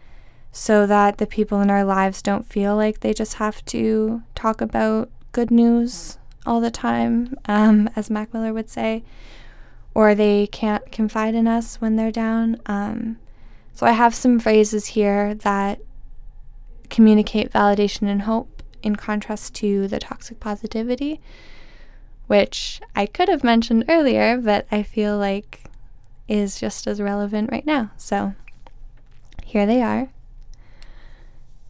so 0.50 0.86
that 0.86 1.18
the 1.18 1.26
people 1.26 1.60
in 1.60 1.70
our 1.70 1.84
lives 1.84 2.20
don't 2.20 2.44
feel 2.44 2.74
like 2.74 3.00
they 3.00 3.14
just 3.14 3.34
have 3.34 3.64
to 3.66 4.22
talk 4.34 4.60
about 4.60 5.10
good 5.30 5.50
news 5.52 6.18
all 6.44 6.60
the 6.60 6.70
time, 6.72 7.36
um, 7.46 7.88
as 7.94 8.10
Mac 8.10 8.34
Miller 8.34 8.52
would 8.52 8.68
say, 8.68 9.04
or 9.94 10.14
they 10.14 10.48
can't 10.48 10.90
confide 10.90 11.36
in 11.36 11.46
us 11.46 11.80
when 11.80 11.94
they're 11.94 12.10
down. 12.10 12.60
Um, 12.66 13.18
so 13.74 13.86
I 13.86 13.92
have 13.92 14.14
some 14.14 14.38
phrases 14.38 14.86
here 14.86 15.34
that 15.34 15.80
communicate 16.88 17.52
validation 17.52 18.08
and 18.08 18.22
hope 18.22 18.62
in 18.82 18.96
contrast 18.96 19.54
to 19.56 19.88
the 19.88 19.98
toxic 19.98 20.38
positivity, 20.40 21.20
which 22.26 22.80
I 22.94 23.06
could 23.06 23.28
have 23.28 23.42
mentioned 23.42 23.84
earlier, 23.88 24.38
but 24.38 24.66
I 24.70 24.82
feel 24.82 25.18
like 25.18 25.64
is 26.28 26.58
just 26.58 26.86
as 26.86 27.00
relevant 27.00 27.50
right 27.50 27.66
now. 27.66 27.90
So 27.96 28.34
here 29.44 29.66
they 29.66 29.82
are. 29.82 30.08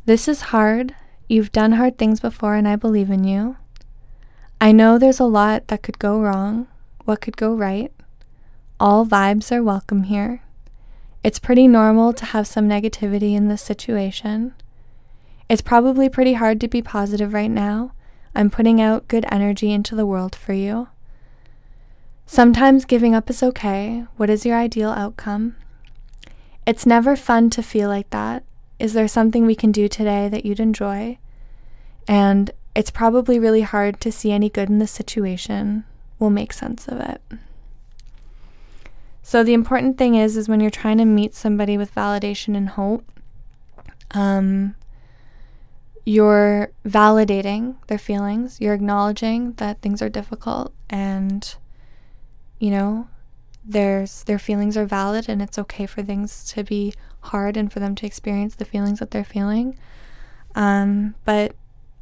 This 0.04 0.28
is 0.28 0.52
hard. 0.52 0.94
You've 1.28 1.52
done 1.52 1.72
hard 1.72 1.96
things 1.96 2.20
before, 2.20 2.54
and 2.54 2.68
I 2.68 2.76
believe 2.76 3.10
in 3.10 3.24
you. 3.24 3.56
I 4.60 4.70
know 4.72 4.98
there's 4.98 5.20
a 5.20 5.24
lot 5.24 5.68
that 5.68 5.82
could 5.82 5.98
go 5.98 6.20
wrong, 6.20 6.68
what 7.04 7.20
could 7.20 7.36
go 7.36 7.54
right. 7.54 7.90
All 8.78 9.06
vibes 9.06 9.50
are 9.50 9.62
welcome 9.62 10.04
here. 10.04 10.43
It's 11.24 11.38
pretty 11.38 11.66
normal 11.66 12.12
to 12.12 12.24
have 12.26 12.46
some 12.46 12.68
negativity 12.68 13.34
in 13.34 13.48
this 13.48 13.62
situation. 13.62 14.52
It's 15.48 15.62
probably 15.62 16.10
pretty 16.10 16.34
hard 16.34 16.60
to 16.60 16.68
be 16.68 16.82
positive 16.82 17.32
right 17.32 17.50
now. 17.50 17.92
I'm 18.34 18.50
putting 18.50 18.78
out 18.78 19.08
good 19.08 19.24
energy 19.32 19.72
into 19.72 19.96
the 19.96 20.04
world 20.04 20.36
for 20.36 20.52
you. 20.52 20.88
Sometimes 22.26 22.84
giving 22.84 23.14
up 23.14 23.30
is 23.30 23.42
okay. 23.42 24.04
What 24.18 24.28
is 24.28 24.44
your 24.44 24.58
ideal 24.58 24.90
outcome? 24.90 25.56
It's 26.66 26.84
never 26.84 27.16
fun 27.16 27.48
to 27.50 27.62
feel 27.62 27.88
like 27.88 28.10
that. 28.10 28.44
Is 28.78 28.92
there 28.92 29.08
something 29.08 29.46
we 29.46 29.54
can 29.54 29.72
do 29.72 29.88
today 29.88 30.28
that 30.28 30.44
you'd 30.44 30.60
enjoy? 30.60 31.16
And 32.06 32.50
it's 32.74 32.90
probably 32.90 33.38
really 33.38 33.62
hard 33.62 33.98
to 34.02 34.12
see 34.12 34.30
any 34.30 34.50
good 34.50 34.68
in 34.68 34.78
the 34.78 34.86
situation. 34.86 35.84
We'll 36.18 36.28
make 36.28 36.52
sense 36.52 36.86
of 36.86 37.00
it. 37.00 37.22
So 39.26 39.42
the 39.42 39.54
important 39.54 39.96
thing 39.96 40.16
is 40.16 40.36
is 40.36 40.50
when 40.50 40.60
you're 40.60 40.70
trying 40.70 40.98
to 40.98 41.06
meet 41.06 41.34
somebody 41.34 41.78
with 41.78 41.94
validation 41.94 42.54
and 42.54 42.68
hope, 42.68 43.10
um, 44.10 44.74
you're 46.04 46.70
validating 46.86 47.76
their 47.86 47.96
feelings, 47.96 48.60
you're 48.60 48.74
acknowledging 48.74 49.52
that 49.54 49.80
things 49.80 50.02
are 50.02 50.10
difficult 50.10 50.74
and 50.90 51.56
you 52.58 52.70
know, 52.70 53.08
there's 53.64 54.24
their 54.24 54.38
feelings 54.38 54.76
are 54.76 54.84
valid 54.84 55.26
and 55.30 55.40
it's 55.40 55.58
okay 55.58 55.86
for 55.86 56.02
things 56.02 56.44
to 56.52 56.62
be 56.62 56.92
hard 57.20 57.56
and 57.56 57.72
for 57.72 57.80
them 57.80 57.94
to 57.94 58.06
experience 58.06 58.56
the 58.56 58.66
feelings 58.66 58.98
that 58.98 59.10
they're 59.10 59.24
feeling. 59.24 59.78
Um, 60.54 61.14
but 61.24 61.56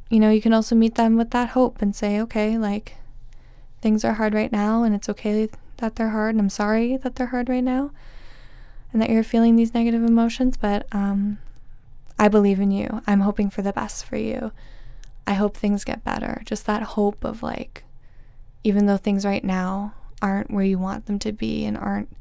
you 0.09 0.19
know, 0.19 0.29
you 0.29 0.41
can 0.41 0.53
also 0.53 0.75
meet 0.75 0.95
them 0.95 1.15
with 1.15 1.31
that 1.31 1.49
hope 1.49 1.81
and 1.81 1.95
say, 1.95 2.19
okay, 2.19 2.57
like 2.57 2.97
things 3.79 4.03
are 4.03 4.13
hard 4.13 4.33
right 4.33 4.51
now 4.51 4.83
and 4.83 4.93
it's 4.93 5.07
okay 5.07 5.47
that 5.83 5.97
they're 5.97 6.09
hard 6.09 6.33
and 6.33 6.39
I'm 6.39 6.49
sorry 6.49 6.95
that 6.95 7.15
they're 7.15 7.27
hard 7.27 7.49
right 7.49 7.63
now 7.63 7.91
and 8.93 9.01
that 9.01 9.09
you're 9.09 9.23
feeling 9.23 9.57
these 9.57 9.73
negative 9.73 10.01
emotions, 10.01 10.55
but 10.55 10.87
um, 10.93 11.39
I 12.17 12.29
believe 12.29 12.61
in 12.61 12.71
you. 12.71 13.01
I'm 13.05 13.19
hoping 13.19 13.49
for 13.49 13.61
the 13.61 13.73
best 13.73 14.05
for 14.05 14.15
you. 14.15 14.53
I 15.27 15.33
hope 15.33 15.57
things 15.57 15.83
get 15.83 16.05
better. 16.05 16.41
Just 16.45 16.65
that 16.67 16.83
hope 16.83 17.25
of 17.25 17.43
like, 17.43 17.83
even 18.63 18.85
though 18.85 18.97
things 18.97 19.25
right 19.25 19.43
now 19.43 19.93
aren't 20.21 20.51
where 20.51 20.63
you 20.63 20.79
want 20.79 21.05
them 21.05 21.19
to 21.19 21.33
be 21.33 21.65
and 21.65 21.77
aren't 21.77 22.15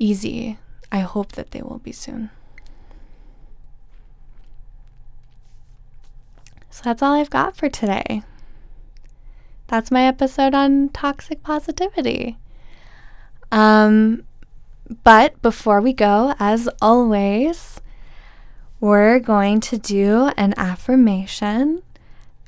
easy, 0.00 0.58
I 0.90 0.98
hope 1.00 1.32
that 1.32 1.52
they 1.52 1.62
will 1.62 1.78
be 1.78 1.92
soon. 1.92 2.30
So 6.70 6.82
that's 6.82 7.00
all 7.02 7.12
I've 7.12 7.30
got 7.30 7.56
for 7.56 7.68
today. 7.68 8.22
That's 9.68 9.90
my 9.90 10.06
episode 10.06 10.54
on 10.54 10.88
toxic 10.88 11.42
positivity. 11.42 12.38
Um, 13.52 14.24
but 15.04 15.40
before 15.42 15.82
we 15.82 15.92
go, 15.92 16.34
as 16.40 16.68
always, 16.80 17.80
we're 18.80 19.18
going 19.18 19.60
to 19.60 19.76
do 19.76 20.30
an 20.38 20.54
affirmation. 20.56 21.82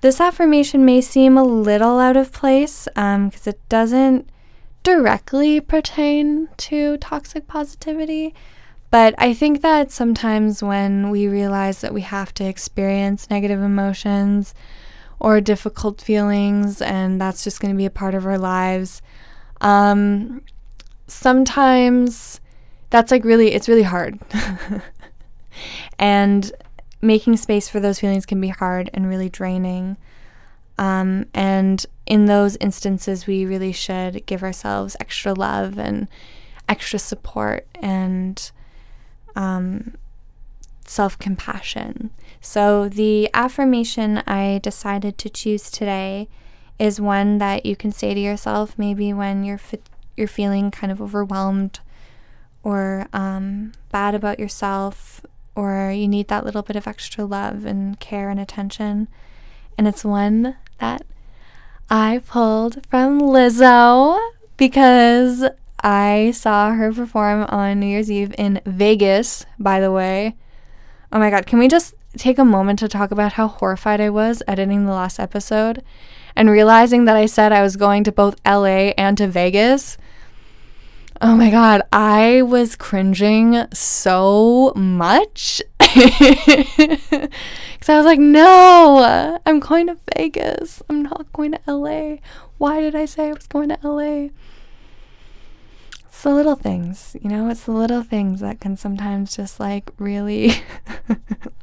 This 0.01 0.19
affirmation 0.19 0.87
may 0.87 1.03
seem 1.03 1.37
a 1.37 1.45
little 1.45 1.99
out 1.99 2.17
of 2.17 2.33
place 2.33 2.89
because 2.95 3.47
um, 3.47 3.51
it 3.51 3.61
doesn't 3.69 4.31
directly 4.83 5.61
pertain 5.61 6.49
to 6.57 6.97
toxic 6.97 7.47
positivity. 7.47 8.35
But 8.91 9.15
I 9.19 9.35
think 9.35 9.61
that 9.61 9.93
sometimes 9.93 10.63
when 10.63 11.11
we 11.11 11.29
realize 11.29 11.83
that 11.83 11.93
we 11.93 12.01
have 12.01 12.33
to 12.35 12.45
experience 12.45 13.29
negative 13.29 13.61
emotions 13.61 14.55
or 15.21 15.41
difficult 15.41 16.01
feelings, 16.01 16.81
and 16.81 17.21
that's 17.21 17.45
just 17.45 17.61
going 17.61 17.73
to 17.73 17.79
be 17.79 17.87
a 17.87 17.91
part 17.91 18.15
of 18.15 18.27
our 18.27 18.39
lives, 18.39 19.03
um, 19.61 20.43
sometimes 21.07 22.41
that's 22.89 23.11
like 23.11 23.25
really, 23.25 23.53
it's 23.53 23.69
really 23.69 23.83
hard. 23.83 24.19
and 25.99 26.53
making 27.03 27.37
space 27.37 27.69
for 27.69 27.81
those 27.81 28.01
feelings 28.01 28.27
can 28.27 28.41
be 28.41 28.49
hard 28.49 28.91
and 28.95 29.09
really 29.09 29.29
draining. 29.29 29.97
Um, 30.79 31.27
and 31.35 31.85
in 32.07 32.27
those 32.27 32.57
instances, 32.57 33.27
we 33.27 33.45
really 33.45 33.73
should 33.73 34.25
give 34.27 34.43
ourselves 34.43 34.97
extra 34.99 35.35
love 35.35 35.79
and 35.79 36.09
extra 36.69 36.99
support 36.99 37.67
and 37.75 38.51
um, 39.37 39.95
self 40.87 41.19
compassion. 41.19 42.11
So, 42.41 42.89
the 42.89 43.29
affirmation 43.35 44.19
I 44.27 44.61
decided 44.63 45.19
to 45.19 45.29
choose 45.29 45.71
today 45.71 46.29
is 46.79 47.01
one 47.01 47.39
that 47.39 47.67
you 47.67 47.77
can 47.77 47.93
say 47.93 48.15
to 48.15 48.21
yourself 48.21 48.79
maybe 48.79 49.13
when 49.13 49.45
you're, 49.45 49.59
fi- 49.59 49.81
you're 50.17 50.27
feeling 50.27 50.71
kind 50.71 50.91
of 50.91 51.03
overwhelmed 51.03 51.81
or 52.63 53.07
um, 53.13 53.73
bad 53.93 54.15
about 54.15 54.39
yourself, 54.39 55.25
or 55.55 55.91
you 55.91 56.09
need 56.09 56.29
that 56.29 56.45
little 56.45 56.63
bit 56.63 56.77
of 56.77 56.87
extra 56.87 57.25
love 57.25 57.65
and 57.65 58.01
care 58.01 58.31
and 58.31 58.41
attention. 58.41 59.09
And 59.77 59.87
it's 59.87 60.05
one 60.05 60.57
that 60.79 61.03
I 61.91 62.23
pulled 62.27 62.87
from 62.87 63.21
Lizzo 63.21 64.19
because 64.57 65.45
I 65.83 66.33
saw 66.35 66.73
her 66.73 66.93
perform 66.93 67.45
on 67.45 67.81
New 67.81 67.87
Year's 67.87 68.11
Eve 68.11 68.35
in 68.37 68.61
Vegas, 68.67 69.47
by 69.59 69.81
the 69.81 69.91
way. 69.91 70.37
Oh 71.13 71.19
my 71.19 71.31
god, 71.31 71.47
can 71.47 71.59
we 71.59 71.67
just 71.67 71.95
take 72.17 72.39
a 72.39 72.45
moment 72.45 72.79
to 72.81 72.89
talk 72.89 73.11
about 73.11 73.35
how 73.35 73.49
horrified 73.49 74.01
I 74.01 74.11
was 74.11 74.43
editing 74.49 74.85
the 74.85 74.93
last 74.93 75.19
episode 75.19 75.83
and 76.37 76.51
realizing 76.51 77.05
that 77.05 77.17
I 77.17 77.27
said 77.27 77.53
I 77.53 77.63
was 77.63 77.77
going 77.77 78.05
to 78.05 78.13
both 78.13 78.37
LA 78.47 78.93
and 78.97 79.17
to 79.19 79.27
Vegas? 79.27 79.97
Oh 81.23 81.37
my 81.37 81.51
god, 81.51 81.83
I 81.93 82.43
was 82.43 82.77
cringing 82.77 83.67
so 83.73 84.73
much. 84.75 85.63
Because 87.81 87.89
I 87.89 87.97
was 87.97 88.05
like, 88.05 88.19
no, 88.19 89.41
I'm 89.47 89.59
going 89.59 89.87
to 89.87 89.97
Vegas. 90.15 90.83
I'm 90.91 91.03
not 91.03 91.33
going 91.33 91.53
to 91.53 91.61
LA. 91.67 92.17
Why 92.59 92.79
did 92.81 92.95
I 92.95 93.07
say 93.07 93.31
I 93.31 93.33
was 93.33 93.47
going 93.47 93.71
to 93.71 93.79
LA? 93.83 94.29
It's 96.07 96.23
the 96.23 96.35
little 96.35 96.57
things, 96.57 97.17
you 97.23 97.31
know, 97.31 97.49
it's 97.49 97.65
the 97.65 97.73
little 97.73 98.03
things 98.03 98.41
that 98.41 98.61
can 98.61 98.77
sometimes 98.77 99.35
just 99.35 99.59
like 99.59 99.91
really 99.97 100.53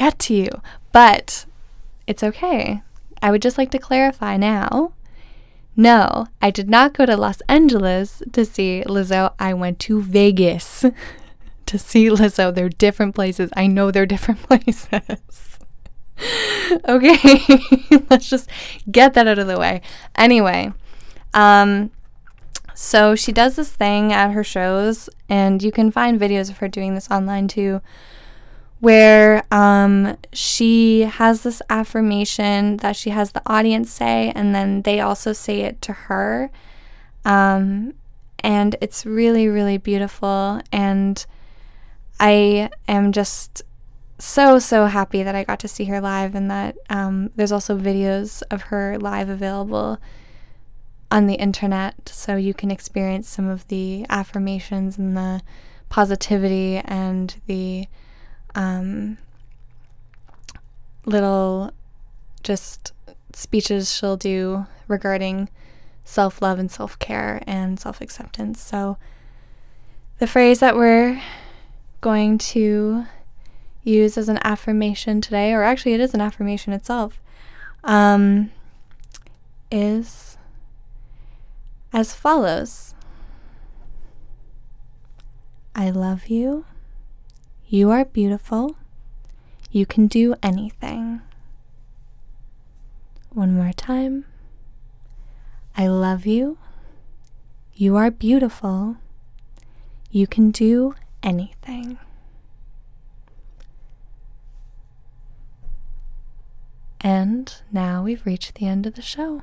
get 0.00 0.18
to 0.18 0.34
you. 0.34 0.50
But 0.92 1.46
it's 2.06 2.24
okay. 2.24 2.82
I 3.22 3.30
would 3.30 3.42
just 3.42 3.58
like 3.58 3.70
to 3.72 3.78
clarify 3.78 4.36
now 4.36 4.92
no, 5.76 6.26
I 6.42 6.50
did 6.50 6.68
not 6.68 6.92
go 6.92 7.06
to 7.06 7.16
Los 7.16 7.40
Angeles 7.48 8.22
to 8.32 8.44
see 8.44 8.84
Lizzo. 8.86 9.32
I 9.38 9.54
went 9.54 9.78
to 9.80 10.02
Vegas 10.02 10.84
to 11.66 11.78
see 11.78 12.08
Lizzo. 12.08 12.54
They're 12.54 12.68
different 12.68 13.14
places. 13.14 13.50
I 13.56 13.66
know 13.66 13.90
they're 13.90 14.04
different 14.04 14.42
places. 14.48 15.58
okay, 16.86 17.40
let's 18.10 18.28
just 18.28 18.50
get 18.90 19.14
that 19.14 19.26
out 19.26 19.38
of 19.38 19.46
the 19.46 19.58
way. 19.58 19.80
Anyway, 20.16 20.72
um, 21.32 21.90
so 22.74 23.14
she 23.14 23.32
does 23.32 23.56
this 23.56 23.70
thing 23.70 24.12
at 24.12 24.32
her 24.32 24.44
shows, 24.44 25.08
and 25.30 25.62
you 25.62 25.72
can 25.72 25.90
find 25.90 26.20
videos 26.20 26.50
of 26.50 26.58
her 26.58 26.68
doing 26.68 26.94
this 26.94 27.10
online 27.10 27.48
too, 27.48 27.80
where 28.80 29.44
um, 29.52 30.16
she 30.32 31.02
has 31.02 31.42
this 31.42 31.60
affirmation 31.68 32.78
that 32.78 32.96
she 32.96 33.10
has 33.10 33.32
the 33.32 33.42
audience 33.46 33.90
say, 33.90 34.32
and 34.34 34.54
then 34.54 34.82
they 34.82 35.00
also 35.00 35.32
say 35.32 35.60
it 35.60 35.80
to 35.82 35.92
her. 35.92 36.50
Um, 37.24 37.94
and 38.38 38.76
it's 38.80 39.04
really, 39.04 39.48
really 39.48 39.76
beautiful. 39.76 40.62
And 40.72 41.24
I 42.18 42.70
am 42.88 43.12
just 43.12 43.62
so, 44.18 44.58
so 44.58 44.86
happy 44.86 45.22
that 45.22 45.34
I 45.34 45.44
got 45.44 45.60
to 45.60 45.68
see 45.68 45.84
her 45.84 46.00
live, 46.00 46.34
and 46.34 46.50
that 46.50 46.76
um, 46.88 47.30
there's 47.36 47.52
also 47.52 47.78
videos 47.78 48.42
of 48.50 48.62
her 48.62 48.98
live 48.98 49.28
available 49.28 49.98
on 51.10 51.26
the 51.26 51.34
internet 51.34 52.08
so 52.08 52.36
you 52.36 52.54
can 52.54 52.70
experience 52.70 53.28
some 53.28 53.48
of 53.48 53.66
the 53.68 54.06
affirmations 54.08 54.96
and 54.96 55.16
the 55.16 55.42
positivity 55.88 56.76
and 56.84 57.40
the 57.46 57.86
um, 58.54 59.18
little 61.04 61.72
just 62.42 62.92
speeches 63.32 63.94
she'll 63.94 64.16
do 64.16 64.66
regarding 64.88 65.48
self 66.04 66.42
love 66.42 66.58
and 66.58 66.70
self 66.70 66.98
care 66.98 67.42
and 67.46 67.78
self 67.78 68.00
acceptance. 68.00 68.60
So, 68.60 68.96
the 70.18 70.26
phrase 70.26 70.60
that 70.60 70.76
we're 70.76 71.22
going 72.00 72.38
to 72.38 73.04
use 73.82 74.18
as 74.18 74.28
an 74.28 74.38
affirmation 74.42 75.20
today, 75.20 75.52
or 75.52 75.62
actually, 75.62 75.94
it 75.94 76.00
is 76.00 76.14
an 76.14 76.20
affirmation 76.20 76.72
itself, 76.72 77.20
um, 77.84 78.50
is 79.70 80.36
as 81.92 82.14
follows 82.14 82.94
I 85.74 85.90
love 85.90 86.26
you. 86.26 86.64
You 87.72 87.92
are 87.92 88.04
beautiful. 88.04 88.74
You 89.70 89.86
can 89.86 90.08
do 90.08 90.34
anything. 90.42 91.20
One 93.28 93.54
more 93.54 93.72
time. 93.72 94.24
I 95.76 95.86
love 95.86 96.26
you. 96.26 96.58
You 97.72 97.94
are 97.94 98.10
beautiful. 98.10 98.96
You 100.10 100.26
can 100.26 100.50
do 100.50 100.96
anything. 101.22 102.00
And 107.00 107.54
now 107.70 108.02
we've 108.02 108.26
reached 108.26 108.56
the 108.56 108.66
end 108.66 108.84
of 108.84 108.94
the 108.94 109.00
show. 109.00 109.42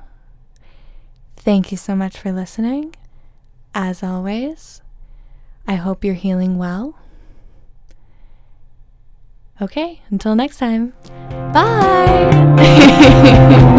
Thank 1.37 1.71
you 1.71 1.77
so 1.77 1.95
much 1.95 2.17
for 2.17 2.33
listening. 2.33 2.93
As 3.73 4.03
always, 4.03 4.81
I 5.65 5.75
hope 5.75 6.03
you're 6.03 6.13
healing 6.13 6.57
well. 6.57 6.99
Okay, 9.61 10.01
until 10.11 10.35
next 10.35 10.57
time. 10.57 10.93
Bye. 11.53 11.73